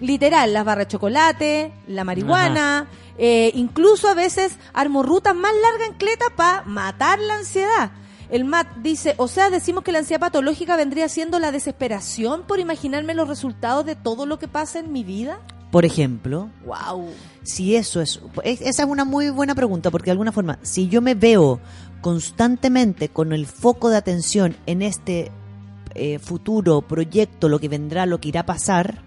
[0.00, 5.88] Literal, las barras de chocolate, la marihuana, eh, incluso a veces armo rutas más largas
[5.88, 7.90] en cleta para matar la ansiedad.
[8.30, 12.58] El Matt dice, o sea, decimos que la ansiedad patológica vendría siendo la desesperación por
[12.58, 15.38] imaginarme los resultados de todo lo que pasa en mi vida.
[15.70, 17.08] Por ejemplo, Wow.
[17.42, 20.88] si eso es, es- esa es una muy buena pregunta porque de alguna forma si
[20.88, 21.60] yo me veo
[22.00, 25.32] constantemente con el foco de atención en este
[25.96, 29.02] eh, futuro proyecto lo que vendrá lo que irá a pasar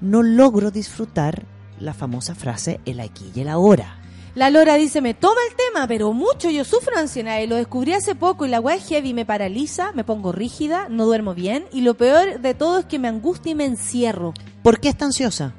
[0.00, 1.44] no logro disfrutar
[1.80, 3.96] la famosa frase el aquí y el ahora
[4.34, 7.92] La Lora dice, me toma el tema, pero mucho, yo sufro ansiedad y lo descubrí
[7.94, 11.64] hace poco y la weá es heavy, me paraliza, me pongo rígida, no duermo bien
[11.72, 14.34] y lo peor de todo es que me angustia y me encierro.
[14.62, 15.54] ¿por qué está ansiosa?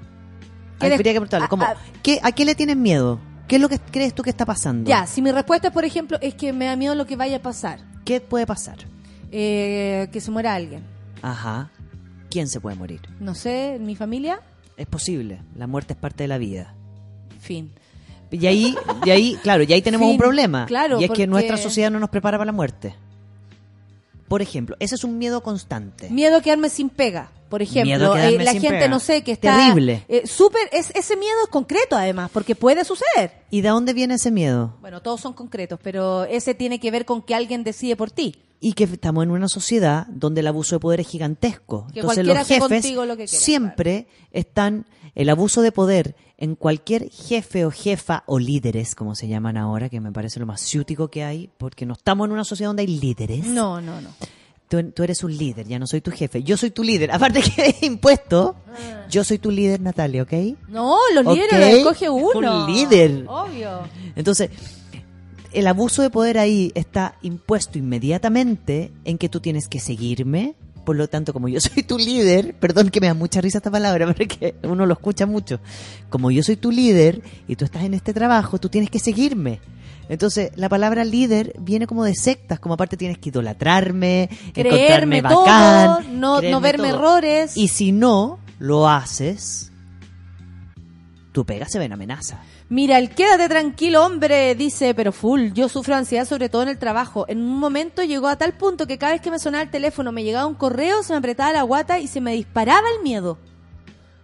[0.80, 3.20] ¿Qué Ay, que preguntarle, a- ¿Qué- ¿a qué le tienes miedo?
[3.50, 4.88] ¿qué es lo que crees tú que está pasando?
[4.88, 7.42] Ya, si mi respuesta, por ejemplo, es que me da miedo lo que vaya a
[7.42, 8.78] pasar, ¿qué puede pasar?
[9.32, 10.84] eh, que se muera alguien,
[11.22, 11.70] ajá
[12.32, 13.02] ¿quién se puede morir?
[13.20, 14.40] no sé, mi familia,
[14.78, 16.74] es posible la muerte es parte de la vida
[17.40, 17.72] fin.
[18.32, 18.76] Y ahí,
[19.06, 20.66] y ahí, claro, y ahí tenemos Fin, un problema.
[20.66, 22.96] claro, y es porque- que nuestra sociedad no nos prepara para la muerte.
[24.28, 26.10] Por ejemplo, ese es un miedo constante.
[26.10, 27.32] Miedo a quedarme sin pega.
[27.50, 28.88] Por ejemplo, eh, la gente, pega.
[28.88, 29.58] no sé, que está...
[29.58, 30.06] Terrible.
[30.08, 30.22] eh,
[30.72, 33.32] es, ese miedo es concreto además, porque puede suceder.
[33.50, 34.76] ¿Y de dónde viene ese miedo?
[34.82, 38.36] Bueno, todos son concretos, pero ese tiene que ver con que alguien decide por ti.
[38.60, 41.88] Y que estamos en una sociedad donde el abuso de poder es gigantesco.
[41.92, 42.60] Que Entonces los jefes
[42.94, 44.86] lo que quiera, siempre están,
[45.16, 49.90] el abuso de poder en cualquier jefe o jefa o líderes, como se llaman ahora,
[49.90, 52.84] que me parece lo más ciútico que hay, porque no estamos en una sociedad donde
[52.84, 53.46] hay líderes.
[53.46, 54.10] No, no, no.
[54.70, 56.44] Tú, tú eres un líder, ya no soy tu jefe.
[56.44, 57.12] Yo soy tu líder.
[57.12, 58.56] Aparte que es impuesto,
[59.10, 60.34] yo soy tu líder, Natalia, ¿ok?
[60.68, 62.66] No, los líderes los escoge uno.
[62.66, 63.26] un líder.
[63.28, 63.82] Obvio.
[64.16, 64.52] Entonces,
[65.52, 70.56] el abuso de poder ahí está impuesto inmediatamente en que tú tienes que seguirme.
[70.90, 73.70] Por lo tanto, como yo soy tu líder, perdón que me da mucha risa esta
[73.70, 75.60] palabra, porque uno lo escucha mucho.
[76.10, 79.62] Como yo soy tu líder y tú estás en este trabajo, tú tienes que seguirme.
[80.10, 85.22] Entonces, la palabra líder viene como de sectas, como aparte tienes que idolatrarme, Creerme encontrarme
[85.22, 86.98] todo, bacán, no, no verme todo.
[86.98, 87.56] errores.
[87.56, 89.72] Y si no lo haces,
[91.34, 92.42] tu pega se ve en amenaza.
[92.72, 96.78] Mira, el quédate tranquilo, hombre, dice, pero full, yo sufro ansiedad sobre todo en el
[96.78, 97.26] trabajo.
[97.28, 100.12] En un momento llegó a tal punto que cada vez que me sonaba el teléfono,
[100.12, 103.40] me llegaba un correo, se me apretaba la guata y se me disparaba el miedo.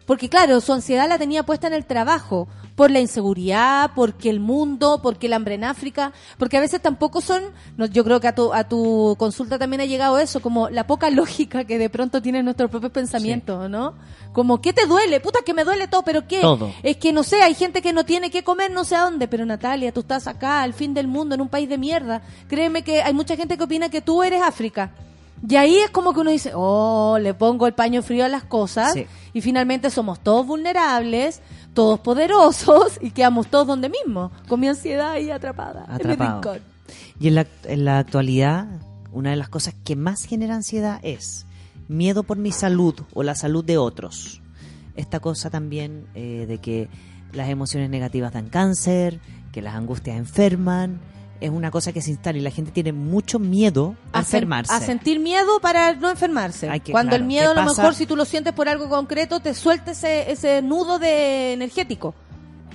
[0.06, 4.40] Porque claro, su ansiedad la tenía puesta en el trabajo, por la inseguridad, porque el
[4.40, 7.42] mundo, porque el hambre en África, porque a veces tampoco son,
[7.78, 10.86] no, yo creo que a tu, a tu consulta también ha llegado eso, como la
[10.86, 13.96] poca lógica que de pronto tienen nuestros propios pensamientos, ¿no?
[14.34, 15.22] Como, ¿qué te duele?
[15.22, 16.42] Puta, que me duele todo, pero ¿qué?
[16.42, 16.74] Todo.
[16.84, 19.30] Es que no sé, hay gente que no tiene que comer no sé a dónde,
[19.30, 22.22] pero Natalia, tú estás acá, al fin del mundo, en un país de mierda.
[22.50, 24.92] Créeme que hay mucha gente que opina que tú eres África.
[25.48, 28.44] Y ahí es como que uno dice, oh, le pongo el paño frío a las
[28.44, 28.94] cosas.
[28.94, 29.06] Sí.
[29.34, 31.42] Y finalmente somos todos vulnerables,
[31.76, 36.60] todos poderosos y quedamos todos donde mismo, con mi ansiedad ahí atrapada en rincón.
[37.20, 38.68] Y en la, en la actualidad,
[39.12, 41.46] una de las cosas que más genera ansiedad es
[41.88, 44.42] miedo por mi salud o la salud de otros.
[44.96, 46.90] Esta cosa también eh, de que
[47.34, 49.20] las emociones negativas dan cáncer,
[49.52, 51.00] que las angustias enferman,
[51.42, 54.74] es una cosa que se instala y la gente tiene mucho miedo a, enfermarse.
[54.74, 56.68] a sentir miedo para no enfermarse.
[56.84, 57.82] Que- Cuando claro, el miedo, a ¿qué lo pasa?
[57.82, 62.14] mejor, si tú lo sientes por algo concreto, te suelta ese, ese nudo de energético.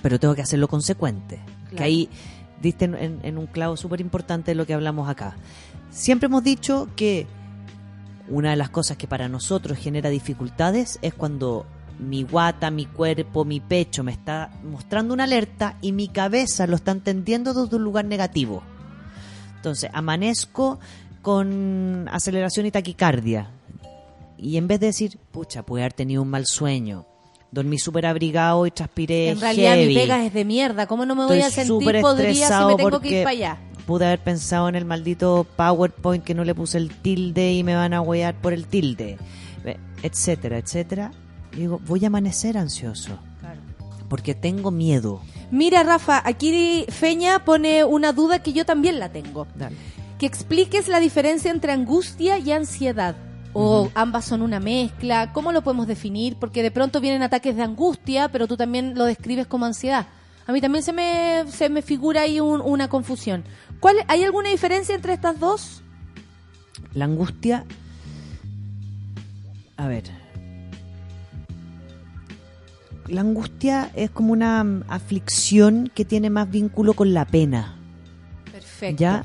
[0.02, 1.40] pero tengo que hacerlo consecuente.
[1.76, 2.08] Que ahí
[2.62, 5.36] diste en, en- en un clavo súper importante de lo que hablamos acá.
[5.90, 7.26] Siempre hemos dicho que
[8.28, 11.66] una de las cosas que para nosotros genera dificultades es cuando
[12.00, 16.76] mi guata, mi cuerpo, mi pecho me está mostrando una alerta y mi cabeza lo
[16.76, 18.62] está entendiendo desde un lugar negativo.
[19.56, 20.80] Entonces, amanezco
[21.22, 23.50] con aceleración y taquicardia.
[24.38, 27.04] Y en vez de decir, pucha, pude haber tenido un mal sueño,
[27.50, 29.88] dormí súper abrigado y transpiré En realidad heavy.
[29.88, 30.86] mi pega es de mierda.
[30.86, 33.58] ¿Cómo no me voy a sentir podría si me tengo que porque ir para allá?
[33.86, 37.74] Pude haber pensado en el maldito PowerPoint que no le puse el tilde y me
[37.74, 39.18] van a huear por el tilde,
[39.64, 40.58] eh, etcétera,
[41.56, 43.18] Digo, voy a amanecer ansioso
[44.08, 45.20] porque tengo miedo.
[45.52, 49.46] Mira, Rafa, aquí Feña pone una duda que yo también la tengo.
[49.56, 49.76] Dale.
[50.18, 53.14] Que expliques la diferencia entre angustia y ansiedad.
[53.52, 55.32] O ambas son una mezcla.
[55.32, 56.36] ¿Cómo lo podemos definir?
[56.36, 60.06] Porque de pronto vienen ataques de angustia, pero tú también lo describes como ansiedad.
[60.46, 63.44] A mí también se me, se me figura ahí un- una confusión.
[63.80, 65.82] ¿Cuál, ¿Hay alguna diferencia entre estas dos?
[66.94, 67.64] La angustia.
[69.76, 70.19] A ver.
[73.10, 77.76] La angustia es como una mm, aflicción que tiene más vínculo con la pena.
[78.50, 79.00] Perfecto.
[79.00, 79.24] ¿Ya?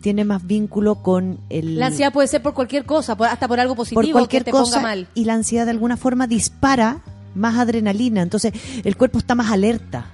[0.00, 1.78] Tiene más vínculo con el.
[1.78, 4.46] La ansiedad puede ser por cualquier cosa, por- hasta por algo positivo por cualquier que
[4.46, 5.08] te cosa ponga mal.
[5.14, 7.02] y la ansiedad de alguna forma dispara
[7.34, 8.52] más adrenalina, entonces
[8.84, 10.06] el cuerpo está más alerta.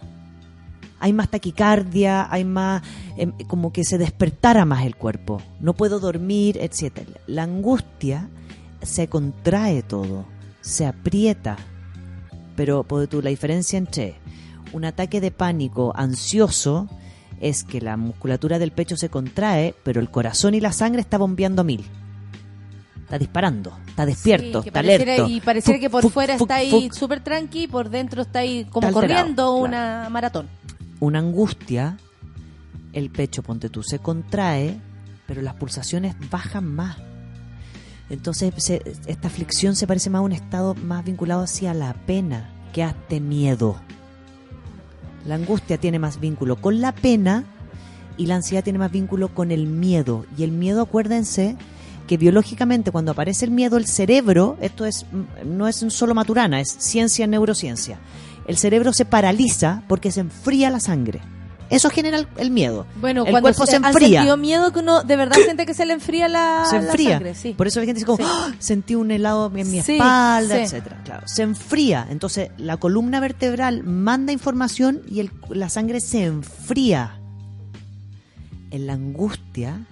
[0.98, 2.82] Hay más taquicardia, hay más
[3.16, 5.40] em, como que se despertara más el cuerpo.
[5.60, 7.10] No puedo dormir, etcétera.
[7.26, 8.28] La angustia
[8.82, 10.24] se contrae todo,
[10.62, 11.59] se aprieta.
[12.56, 14.16] Pero ponte tú, la diferencia entre
[14.72, 16.88] un ataque de pánico ansioso
[17.40, 21.18] es que la musculatura del pecho se contrae, pero el corazón y la sangre está
[21.18, 21.84] bombeando a mil.
[23.02, 25.28] Está disparando, está despierto, Sí, está alerta.
[25.28, 28.40] Y pareciera que por fuc, fuera fuc, está ahí súper tranqui y por dentro está
[28.40, 29.64] ahí como Está alterado, corriendo claro.
[29.64, 30.48] una maratón.
[30.98, 31.98] Una angustia,
[32.92, 34.80] el pecho, ponte tú, se contrae,
[35.26, 36.96] pero las pulsaciones bajan más.
[38.10, 42.50] Entonces, se- esta aflicción se parece más a un estado más vinculado hacia la pena
[42.72, 43.76] que a este miedo.
[45.26, 47.44] La angustia tiene más vínculo con la pena
[48.16, 50.24] y la ansiedad tiene más vínculo con el miedo.
[50.38, 51.56] Y el miedo, acuérdense,
[52.06, 56.60] que biológicamente cuando aparece el miedo, el cerebro, esto es mm, no es solo maturana,
[56.60, 57.98] es ciencia, neurociencia.
[58.46, 61.20] El cerebro se paraliza porque se enfría la sangre.
[61.70, 62.86] Eso genera el, el miedo.
[63.01, 64.18] Bueno, el cuando cuerpo se ¿han enfría.
[64.20, 67.10] sentido miedo que uno de verdad siente que se le enfría la, se la enfría.
[67.12, 67.55] sangre, sí.
[67.55, 68.24] Por eso la gente dice como, Sí.
[68.26, 70.62] "Ah, sentí un helado en mi Sí, espalda, sí.
[70.62, 71.01] etcétera.
[71.05, 72.06] Claro, se enfría.
[72.10, 77.18] Entonces, la columna vertebral manda información y el- la sangre se enfría.
[78.70, 79.86] En la angustia,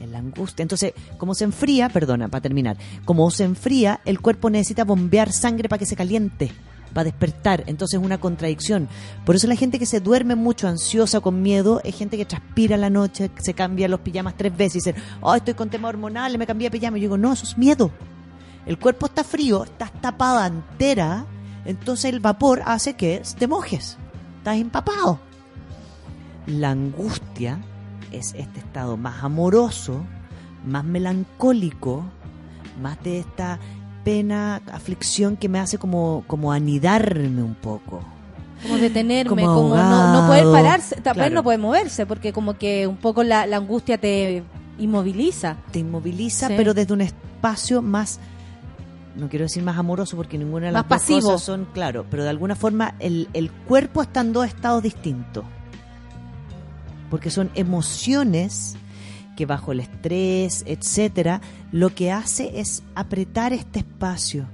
[0.00, 0.62] en la angustia.
[0.62, 5.68] Entonces, como se enfría, perdona, para terminar, como se enfría, el cuerpo necesita bombear sangre
[5.68, 6.52] para que se caliente,
[6.94, 7.64] para despertar.
[7.66, 8.88] Entonces es una contradicción.
[9.26, 12.76] Por eso la gente que se duerme mucho ansiosa, con miedo, es gente que transpira
[12.76, 16.38] la noche, se cambia los pijamas tres veces y dice, oh, estoy con tema hormonal,
[16.38, 16.96] me cambié de pijama.
[16.96, 17.90] Y yo digo, no, eso es miedo.
[18.64, 21.26] El cuerpo está frío, estás tapada entera,
[21.66, 23.98] entonces el vapor hace que te mojes.
[24.38, 25.18] Estás empapado.
[26.46, 27.58] La angustia
[28.10, 30.04] es este estado más amoroso,
[30.64, 32.04] más melancólico,
[32.80, 33.58] más de esta
[34.04, 38.00] pena, aflicción que me hace como, como anidarme un poco.
[38.62, 41.34] Como detenerme, Como como, no, no poder pararse, también Claro.
[41.34, 44.42] no poder moverse, porque como que un poco la, la angustia te
[44.78, 45.56] inmoviliza.
[45.70, 46.54] Te inmoviliza, Sí.
[46.56, 48.20] pero desde un espacio más,
[49.16, 51.20] no quiero decir más amoroso porque ninguna de las Más dos pasivo.
[51.32, 55.44] cosas son, claro, pero de alguna forma el, el cuerpo está en dos estados distintos.
[57.10, 58.76] Porque son emociones
[59.36, 61.40] que bajo el estrés, etcétera,
[61.72, 64.46] lo que hace es apretar este espacio.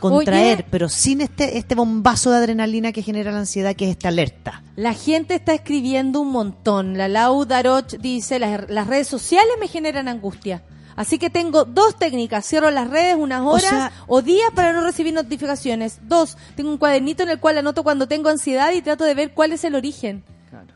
[0.00, 0.66] Contraer, Oye.
[0.68, 4.62] pero sin este, este bombazo de adrenalina que genera la ansiedad, que es esta alerta.
[4.74, 6.98] La gente está escribiendo un montón.
[6.98, 10.64] La Lau Daroch dice, las, las redes sociales me generan angustia.
[10.96, 12.46] Así que tengo dos técnicas.
[12.46, 16.00] Cierro las redes unas horas o, sea- días para no recibir notificaciones.
[16.08, 19.32] Dos, tengo un cuadernito en el cual anoto cuando tengo ansiedad y trato de ver
[19.32, 20.24] cuál es el origen.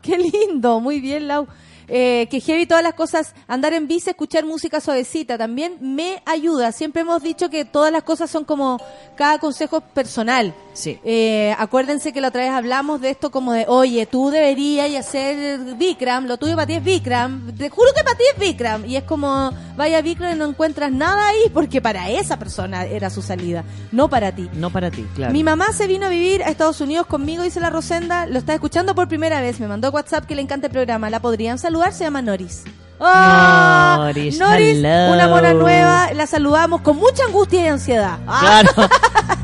[0.01, 1.47] Qué lindo, muy bien, Lau.
[1.89, 6.71] Eh, que heavy todas las cosas, andar en bici, escuchar música suavecita, también me ayuda.
[6.71, 8.77] Siempre hemos dicho que todas las cosas son como
[9.15, 10.53] cada consejo personal.
[10.77, 10.99] Sí.
[11.03, 15.59] Eh, acuérdense que la otra vez hablamos de esto como de, oye, tú deberías hacer
[15.75, 18.85] Bikram, lo tuyo para ti es Bikram, te juro que para ti es Bikram.
[18.85, 23.09] Y es como, vaya Bikram y no encuentras nada ahí porque para esa persona era
[23.09, 24.51] su salida, no para ti.
[24.53, 25.33] No para ti, claro.
[25.33, 28.53] Mi mamá se vino a vivir a Estados Unidos conmigo, dice la Rosenda, lo está
[28.53, 31.91] escuchando por primera vez, me mandó WhatsApp que le encanta el programa, ¿la podrían saludar?
[31.91, 32.65] Se llama Noris.
[32.99, 33.95] ¡Ah!
[33.99, 38.17] Noris, Noris, una mona nueva, la saludamos con mucha angustia y ansiedad.
[38.27, 38.89] Ah, Claro.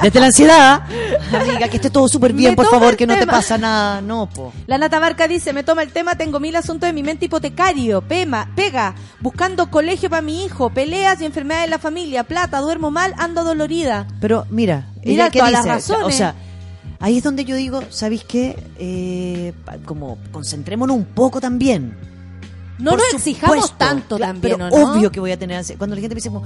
[0.01, 0.81] Desde la ansiedad.
[1.33, 4.01] Amiga, que esté todo súper bien, Me por favor, que no te pasa nada.
[4.01, 4.51] No, po.
[4.67, 8.01] La Nata Barca dice, me toma el tema, tengo mil asuntos en mi mente hipotecario,
[8.01, 12.91] pema, pega, buscando colegio para mi hijo, peleas y enfermedades en la familia, plata, duermo
[12.91, 14.07] mal, ando dolorida.
[14.19, 16.05] Pero mira, Mira ella qué todas las razones.
[16.05, 16.35] o sea,
[16.99, 18.57] ahí es donde yo digo, ¿sabéis qué?
[18.79, 19.53] Eh,
[19.85, 21.95] como concentrémonos un poco también.
[22.79, 24.93] No Por nos exijamos tanto también, pero ¿o no?
[24.93, 25.77] obvio que voy a tener ansiedad.
[25.77, 26.43] Cuando la gente me dice como,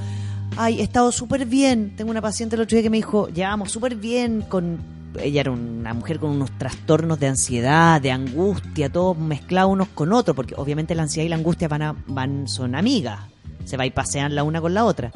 [0.57, 1.95] ay, he estado súper bien.
[1.95, 4.97] Tengo una paciente el otro día que me dijo, llevamos súper bien con...
[5.19, 10.13] Ella era una mujer con unos trastornos de ansiedad, de angustia, todos mezclados unos con
[10.13, 13.19] otros, porque obviamente la ansiedad y la angustia van, a, van son amigas.
[13.65, 15.11] Se va y pasean la una con la otra.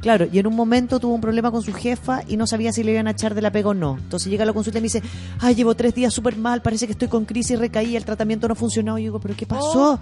[0.00, 2.82] Claro, y en un momento tuvo un problema con su jefa y no sabía si
[2.82, 3.96] le iban a echar de la pega o no.
[3.98, 5.02] Entonces llega a la consulta y me dice,
[5.40, 8.52] ay, llevo tres días súper mal, parece que estoy con crisis, recaí, el tratamiento no
[8.52, 8.98] ha funcionado.
[8.98, 9.98] Y yo digo, ¿pero qué pasó?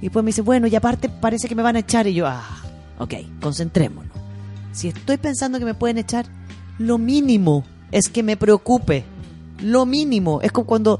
[0.00, 2.06] Y después me dice, bueno, y aparte parece que me van a echar.
[2.06, 2.42] Y yo, ah,
[2.98, 4.10] ok, concentrémonos.
[4.72, 6.26] Si estoy pensando que me pueden echar,
[6.78, 9.04] lo mínimo es que me preocupe.
[9.62, 10.40] Lo mínimo.
[10.42, 10.98] Es como cuando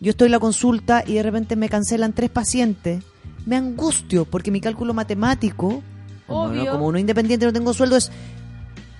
[0.00, 3.02] yo estoy en la consulta y de repente me cancelan tres pacientes.
[3.46, 5.82] Me angustio porque mi cálculo matemático,
[6.26, 6.72] como, no- Obvio.
[6.72, 8.10] como uno independiente no tengo sueldo, es,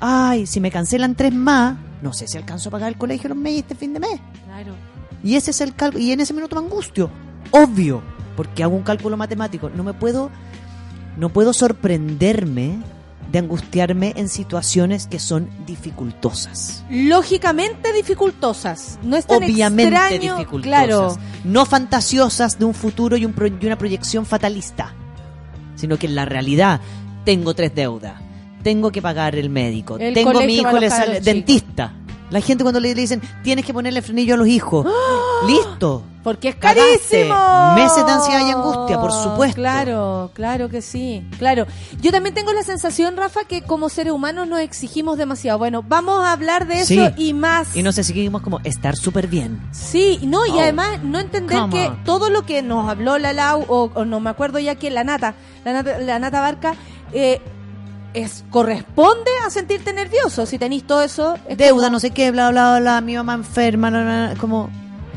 [0.01, 3.39] ay, si me cancelan tres más, no sé si alcanzo a pagar el colegio los
[3.39, 4.21] meses este fin de mes.
[4.45, 4.75] Claro.
[5.23, 6.03] Y ese es el cálculo.
[6.03, 7.11] Y en ese minuto me angustio.
[7.51, 8.03] Obvio.
[8.37, 9.71] Porque hago un cálculo matemático.
[9.75, 10.31] No me puedo.
[11.17, 12.79] No puedo sorprenderme
[13.31, 16.85] de angustiarme en situaciones que son dificultosas.
[16.91, 18.99] Lógicamente dificultosas.
[19.03, 20.63] No es tan Obviamente extraño, dificultosas.
[20.87, 21.17] Claro.
[21.45, 24.95] No fantasiosas de un futuro y, un pro- y una proyección fatalista.
[25.77, 26.81] Sino que en la realidad
[27.25, 28.15] tengo tres deudas.
[28.63, 29.97] Tengo que pagar el médico.
[29.99, 31.95] El tengo mi hijo le sale dentista.
[32.31, 34.87] La gente cuando le dicen tienes que ponerle frenillo a los hijos.
[35.47, 36.05] Listo.
[36.23, 36.83] Porque es Cagaste.
[37.27, 37.75] carísimo.
[37.75, 39.55] Meses de ansiedad y angustia, por supuesto.
[39.57, 41.27] Claro, claro que sí.
[41.39, 41.67] Claro.
[42.03, 45.59] Yo también tengo la sensación, Rafa, que como seres humanos nos exigimos demasiado.
[45.59, 47.01] Bueno, vamos a hablar de eso Sí.
[47.17, 47.75] y más.
[47.75, 49.63] Y nos seguimos como estar súper bien.
[49.73, 50.61] Sí, no, y Oh.
[50.61, 52.05] además no entender Come que on.
[52.05, 55.05] todo lo que nos habló la Lau, o, o no me acuerdo ya que la
[55.05, 55.35] Nata,
[55.65, 56.75] la Nata, la Nata Barca,
[57.15, 57.41] eh,
[58.15, 60.47] es, corresponde a sentirte nervioso.
[60.47, 61.37] Si tenéis todo eso.
[61.49, 64.69] es Deuda, como- no sé qué, bla, bla, bla, mi mamá enferma, como,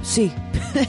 [0.01, 0.31] sí.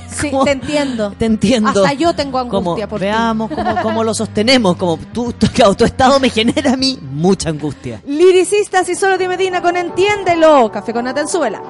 [0.09, 1.11] Sí, Como- te entiendo.
[1.19, 1.69] Te entiendo.
[1.69, 3.05] Hasta yo tengo angustia como, por ti.
[3.07, 8.01] veamos cómo, cómo lo sostenemos, como tu, tu estado me genera a mí mucha angustia.
[8.07, 10.71] Liricistas y solo de Medina con Entiéndelo.
[10.73, 11.61] Café con Natanzuela.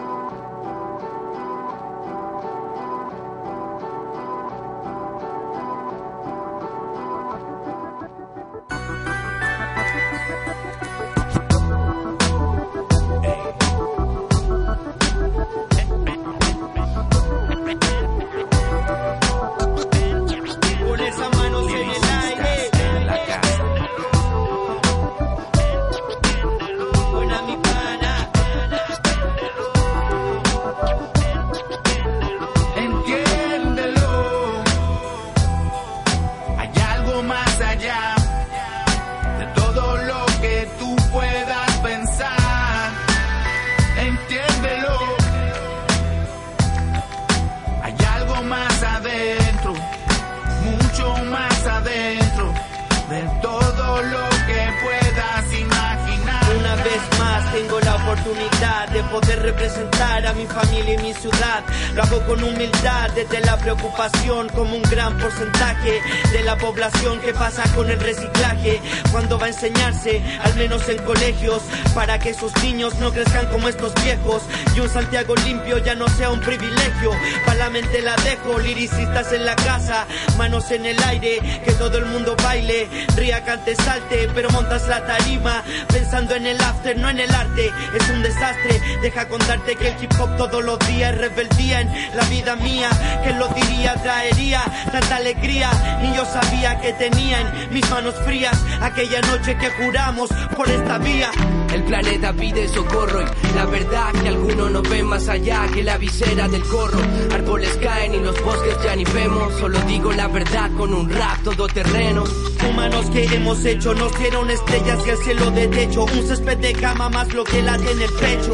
[67.23, 68.81] Que pasa con el reciclaje
[69.13, 71.63] cuando va a enseñarse, al menos en colegios,
[71.95, 74.43] para que esos niños no crezcan como estos viejos
[74.75, 77.13] y un Santiago limpio ya no sea un privilegio.
[77.47, 80.07] Para la mente la dejo, liricistas en la casa,
[80.37, 85.07] manos en el aire, que todo el mundo baile, ría, cante, salte, pero montas la
[85.07, 87.73] tarima pensando en el after, no en el arte.
[87.95, 92.25] Es un desastre, deja contarte que el hip hop todos los días rebeldía en la
[92.25, 92.91] vida mía.
[93.23, 93.95] que lo diría?
[93.95, 95.71] Traería tanta alegría,
[96.03, 100.99] ni yo sabía que tenía en mis manos frías aquella noche que juramos por esta
[100.99, 101.31] vía.
[101.75, 105.99] El planeta pide socorro y la verdad que algunos no ven más allá que la
[105.99, 107.01] visera del gorro.
[107.33, 109.53] Árboles caen y los bosques ya ni vemos.
[109.55, 112.23] Solo digo la verdad con un rap todoterreno.
[112.71, 116.05] Humanos que hemos hecho nos dieron estrellas y el cielo de techo.
[116.05, 118.53] Un césped de cama más lo que late en el pecho.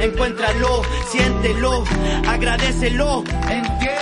[0.00, 1.84] Encuéntralo, siéntelo,
[2.26, 3.24] agradecelo.
[3.42, 3.93] Entiéndelo.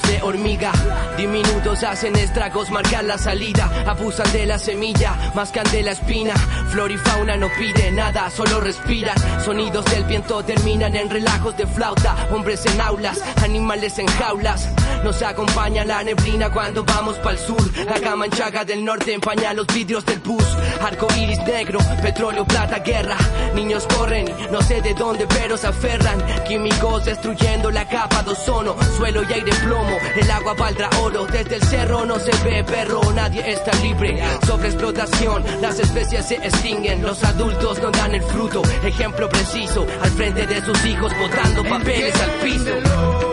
[0.00, 0.72] De hormiga.
[1.18, 3.70] Diminutos hacen estragos, marcan la salida.
[3.86, 6.34] Abusan de la semilla, mascan de la espina.
[6.70, 9.16] Flor y fauna no pide nada, solo respiran.
[9.44, 12.28] Sonidos del viento terminan en relajos de flauta.
[12.30, 14.70] Hombres en aulas, animales en jaulas.
[15.04, 17.62] Nos acompaña la neblina cuando vamos pa'l sur.
[17.84, 20.44] La gama enchaga del norte empaña los vidrios del bus.
[20.80, 23.16] Arco iris negro, petróleo, plata, guerra.
[23.54, 26.22] Niños corren, no sé de dónde, pero se aferran.
[26.46, 28.76] Químicos destruyendo la capa de ozono.
[28.96, 31.26] Suelo y aire plomo, el agua valdrá oro.
[31.26, 34.22] Desde el cerro no se ve perro, nadie está libre.
[34.46, 37.02] Sobre explotación, las especies se extinguen.
[37.02, 38.62] Los adultos no dan el fruto.
[38.84, 43.31] Ejemplo preciso, al frente de sus hijos botando papeles al piso.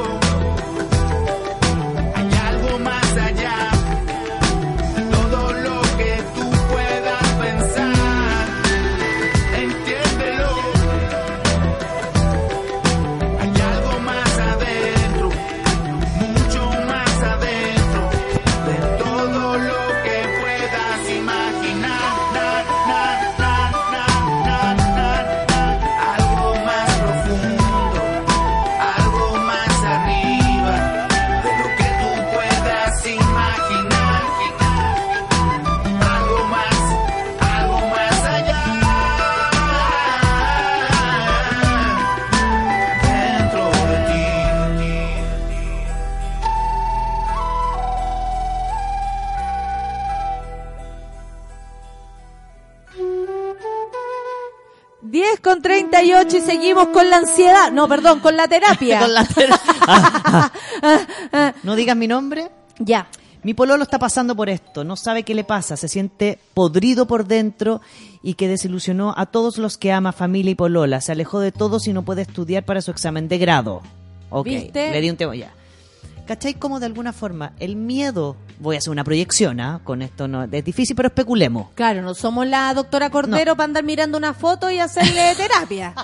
[56.01, 57.71] 38 y seguimos con la ansiedad.
[57.71, 58.99] No, perdón, con la terapia.
[59.03, 59.49] Con la ter-
[59.87, 60.51] Ah,
[61.33, 61.53] ah.
[61.63, 62.49] no digas mi nombre.
[62.79, 63.07] Ya.
[63.43, 67.25] Mi pololo está pasando por esto, no sabe qué le pasa, se siente podrido por
[67.25, 67.79] dentro
[68.21, 70.99] y que desilusionó a todos los que ama, familia y polola.
[70.99, 73.81] Se alejó de todos y no puede estudiar para su examen de grado.
[74.29, 74.91] Ok, ¿Viste?
[74.91, 75.53] le di un tema ya.
[76.29, 76.53] ¿Cachai?
[76.53, 79.81] Como de alguna forma el miedo, voy a hacer una proyección, ¿ah?
[79.83, 81.69] Con esto no, es difícil, pero especulemos.
[81.73, 85.95] Claro, no somos la doctora Cordero para andar mirando una foto y hacerle terapia.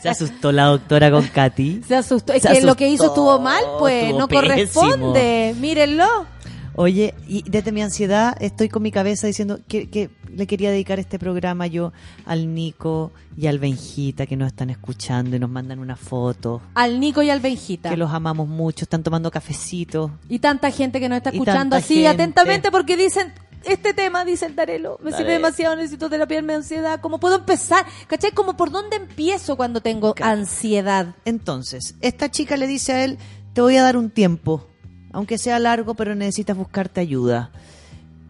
[0.00, 1.84] Se asustó la doctora con Katy.
[1.86, 2.32] Se asustó.
[2.32, 4.48] Es Se que lo que hizo estuvo mal, pues estuvo no pésimo.
[4.50, 5.54] corresponde.
[5.60, 6.26] Mírenlo.
[6.74, 10.98] Oye, y desde mi ansiedad estoy con mi cabeza diciendo que, que le quería dedicar
[10.98, 11.92] este programa yo
[12.24, 16.62] al Nico y al Benjita que nos están escuchando y nos mandan una foto.
[16.74, 17.90] Al Nico y al Benjita.
[17.90, 20.10] Que los amamos mucho, están tomando cafecito.
[20.28, 22.08] Y tanta gente que nos está escuchando así gente.
[22.08, 23.32] atentamente porque dicen,
[23.64, 25.34] este tema, dice el Darelo, me sirve Dale.
[25.34, 27.00] demasiado, necesito terapia, da ansiedad.
[27.00, 27.86] ¿Cómo puedo empezar?
[28.06, 28.32] ¿Cachai?
[28.32, 31.14] Como por dónde empiezo cuando tengo ansiedad.
[31.24, 33.18] Entonces, esta chica le dice a él,
[33.52, 34.66] te voy a dar un tiempo,
[35.12, 37.50] aunque sea largo, pero necesitas buscarte ayuda.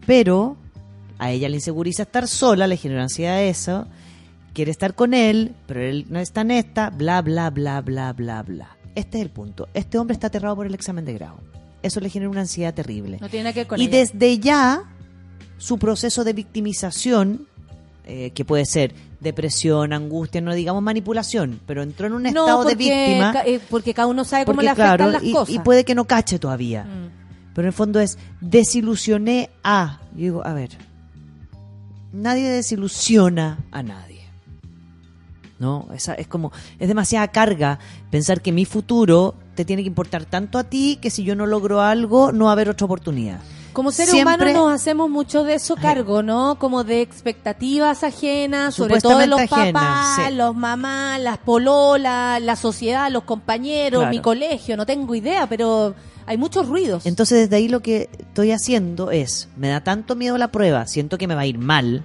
[0.06, 0.56] Pero
[1.18, 3.86] a ella le inseguriza estar sola, le genera ansiedad eso,
[4.52, 8.42] quiere estar con él, pero él no está en esta, bla, bla, bla, bla, bla,
[8.42, 8.76] bla.
[8.94, 9.68] Este es el punto.
[9.72, 11.38] Este hombre está aterrado por el examen de grado.
[11.82, 13.18] Eso le genera una ansiedad terrible.
[13.20, 13.98] No tiene que ver con y ella.
[13.98, 14.84] desde ya,
[15.58, 17.46] su proceso de victimización,
[18.04, 22.64] eh, que puede ser depresión, angustia, no digamos manipulación, pero entró en un No, estado
[22.64, 23.32] de víctima.
[23.32, 25.54] ca- eh, porque cada uno sabe cómo Porque, le afectan claro, las y, cosas.
[25.54, 26.84] y puede que no cache todavía.
[26.84, 27.10] Mm.
[27.54, 30.00] Pero en el fondo es desilusioné a.
[30.14, 30.70] Yo digo, a ver,
[32.12, 34.22] nadie desilusiona a nadie.
[35.58, 35.86] ¿No?
[35.94, 36.50] Esa, es como,
[36.80, 37.78] es demasiada carga
[38.10, 41.46] pensar que mi futuro te tiene que importar tanto a ti que si yo no
[41.46, 43.38] logro algo, no va a haber otra oportunidad.
[43.72, 46.58] Como seres Siempre- humanos nos hacemos mucho de eso cargo, ¿no?
[46.58, 50.34] Como de expectativas ajenas, sobre todo de los Supuestamente papás, sí.
[50.34, 54.10] los mamás, las pololas, la sociedad, los compañeros, Claro.
[54.14, 55.94] mi colegio, no tengo idea, pero
[56.26, 57.06] hay muchos ruidos.
[57.06, 61.16] Entonces desde ahí lo que estoy haciendo es, me da tanto miedo la prueba, siento
[61.16, 62.04] que me va a ir mal,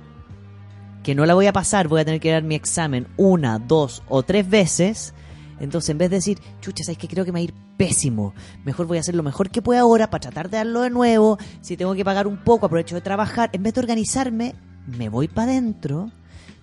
[1.03, 4.03] que no la voy a pasar, voy a tener que dar mi examen una, dos
[4.07, 5.13] o tres veces.
[5.59, 8.33] Entonces en vez de decir, chucha, ¿sabes que Creo que me va a ir pésimo.
[8.65, 11.37] Mejor voy a hacer lo mejor que pueda ahora para tratar de darlo de nuevo.
[11.61, 13.49] Si tengo que pagar un poco, aprovecho de trabajar.
[13.53, 14.55] En vez de organizarme,
[14.87, 16.11] me voy para adentro,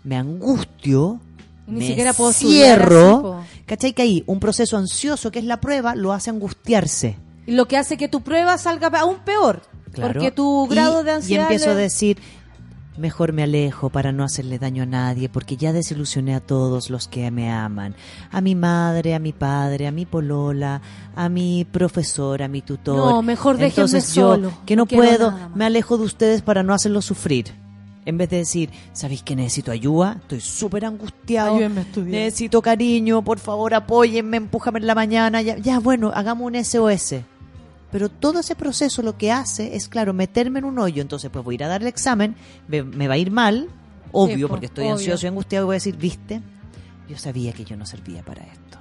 [0.04, 1.20] me angustio.
[1.66, 3.62] Ni me siquiera puedo cierro, así.
[3.64, 3.92] ¿cachai?
[3.94, 7.16] Que ahí un proceso ansioso que es la prueba lo hace angustiarse.
[7.46, 9.62] Y Lo que hace que tu prueba salga aún peor.
[9.92, 10.12] Claro.
[10.12, 11.44] Porque tu Y- grado de Y ansiedad...
[11.44, 12.18] empiezo a decir,
[12.96, 17.08] mejor me alejo para no hacerle daño a nadie, porque ya desilusioné a todos los
[17.08, 17.94] que me aman.
[18.30, 20.80] A mi madre, a mi padre, a mi polola,
[21.14, 22.96] a mi profesor, a mi tutor.
[22.96, 27.04] No, mejor Entonces yo, solo, que no puedo, me alejo de ustedes para no hacerlos
[27.04, 27.46] sufrir.
[28.06, 30.18] En vez de decir, ¿sabéis que necesito ayuda?
[30.20, 31.54] Estoy súper angustiado.
[31.54, 32.10] Ayúdenme a estudiar.
[32.10, 35.40] Necesito cariño, por favor apóyenme, empújame en la mañana.
[35.40, 37.14] Ya, ya bueno, hagamos un SOS.
[37.94, 41.00] Pero todo ese proceso lo que hace es, claro, meterme en un hoyo.
[41.00, 42.34] Entonces, pues voy a ir a dar el examen,
[42.66, 43.68] me, me va a ir mal,
[44.10, 44.94] obvio, po, porque estoy obvio.
[44.94, 45.64] ansioso y angustiado.
[45.64, 46.40] Y voy a decir, ¿viste?
[47.08, 48.78] Yo sabía que yo no servía para esto.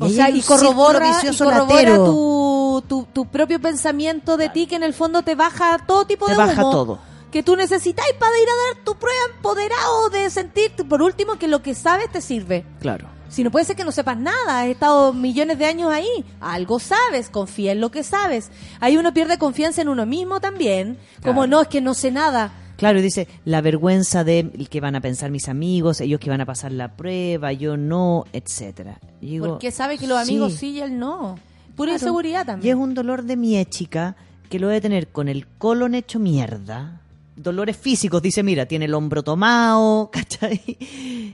[0.00, 4.74] O Y sea, y corrobora, y corrobora tu, tu, tu propio pensamiento de ti que
[4.74, 6.98] en el fondo te baja todo tipo Te de baja humo todo.
[7.30, 11.46] que tú necesitas para ir a dar tu prueba empoderado de sentirte, por último, que
[11.46, 12.66] lo que sabes te sirve.
[12.80, 13.06] Claro.
[13.28, 16.78] Si no puede ser que no sepas nada, has estado millones de años ahí, algo
[16.78, 18.50] sabes, confía en lo que sabes.
[18.80, 21.46] Ahí uno pierde confianza en uno mismo también, como Claro.
[21.48, 22.52] no, es que no sé nada.
[22.76, 26.40] Claro, y dice, la vergüenza de que van a pensar mis amigos, ellos que van
[26.42, 28.98] a pasar la prueba, yo no, etcétera.
[29.40, 31.38] Porque sabe que los amigos sí, y él no.
[31.74, 32.04] Pura Claro.
[32.04, 32.78] inseguridad Y es también.
[32.78, 34.16] un dolor de mi chica
[34.50, 37.00] que lo debe tener con el colon hecho mierda.
[37.36, 40.78] Dolores físicos, dice, mira, tiene el hombro tomado, ¿cachai?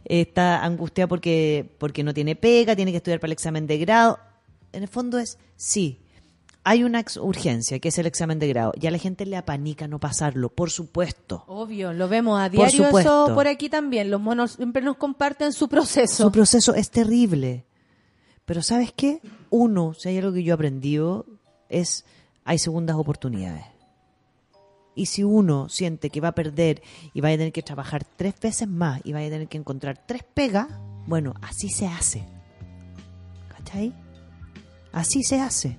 [0.05, 4.19] Está angustiada porque, porque no tiene pega, tiene que estudiar para el examen de grado.
[4.73, 6.01] En el fondo es, sí,
[6.65, 8.73] hay una urgencia, que es el examen de grado.
[8.79, 11.45] Ya a la gente le apanica no pasarlo, por supuesto.
[11.47, 13.27] Obvio, lo vemos a Por diario supuesto.
[13.27, 14.11] eso por aquí también.
[14.11, 16.25] Los monos siempre nos comparten su proceso.
[16.25, 17.65] Su proceso es terrible.
[18.45, 19.21] Pero ¿sabes qué?
[19.51, 21.27] Uno, si hay algo que yo he aprendido,
[21.69, 22.05] es
[22.45, 23.65] hay segundas oportunidades.
[24.95, 26.83] Y si uno siente que va a perder
[27.15, 30.03] y va a tener que trabajar tres veces más y va a tener que encontrar
[30.07, 30.69] tres pegas,
[31.07, 32.25] bueno, así se hace.
[33.57, 33.93] ¿Cachai?
[34.93, 35.79] Así se hace.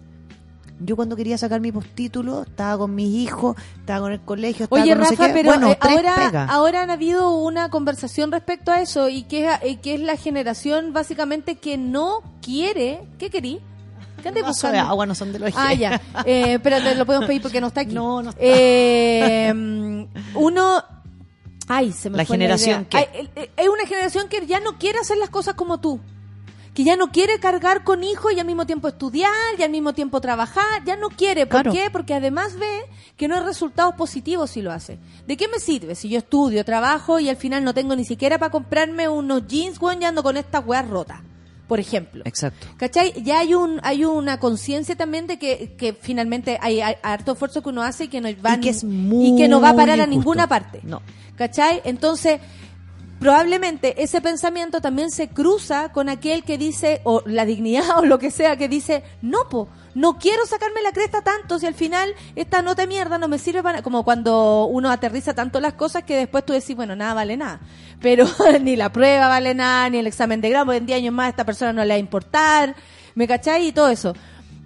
[0.80, 4.82] Yo cuando quería sacar mi postítulo, estaba con mis hijos, estaba con el colegio, estaba
[4.82, 5.34] Oye, con no sé Rafa, qué.
[5.34, 6.50] pero bueno, eh, ahora, pegas.
[6.50, 10.92] ahora han habido una conversación respecto a eso y que, es- que es la generación
[10.92, 13.02] básicamente que no quiere.
[13.20, 13.62] ¿Qué querí?
[14.24, 14.32] ¿Qué
[14.72, 16.02] de agua no son de los Ah, ya.
[16.26, 17.94] Eh, espérate, lo podemos pedir porque no está aquí.
[17.94, 18.42] No, no está.
[18.42, 20.84] Eh, uno.
[21.68, 23.06] Ay, se me La fue generación idea.
[23.06, 26.00] que- Ay, Es una generación que ya no quiere hacer las cosas como tú.
[26.74, 29.94] Que ya no quiere cargar con hijos y al mismo tiempo estudiar y al mismo
[29.94, 30.84] tiempo trabajar.
[30.86, 31.46] Ya no quiere.
[31.46, 31.72] ¿Por Claro.
[31.72, 31.90] qué?
[31.92, 32.82] Porque además ve
[33.16, 34.98] que no hay resultados positivos si lo hace.
[35.28, 38.40] ¿De qué me sirve si yo estudio, trabajo y al final no tengo ni siquiera
[38.40, 41.20] para comprarme unos jeans, weón, y ando con estas weas rotas?
[41.74, 42.22] Por ejemplo.
[42.26, 42.68] Exacto.
[42.78, 43.14] ¿Cachai?
[43.24, 47.64] Ya hay un hay una conciencia también de que, que finalmente hay, hay harto esfuerzo
[47.64, 49.76] que uno hace y que no va, Y que es y que no va a
[49.76, 50.82] parar a muy ninguna parte.
[50.84, 51.02] No.
[51.36, 51.82] ¿Cachai?
[51.84, 52.40] Entonces,
[53.20, 58.20] probablemente ese pensamiento también se cruza con aquel que dice, o la dignidad o lo
[58.20, 62.14] que sea, que dice, no, po, no quiero sacarme la cresta tanto si al final
[62.36, 63.84] esta nota de mierda no me sirve para nada.
[63.84, 67.60] Como cuando uno aterriza tanto las cosas que después tú decís, bueno, nada vale nada.
[68.02, 68.26] Pero
[68.62, 71.28] ni la prueba vale nada, ni el examen de grado, porque en 10 años más
[71.28, 72.76] a esta persona no le va a importar,
[73.16, 73.68] ¿me cachai?
[73.68, 74.14] Y todo eso.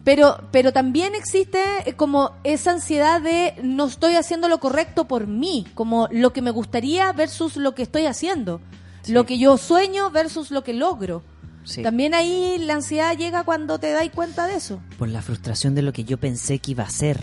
[0.04, 5.28] Pero, pero también existe eh, como esa ansiedad de no estoy haciendo lo correcto por
[5.28, 8.62] mí, como lo que me gustaría versus lo que estoy haciendo,
[9.08, 11.24] lo que yo sueño versus lo que logro.
[11.68, 11.84] Sí.
[11.84, 14.80] También ahí la ansiedad llega cuando te das cuenta de eso.
[14.98, 17.22] por la frustración de lo que yo pensé que iba a ser.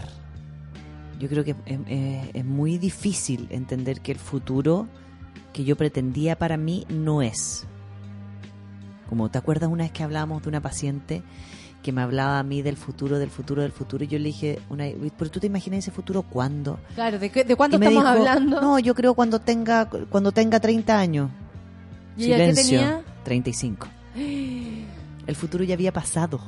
[1.19, 4.87] Yo creo que es, es- es muy difícil entender que el futuro
[5.55, 7.65] que yo pretendía para mí no es.
[9.09, 11.23] Como te acuerdas una vez que hablábamos de una paciente
[11.83, 14.59] que me hablaba a mí del futuro, del futuro, del futuro, y yo le dije,
[14.71, 14.85] una,
[15.19, 16.79] pero tú te imaginas ese futuro cuándo?
[16.95, 18.61] Claro, ¿de, qué- de me estamos dijo, hablando?
[18.61, 21.31] No, yo creo cuando tenga cuando tenga 30 años.
[22.17, 22.79] ¿Y Silencio.
[22.81, 23.03] tenía?
[23.25, 23.89] 35.
[25.27, 26.41] El futuro ya había pasado.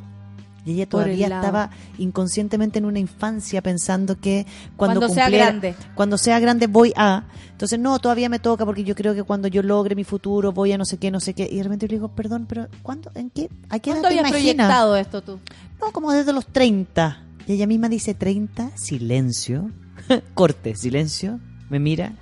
[0.66, 5.76] Y ella todavía estaba inconscientemente en una infancia pensando que cuando, Cuando sea grande.
[5.94, 7.22] cuando sea grande voy a.
[7.52, 10.72] Entonces, no, todavía me toca porque yo creo que cuando yo logre mi futuro voy
[10.72, 11.48] a no sé qué, no sé qué.
[11.48, 13.12] Y de repente yo le digo, perdón, pero ¿cuándo?
[13.14, 13.48] ¿En qué?
[13.68, 15.38] ¿A qué edad ¿Cuánto te habías proyectado esto tú?
[15.80, 17.22] No, como desde los 30.
[17.47, 19.70] Y ella misma dice 30, silencio.
[20.34, 21.38] Corte, silencio.
[21.70, 22.12] Me mira.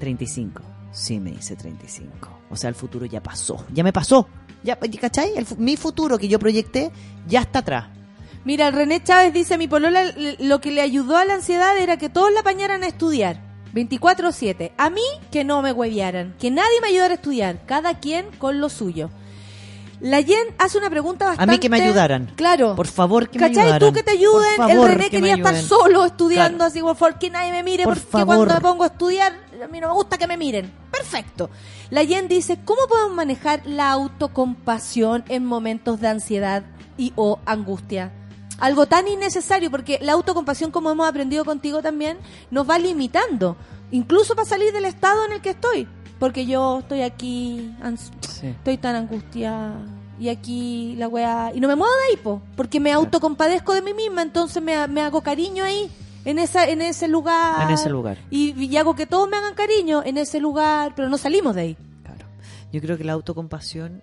[0.00, 0.62] 35.
[0.92, 2.39] Sí, me dice 35.
[2.50, 3.64] O sea, el futuro ya pasó.
[3.72, 4.28] Ya me pasó.
[4.62, 5.32] Ya, ¿cachai?
[5.36, 6.90] El mi futuro que yo proyecté
[7.26, 7.86] ya está atrás.
[8.44, 10.04] Mira, el René Chávez dice, mi polola
[10.38, 13.40] lo que le ayudó a la ansiedad era que todos la apañaran a estudiar.
[13.74, 14.72] 24-7.
[14.76, 18.60] A mí que no me hueviaran, que nadie me ayudara a estudiar, cada quien con
[18.60, 19.10] lo suyo.
[20.00, 21.52] La Jen hace una pregunta A bastante...
[21.52, 22.32] mí que me ayudaran.
[22.34, 22.74] Claro.
[22.74, 23.64] Por favor, que me ¿Cachai?
[23.64, 23.88] ayudaran.
[23.88, 24.56] Tú que te ayuden.
[24.56, 26.68] Favor, el René que me quería estar solo estudiando Claro.
[26.70, 28.36] así, por favor, que nadie me mire, Por porque favor.
[28.36, 30.72] cuando me pongo a estudiar, a mí no me gusta que me miren.
[31.00, 31.48] Perfecto.
[31.88, 36.62] La Jen dice, ¿cómo podemos manejar la autocompasión en momentos de ansiedad
[36.98, 38.12] y o angustia?
[38.58, 42.18] Algo tan innecesario, porque la autocompasión, como hemos aprendido contigo también,
[42.50, 43.56] nos va limitando,
[43.90, 45.88] incluso para salir del estado en el que estoy.
[46.18, 47.74] Porque yo estoy aquí,
[48.42, 49.80] estoy tan angustiada
[50.18, 53.80] y aquí la weá y no me muevo de ahí po, porque me autocompadezco de
[53.80, 55.90] mí misma entonces me, me hago cariño ahí
[56.24, 58.18] en esa en ese lugar En ese lugar.
[58.30, 61.60] y, y hago que todos me hagan cariño en ese lugar pero no salimos de
[61.62, 61.76] ahí
[62.72, 64.02] Yo creo que la autocompasión,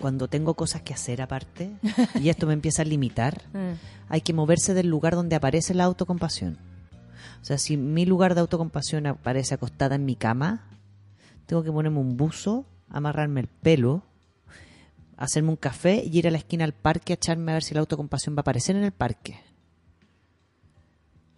[0.00, 1.70] cuando tengo cosas que hacer aparte,
[2.20, 3.74] y esto me empieza a limitar, Mm.
[4.08, 6.58] hay que moverse del lugar donde aparece la autocompasión.
[7.42, 10.66] O sea, si mi lugar de autocompasión aparece acostada en mi cama,
[11.46, 14.02] tengo que ponerme un buzo, amarrarme el pelo,
[15.16, 17.74] hacerme un café y ir a la esquina al parque a echarme a ver si
[17.74, 19.38] la autocompasión va a aparecer en el parque.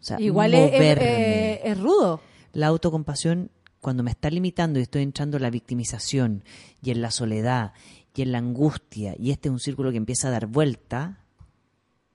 [0.01, 2.21] O sea, Igual es, es- es rudo.
[2.53, 3.51] La autocompasión,
[3.81, 6.43] cuando me está limitando y estoy entrando en la victimización
[6.83, 7.73] y en la soledad
[8.15, 11.19] y en la angustia, y este es un círculo que empieza a dar vuelta,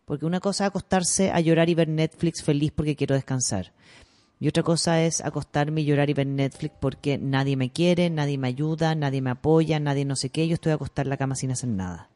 [0.05, 3.71] porque una cosa es acostarse a llorar y ver Netflix feliz porque quiero descansar.
[4.39, 8.37] Y otra cosa es acostarme y llorar y ver Netflix porque nadie me quiere, nadie
[8.37, 10.47] me ayuda, nadie me apoya, nadie no sé qué.
[10.47, 12.09] Yo estoy a acostar en la cama sin hacer nada.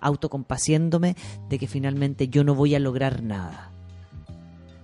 [0.00, 1.16] Autocompaciéndome
[1.48, 3.70] de que finalmente yo no voy a lograr nada.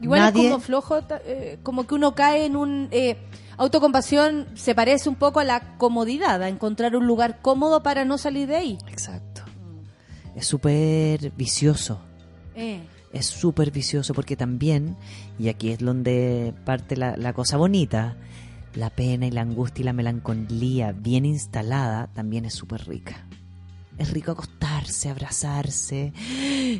[0.04, 2.88] Igual Nadie- es como flojo, eh, como que uno cae en un...
[2.90, 3.16] eh,
[3.56, 8.18] autocompasión se parece un poco a la comodidad, a encontrar un lugar cómodo para no
[8.18, 8.78] salir de ahí.
[8.88, 9.42] Exacto.
[10.36, 12.00] Es súper vicioso.
[12.54, 12.80] Eh.
[13.12, 14.96] Es súper vicioso porque también,
[15.38, 18.16] y aquí es donde parte la, la cosa bonita,
[18.74, 23.26] la pena y la angustia y la melancolía bien instalada también es súper rica.
[23.98, 26.12] Es rico acostarse, abrazarse,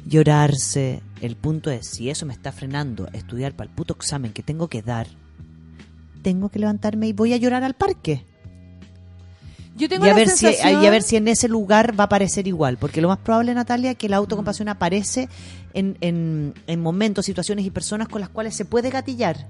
[0.05, 1.03] llorarse.
[1.21, 4.43] El punto es, si eso me está frenando a estudiar para el puto examen que
[4.43, 5.07] tengo que dar,
[6.23, 8.25] tengo que levantarme y voy a llorar al parque.
[9.77, 10.83] Yo tengo Y a, la ver si, sensación...
[10.83, 12.79] y a ver si en ese lugar va a aparecer igual.
[12.79, 15.29] Porque lo más probable, Natalia, es que la autocompasión aparece
[15.73, 19.49] en, en, en momentos, situaciones y personas con las cuales se puede gatillar.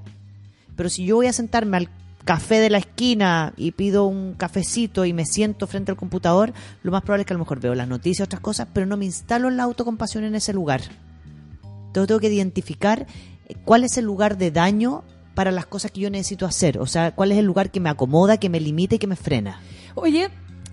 [0.77, 1.89] Pero si yo voy a sentarme al
[2.25, 6.53] café de la esquina y pido un cafecito y me siento frente al computador,
[6.83, 8.97] lo más probable es que a lo mejor veo las noticias, otras cosas, pero no
[8.97, 10.81] me instalo en la autocompasión en ese lugar.
[11.87, 13.07] Entonces tengo que identificar
[13.47, 16.79] eh, cuál es el lugar de daño para las cosas que yo necesito hacer.
[16.79, 19.17] O sea, cuál es el lugar que me acomoda, que me limita y que me
[19.17, 19.61] frena.
[19.95, 20.31] Oye,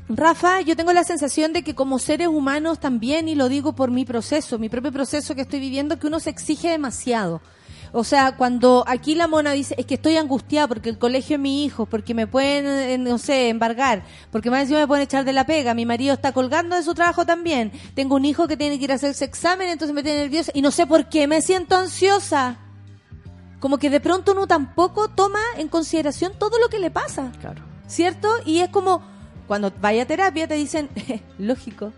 [0.07, 3.91] Rafa, yo tengo la sensación de que como seres humanos también, y lo digo por
[3.91, 7.41] mi proceso, mi propio proceso que estoy viviendo, que uno se exige demasiado.
[7.93, 11.41] O sea, cuando aquí la mona dice, es que estoy angustiada porque el colegio es
[11.41, 15.25] mi hijo, porque me pueden, eh, no sé, embargar, porque más encima me pueden echar
[15.25, 18.55] de la pega, mi marido está colgando de su trabajo también, tengo un hijo que
[18.55, 21.27] tiene que ir a hacerse examen, entonces me tiene nerviosa y no sé por qué
[21.27, 22.57] me siento ansiosa.
[23.59, 27.31] Como que de pronto uno tampoco toma en consideración todo lo que le pasa.
[27.41, 27.71] Claro.
[27.91, 28.29] ¿cierto?
[28.45, 29.03] Y es como
[29.47, 30.89] cuando vaya a terapia te dicen,
[31.37, 31.91] lógico.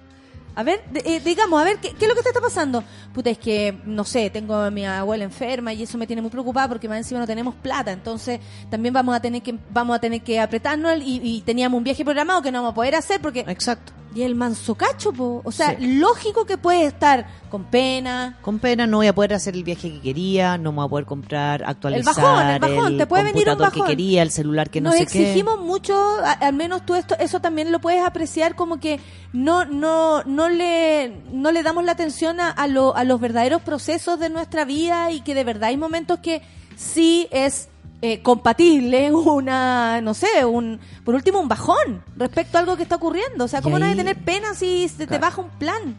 [0.55, 2.83] A ver, eh, digamos, a ver, ¿qué, qué es lo que te está pasando?
[3.13, 6.29] Puta, es que, no sé, tengo a mi abuela enferma y eso me tiene muy
[6.29, 8.39] preocupada porque más encima no tenemos plata, entonces
[8.69, 12.05] también vamos a tener que vamos a tener que apretarnos y, y teníamos un viaje
[12.05, 13.41] programado que no vamos a poder hacer porque...
[13.47, 14.02] Exacto.
[14.15, 15.41] Y el manso cacho, po.
[15.43, 15.97] o sea, Sí.
[15.97, 19.91] lógico que puede estar con pena, Con pena no voy a poder hacer el viaje
[19.91, 23.49] que quería, no me voy a poder comprar, actualizar bajón, el bajón, te puede venir
[23.49, 23.81] un bajón.
[23.81, 25.21] que quería, el celular que no Nos sé qué.
[25.21, 28.99] exigimos mucho, a- al menos tú esto, eso también lo puedes apreciar como que
[29.33, 33.61] no, no, no le, no le damos la atención a, a, lo- a los verdaderos
[33.63, 36.41] procesos de nuestra vida y que de verdad hay momentos que
[36.75, 37.69] sí es
[38.05, 42.97] eh, compatible una, no sé, un, por último un bajón respecto a algo que está
[42.97, 43.45] ocurriendo.
[43.45, 45.95] O sea, ¿cómo no hay tener pena si se te baja un plan?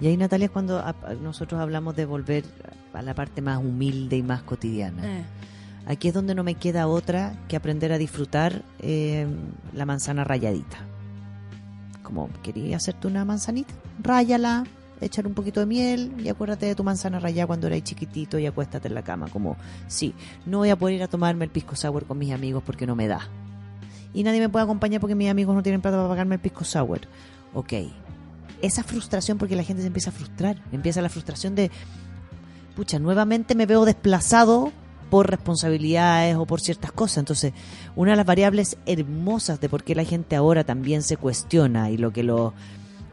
[0.00, 2.44] Y ahí, Natalia, es cuando a- nosotros hablamos de volver
[2.92, 5.18] a la parte más humilde y más cotidiana.
[5.20, 5.24] Eh.
[5.86, 9.26] Aquí es donde no me queda otra que aprender a disfrutar eh,
[9.72, 10.78] la manzana rayadita.
[12.02, 13.72] Como, ¿querías hacerte una manzanita?
[14.02, 14.64] Ráyala,
[15.00, 18.46] échale un poquito de miel y acuérdate de tu manzana rayada cuando eras chiquitito y
[18.46, 19.28] acuéstate en la cama.
[19.28, 19.56] Como,
[19.86, 20.14] sí,
[20.46, 22.96] no voy a poder ir a tomarme el pisco sour con mis amigos porque no
[22.96, 23.28] me da.
[24.12, 26.64] Y nadie me puede acompañar porque mis amigos no tienen plata para pagarme el pisco
[26.64, 27.00] sour.
[27.54, 27.74] Ok.
[28.62, 30.62] Esa frustración porque la gente se empieza a frustrar.
[30.72, 31.70] Empieza la frustración de,
[32.74, 34.72] pucha, nuevamente me veo desplazado
[35.10, 37.18] por responsabilidades o por ciertas cosas.
[37.18, 37.52] Entonces,
[37.96, 41.96] una de las variables hermosas de por qué la gente ahora también se cuestiona y
[41.96, 42.52] lo que los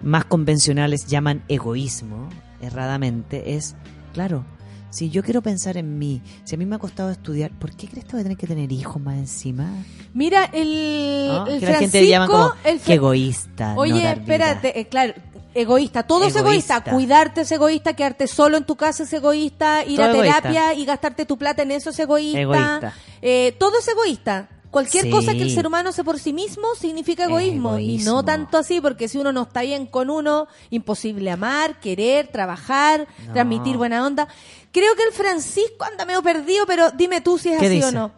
[0.05, 2.29] más convencionales llaman egoísmo,
[2.61, 3.75] erradamente, es,
[4.13, 4.45] claro,
[4.89, 7.87] si yo quiero pensar en mí, si a mí me ha costado estudiar, ¿por qué
[7.87, 9.69] crees que voy a tener que tener hijos más encima?
[10.13, 11.47] Mira, el, ¿No?
[11.47, 13.73] el que la gente llama como, Francisco, el qué egoísta.
[13.73, 14.11] no Oye, dar vida".
[14.13, 15.13] espérate, eh, claro,
[15.53, 16.81] egoísta, todo es Egoísta.
[16.83, 20.41] cuidarte es egoísta, quedarte solo en tu casa es egoísta, ir Todo a egoísta.
[20.43, 22.93] terapia y gastarte tu plata en eso es egoísta, Egoísta.
[23.21, 24.49] Eh, todo es egoísta.
[24.75, 25.09] Cualquier Sí.
[25.09, 27.79] cosa que el ser humano hace por sí mismo significa egoísmo.
[27.79, 32.27] Y no tanto así, porque si uno no está bien con uno, imposible amar, querer,
[32.27, 33.31] trabajar, No.
[33.31, 34.27] transmitir buena onda.
[34.73, 37.91] Creo que el Francisco anda medio perdido, pero dime tú si es ¿Qué así o
[37.93, 38.11] no.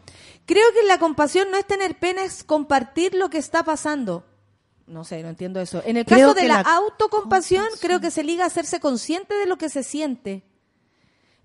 [0.48, 4.24] Creo que la compasión no es tener pena, es compartir lo que está pasando.
[4.88, 5.84] No sé, no entiendo eso.
[5.86, 9.36] En el Creo caso de la, la autocompasión, creo que se liga a hacerse consciente
[9.36, 10.42] de lo que se siente.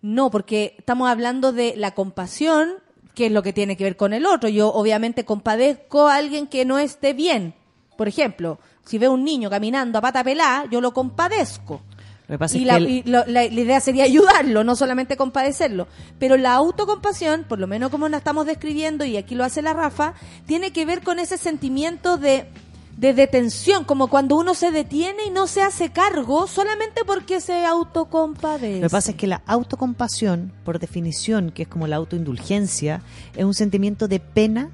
[0.01, 2.77] No, porque estamos hablando de la compasión,
[3.15, 4.49] que es lo que tiene que ver con el otro.
[4.49, 7.55] Yo obviamente compadezco a alguien que no esté bien.
[7.97, 11.83] Por ejemplo, si veo un niño caminando a pata pelada, yo lo compadezco.
[12.29, 15.87] Lo Y, la, el- y lo- la- la idea sería ayudarlo, no solamente compadecerlo.
[16.19, 19.75] Pero la autocompasión, por lo menos como la estamos describiendo, y aquí lo hace la
[19.75, 20.15] Rafa,
[20.47, 22.47] tiene que ver con ese sentimiento de
[22.97, 27.64] de detención, como cuando uno se detiene y no se hace cargo solamente porque se
[27.64, 28.81] autocompadece.
[28.81, 33.02] Lo que pasa es que la autocompasión, por definición, que es como la autoindulgencia,
[33.35, 34.70] es un sentimiento de pena,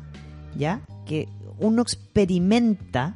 [0.57, 0.83] ¿ya?
[1.07, 1.29] Que
[1.59, 3.15] uno experimenta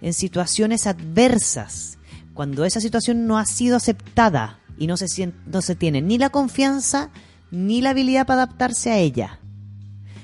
[0.00, 1.98] en situaciones adversas,
[2.34, 6.30] cuando esa situación no ha sido aceptada y no se, no se tiene ni la
[6.30, 7.10] confianza
[7.50, 9.38] ni la habilidad para adaptarse a ella.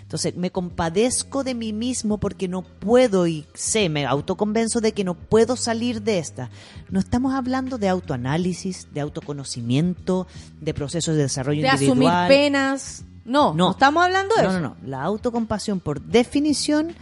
[0.09, 5.05] Entonces me compadezco de mí mismo porque no puedo y sé, me autoconvenzo de que
[5.05, 6.48] no puedo salir de esta.
[6.89, 10.26] No estamos hablando de autoanálisis, de autoconocimiento,
[10.62, 12.28] de procesos de desarrollo de asumir individual.
[12.28, 13.05] penas.
[13.26, 14.60] No, no, estamos hablando de no, eso.
[14.60, 16.94] No, no, La autocompasión, por definición,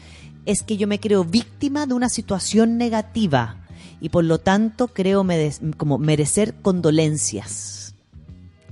[0.45, 3.59] es que yo me creo víctima de una situación negativa
[4.01, 5.25] y por lo tanto creo
[5.77, 7.76] como merecer condolencias.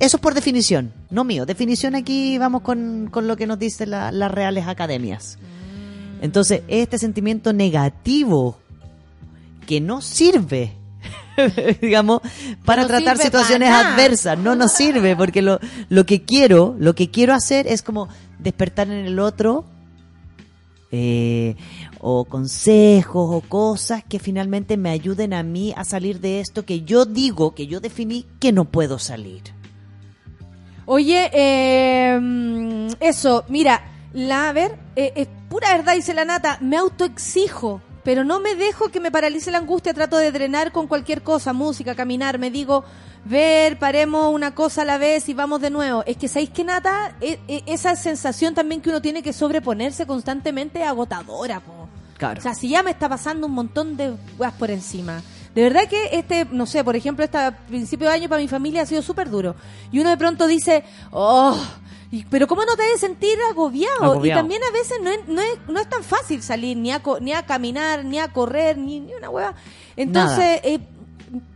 [0.00, 1.46] Eso es por definición, no mío.
[1.46, 5.38] Definición aquí vamos con, con lo que nos dicen la- las reales academias.
[6.20, 8.58] Entonces, este sentimiento negativo
[9.66, 10.72] que no sirve,
[11.80, 12.20] digamos,
[12.64, 15.58] para No tratar situaciones para adversas, no nos sirve, porque lo,
[15.88, 18.08] lo que quiero, lo que quiero hacer es como
[18.40, 19.64] despertar en el otro
[20.90, 21.56] eh,
[22.00, 26.82] o consejos o cosas que finalmente me ayuden a mí a salir de esto que
[26.82, 29.42] yo digo, que yo definí que no puedo salir.
[30.86, 33.82] Oye, eh, eso, mira,
[34.12, 38.54] la, a ver, eh, es pura verdad, dice la nata, me autoexijo, pero no me
[38.54, 42.50] dejo que me paralice la angustia, trato de drenar con cualquier cosa, música, caminar, me
[42.50, 42.84] digo,
[43.24, 46.04] ver, paremos una cosa a la vez y vamos de nuevo.
[46.06, 47.16] Es que, ¿sabéis qué, nata?
[47.20, 51.88] E- e- esa sensación también que uno tiene que sobreponerse constantemente es agotadora, po.
[52.18, 52.38] Claro.
[52.38, 55.22] O sea, si ya me está pasando un montón de weas por encima.
[55.54, 58.82] De verdad que este, no sé, por ejemplo, este principio de año para mi familia
[58.82, 59.54] ha sido súper duro.
[59.92, 60.82] Y uno de pronto dice,
[61.12, 61.56] oh,
[62.30, 64.02] pero ¿cómo no te debes sentir agobiado?
[64.02, 64.40] Agobiado.
[64.40, 67.02] Y también a veces no es, no es, no es tan fácil salir ni a,
[67.02, 69.54] co- ni a caminar, ni a correr, ni, ni una hueva.
[69.96, 70.80] Entonces, eh,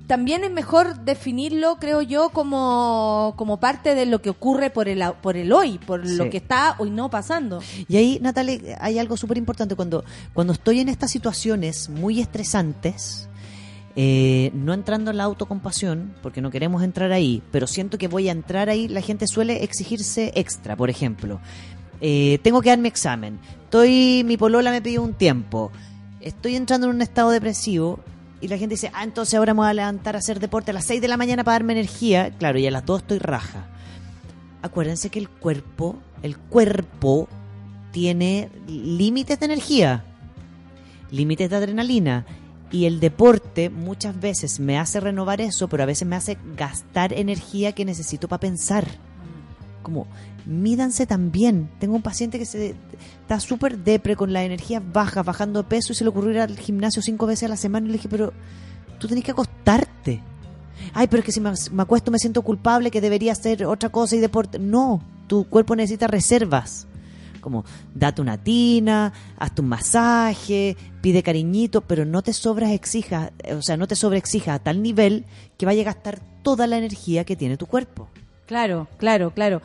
[0.06, 5.04] también es mejor definirlo, creo yo, como, como parte de lo que ocurre por el,
[5.20, 6.16] por el hoy, por Sí.
[6.16, 7.62] lo que está hoy no pasando.
[7.88, 9.76] Y ahí, Natalie, hay algo súper importante.
[9.76, 13.27] Cuando, cuando estoy en estas situaciones muy estresantes,
[14.00, 18.28] eh, no entrando en la autocompasión, porque no queremos entrar ahí, pero siento que voy
[18.28, 21.40] a entrar ahí, la gente suele exigirse extra, por ejemplo.
[22.00, 25.72] eh, tengo que dar mi examen, estoy, mi polola me pidió un tiempo,
[26.20, 27.98] estoy entrando en un estado depresivo
[28.40, 30.74] y la gente dice, ah, entonces ahora me voy a levantar a hacer deporte a
[30.74, 32.30] las 6 de la mañana para darme energía.
[32.38, 33.66] Claro, y a las 2 estoy raja.
[34.62, 37.28] Acuérdense que el cuerpo, el cuerpo
[37.90, 40.04] tiene límites de energía,
[41.10, 42.26] límites de adrenalina.
[42.70, 47.12] Y el deporte muchas veces me hace renovar eso, pero a veces me hace gastar
[47.12, 48.86] energía que necesito para pensar.
[49.82, 50.06] Como,
[50.44, 51.70] mídanse también.
[51.78, 52.74] Tengo un paciente que se
[53.22, 56.40] está súper depre con la energía baja, bajando de peso y se le ocurrió ir
[56.40, 58.32] al gimnasio cinco veces a la semana y le dije, pero
[58.98, 60.22] tú tenés que acostarte.
[60.92, 63.88] Ay, pero es que si me, me acuesto me siento culpable que debería hacer otra
[63.88, 64.58] cosa y deporte.
[64.58, 66.87] No, tu cuerpo necesita reservas.
[67.48, 67.64] Como,
[67.94, 73.78] date una tina, hazte un masaje, pide cariñito, pero no te sobras exija, o sea,
[73.78, 75.24] no te sobreexija a tal nivel
[75.56, 78.10] que vaya a gastar toda la energía que tiene tu cuerpo.
[78.44, 79.62] Claro, claro, claro.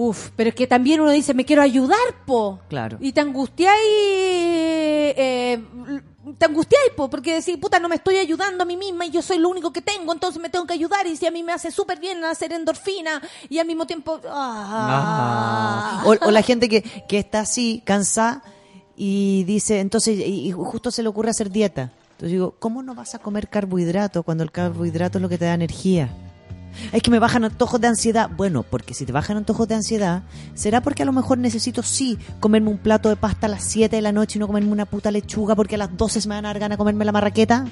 [0.00, 2.60] Uf, pero es que también uno dice, me quiero ayudar, po.
[2.68, 2.98] Claro.
[3.00, 5.60] Y te angustiáis, eh,
[6.38, 9.22] te angustiáis, po, porque decís, puta, no me estoy ayudando a mí misma y yo
[9.22, 11.52] soy lo único que tengo, entonces me tengo que ayudar y si a mí me
[11.52, 14.20] hace súper bien hacer endorfina y al mismo tiempo...
[14.28, 16.04] ah.
[16.06, 18.44] O, o la gente que, que está así, cansada,
[18.96, 21.90] y dice, entonces, y, y justo se le ocurre hacer dieta.
[22.12, 25.46] Entonces digo, ¿cómo no vas a comer carbohidrato cuando el carbohidrato es lo que te
[25.46, 26.08] da energía?
[26.92, 28.30] Es que me bajan antojos de ansiedad.
[28.36, 30.22] Bueno, porque si te bajan antojos de ansiedad,
[30.54, 33.94] será porque a lo mejor necesito sí comerme un plato de pasta a las 7
[33.96, 36.34] de la noche y no comerme una puta lechuga porque a las 12 se me
[36.34, 37.66] van a dar ganas de comerme la marraqueta.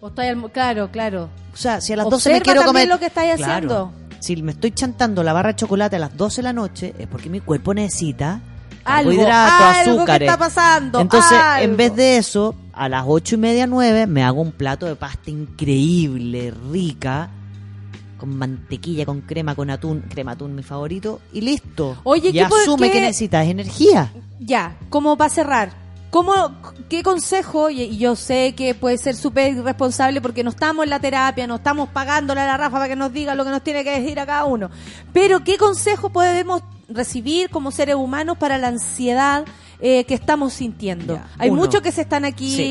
[0.00, 1.30] O al- claro, claro.
[1.52, 2.86] O sea, si a las 12 me quiero comer.
[2.88, 3.52] lo que estáis Claro.
[3.52, 3.92] haciendo.
[4.20, 7.06] Si me estoy chantando la barra de chocolate a las 12 de la noche, es
[7.06, 8.40] porque mi cuerpo necesita
[8.84, 10.28] Algo, carbohidratos, algo que azúcares.
[10.30, 14.40] está pasando, Entonces, en vez de eso, a las ocho y media, nueve, me hago
[14.40, 17.30] un plato de pasta increíble, rica,
[18.16, 21.96] con mantequilla, con crema, con atún, crema atún mi favorito, y listo.
[22.04, 24.12] Oye, y ¿qué asume qué- que necesitas energía.
[24.40, 25.72] Ya, como para cerrar,
[26.10, 26.32] ¿cómo,
[26.88, 27.70] ¿qué consejo?
[27.70, 31.46] Y, y yo sé que puede ser súper irresponsable porque no estamos en la terapia,
[31.46, 33.98] no estamos pagándole a la Rafa para que nos diga lo que nos tiene que
[34.00, 34.70] decir a cada uno.
[35.12, 39.44] Pero, ¿qué consejo podemos recibir como seres humanos para la ansiedad
[39.80, 41.14] eh, que estamos sintiendo?
[41.16, 41.60] Ya, Hay uno.
[41.62, 42.62] muchos que se están aquí, Sí.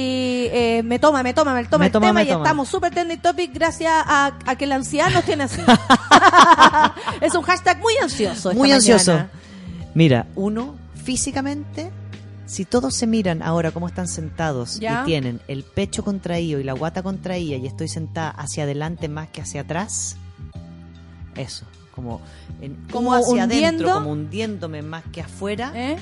[0.52, 2.44] eh, me toma, me toma, me toma Me el toma, tema y toma.
[2.44, 5.62] estamos súper trending topic gracias a, a que la ansiedad nos tiene así.
[7.22, 8.50] es un hashtag muy ansioso.
[8.50, 9.12] esta Muy ansioso.
[9.12, 9.30] mañana.
[9.94, 11.92] Mira, uno, físicamente,
[12.48, 15.02] Si todos se miran ahora cómo están sentados Ya.
[15.02, 19.30] y tienen el pecho contraído y la guata contraída y estoy sentada hacia adelante más
[19.30, 20.16] que hacia atrás,
[21.36, 21.66] eso,
[21.96, 22.22] como,
[22.62, 23.68] en- Como como hacia hundiendo.
[23.68, 25.98] adentro, como hundiéndome más que afuera, ¿Eh?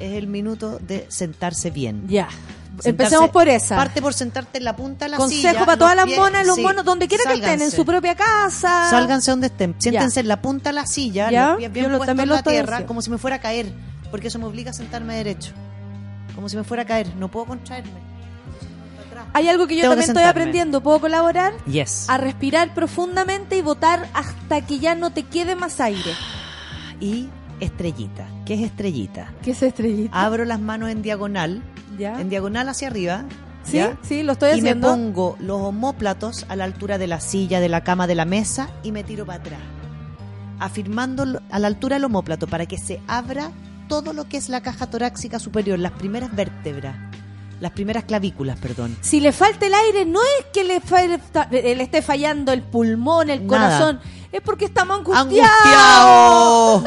[0.00, 2.06] Es el minuto de sentarse bien.
[2.08, 2.28] Ya.
[2.28, 3.76] Sentarse- Empecemos por esa.
[3.76, 5.64] Parte por sentarte en la punta de la Consejo silla.
[5.64, 8.14] para todas las pies- monas, los sí, monos, donde quiera que estén, en su propia
[8.14, 8.88] casa.
[8.90, 9.74] Sálganse donde estén.
[9.78, 12.52] Siéntense en la punta de la silla, Ya, los pies bien puestos en la estoy
[12.54, 12.86] tierra, haciendo.
[12.88, 13.72] como si me fuera a caer.
[14.12, 15.52] Porque eso me obliga a sentarme derecho.
[16.34, 17.14] Como si me fuera a caer.
[17.16, 17.90] No puedo contraerme.
[19.34, 20.30] Hay algo que yo Tengo que también estoy sentarme.
[20.30, 20.80] aprendiendo.
[20.82, 21.52] ¿Puedo colaborar?
[21.66, 22.08] Yes.
[22.08, 26.12] A respirar profundamente y botar hasta que ya no te quede más aire.
[27.00, 27.28] Y
[27.60, 28.26] estrellita.
[28.44, 29.32] ¿Qué es estrellita?
[29.42, 30.10] ¿Qué es estrellita?
[30.24, 31.62] Abro las manos en diagonal.
[31.98, 32.20] ¿Ya?
[32.20, 33.24] En diagonal hacia arriba.
[33.64, 33.98] Sí, ¿ya?
[34.02, 34.88] sí, lo estoy y me haciendo.
[34.88, 38.70] pongo los homóplatos a la altura de la silla, de la cama, de la mesa
[38.82, 39.60] y me tiro para atrás.
[40.60, 43.52] Afirmando a la altura del homóplato para que se abra
[43.88, 46.96] todo lo que es la caja torácica superior, las primeras vértebras,
[47.60, 48.96] las primeras clavículas, perdón.
[49.00, 51.02] Si le falta el aire, no es que le, fa-
[51.50, 53.78] le esté fallando el pulmón, el Nada.
[53.78, 54.00] corazón,
[54.32, 55.32] es porque estamos angustiados.
[55.32, 56.84] ¡Angustiado!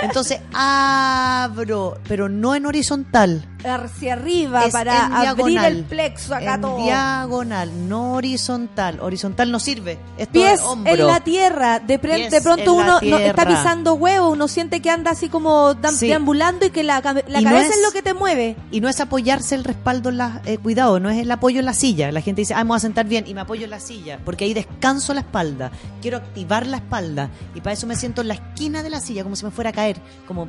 [0.00, 3.44] Entonces abro, pero no en horizontal.
[3.66, 5.76] Hacia arriba Es para abrir diagonal.
[5.76, 6.82] el plexo acá en todo.
[6.84, 9.00] diagonal, no horizontal.
[9.00, 9.98] Horizontal no sirve.
[10.18, 10.92] Esto Pies es hombro.
[10.92, 14.90] en la tierra, de, Pies de pronto uno no, está pisando huevo, uno siente que
[14.90, 16.08] anda así como Sí.
[16.08, 18.56] deambulando y que la, la Y no cabeza es- es lo que te mueve.
[18.70, 20.40] Y no es apoyarse el respaldo en la...
[20.44, 22.12] eh, cuidado, no es el apoyo en la silla.
[22.12, 24.18] La gente dice, ah, me voy a sentar bien y me apoyo en la silla.
[24.24, 25.70] Porque ahí descanso la espalda.
[26.02, 27.30] Quiero activar la espalda.
[27.54, 29.70] Y para eso me siento en la esquina de la silla, como si me fuera
[29.70, 29.96] a caer.
[30.26, 30.46] Como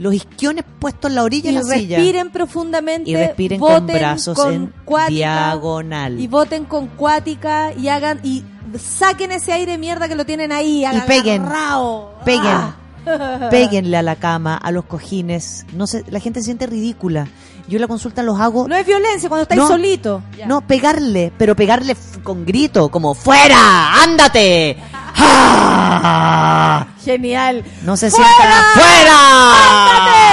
[0.00, 1.98] los isquiones puestos en la orilla Y de la silla.
[1.98, 3.10] respiren profundamente.
[3.10, 6.18] Y respiren con boten brazos con en cuática, diagonal.
[6.18, 8.42] Y voten con cuática y hagan y
[8.78, 10.86] saquen ese aire mierda que lo tienen ahí.
[10.86, 11.42] Y peguen.
[11.42, 12.14] agarrao.
[12.24, 12.46] Peguen.
[12.46, 12.76] Ah.
[13.50, 15.66] Péguenle a la cama, a los cojines.
[15.74, 17.28] No sé, la gente se siente ridícula.
[17.70, 18.66] Yo la consulta los hago.
[18.68, 19.68] No es violencia cuando estáis No.
[19.68, 20.22] solito.
[20.46, 24.02] No, pegarle, pero pegarle con grito, como ¡Fuera!
[24.02, 24.76] ¡Ándate!
[25.16, 26.86] ¡Ah!
[27.04, 27.64] Genial.
[27.84, 28.26] No se ¡Fuera!
[28.26, 29.14] sienta ¡Fuera!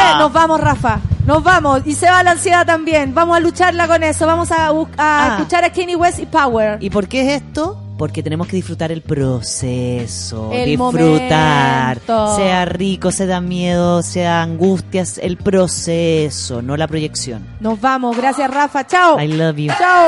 [0.09, 0.19] ¡Ándate!
[0.19, 0.99] Nos vamos, Rafa.
[1.25, 1.81] Nos vamos.
[1.85, 3.13] Y se va la ansiedad también.
[3.13, 4.25] Vamos a lucharla con eso.
[4.25, 5.35] Vamos a, a Ah.
[5.37, 6.77] escuchar a Kenny West y Power.
[6.81, 7.79] ¿Y por qué es esto?
[7.97, 10.51] Porque tenemos que disfrutar el proceso.
[10.53, 11.97] El disfrutar.
[12.07, 12.35] momento.
[12.35, 17.45] Sea rico, sea miedo, sea angustias, el proceso, no la proyección.
[17.59, 18.15] Nos vamos.
[18.15, 18.85] Gracias, Rafa.
[18.85, 19.19] Chao.
[19.19, 19.71] I love you.
[19.77, 20.07] Chao.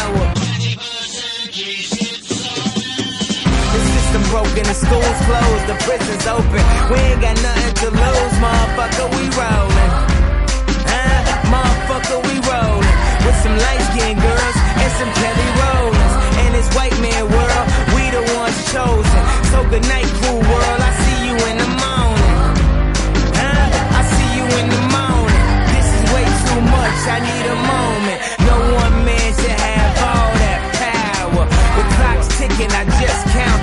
[4.31, 6.63] Broken, the schools closed, the prisons open.
[6.87, 9.91] We ain't got nothing to lose, motherfucker, we rollin'.
[10.87, 11.51] Huh?
[11.51, 12.95] Motherfucker, we rollin'.
[13.27, 16.13] With some light skinned girls and some Kelly Rollins.
[16.47, 19.21] In this white man world, we the ones chosen.
[19.51, 22.39] So good night, cool world, I see you in the morning.
[23.35, 23.99] Huh?
[23.99, 25.43] I see you in the morning.
[25.75, 28.19] This is way too much, I need a moment.
[28.47, 31.43] No one man should have all that power.
[31.75, 33.60] The clock's ticking, I just count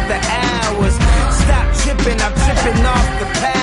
[2.76, 3.57] off the power.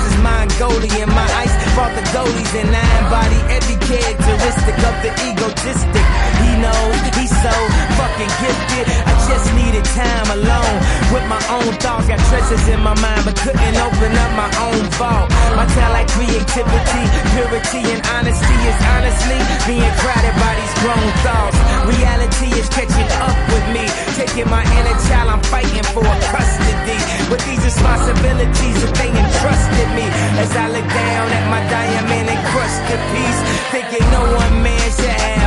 [0.00, 1.08] Furs is Mongolian.
[1.10, 6.39] My ice brought the goalies and I embody every characteristic of the egotistic.
[6.60, 7.52] He's so
[7.96, 8.84] fucking gifted.
[9.08, 10.76] I just needed time alone
[11.08, 12.04] with my own thoughts.
[12.04, 15.32] Got treasures in my mind, but couldn't open up my own vault.
[15.56, 21.56] My talent, creativity, purity, and honesty is honestly being crowded by these grown thoughts.
[21.96, 23.88] Reality is catching up with me,
[24.20, 25.32] taking my inner child.
[25.32, 27.00] I'm fighting for custody
[27.32, 30.04] with these responsibilities that they entrusted me.
[30.36, 33.40] As I look down at my diamond encrusted piece,
[33.72, 35.39] thinking no one man should have.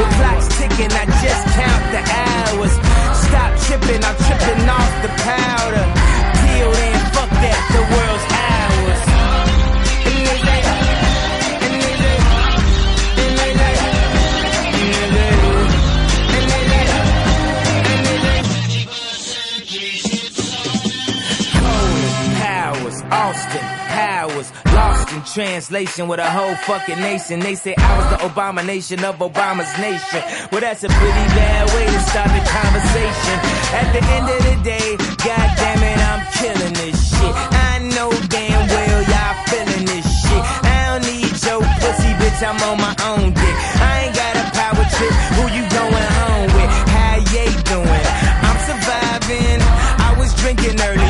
[0.00, 2.72] The clock's ticking, I just count the hours.
[3.28, 5.84] Stop tripping, I'm tripping off the powder.
[6.40, 8.09] Till then, fuck that, the world's
[25.34, 27.40] translation with a whole fucking nation.
[27.40, 30.22] They say I was the abomination of Obama's nation.
[30.50, 33.36] Well, that's a pretty bad way to start the conversation.
[33.78, 34.88] At the end of the day,
[35.22, 37.34] god damn it, I'm killing this shit.
[37.70, 40.42] I know damn well y'all feeling this shit.
[40.66, 43.56] I don't need your pussy, bitch, I'm on my own dick.
[43.78, 46.70] I ain't got a power trip, who you going home with?
[46.90, 48.06] How ye doing?
[48.46, 49.60] I'm surviving.
[49.62, 51.09] I was drinking earlier,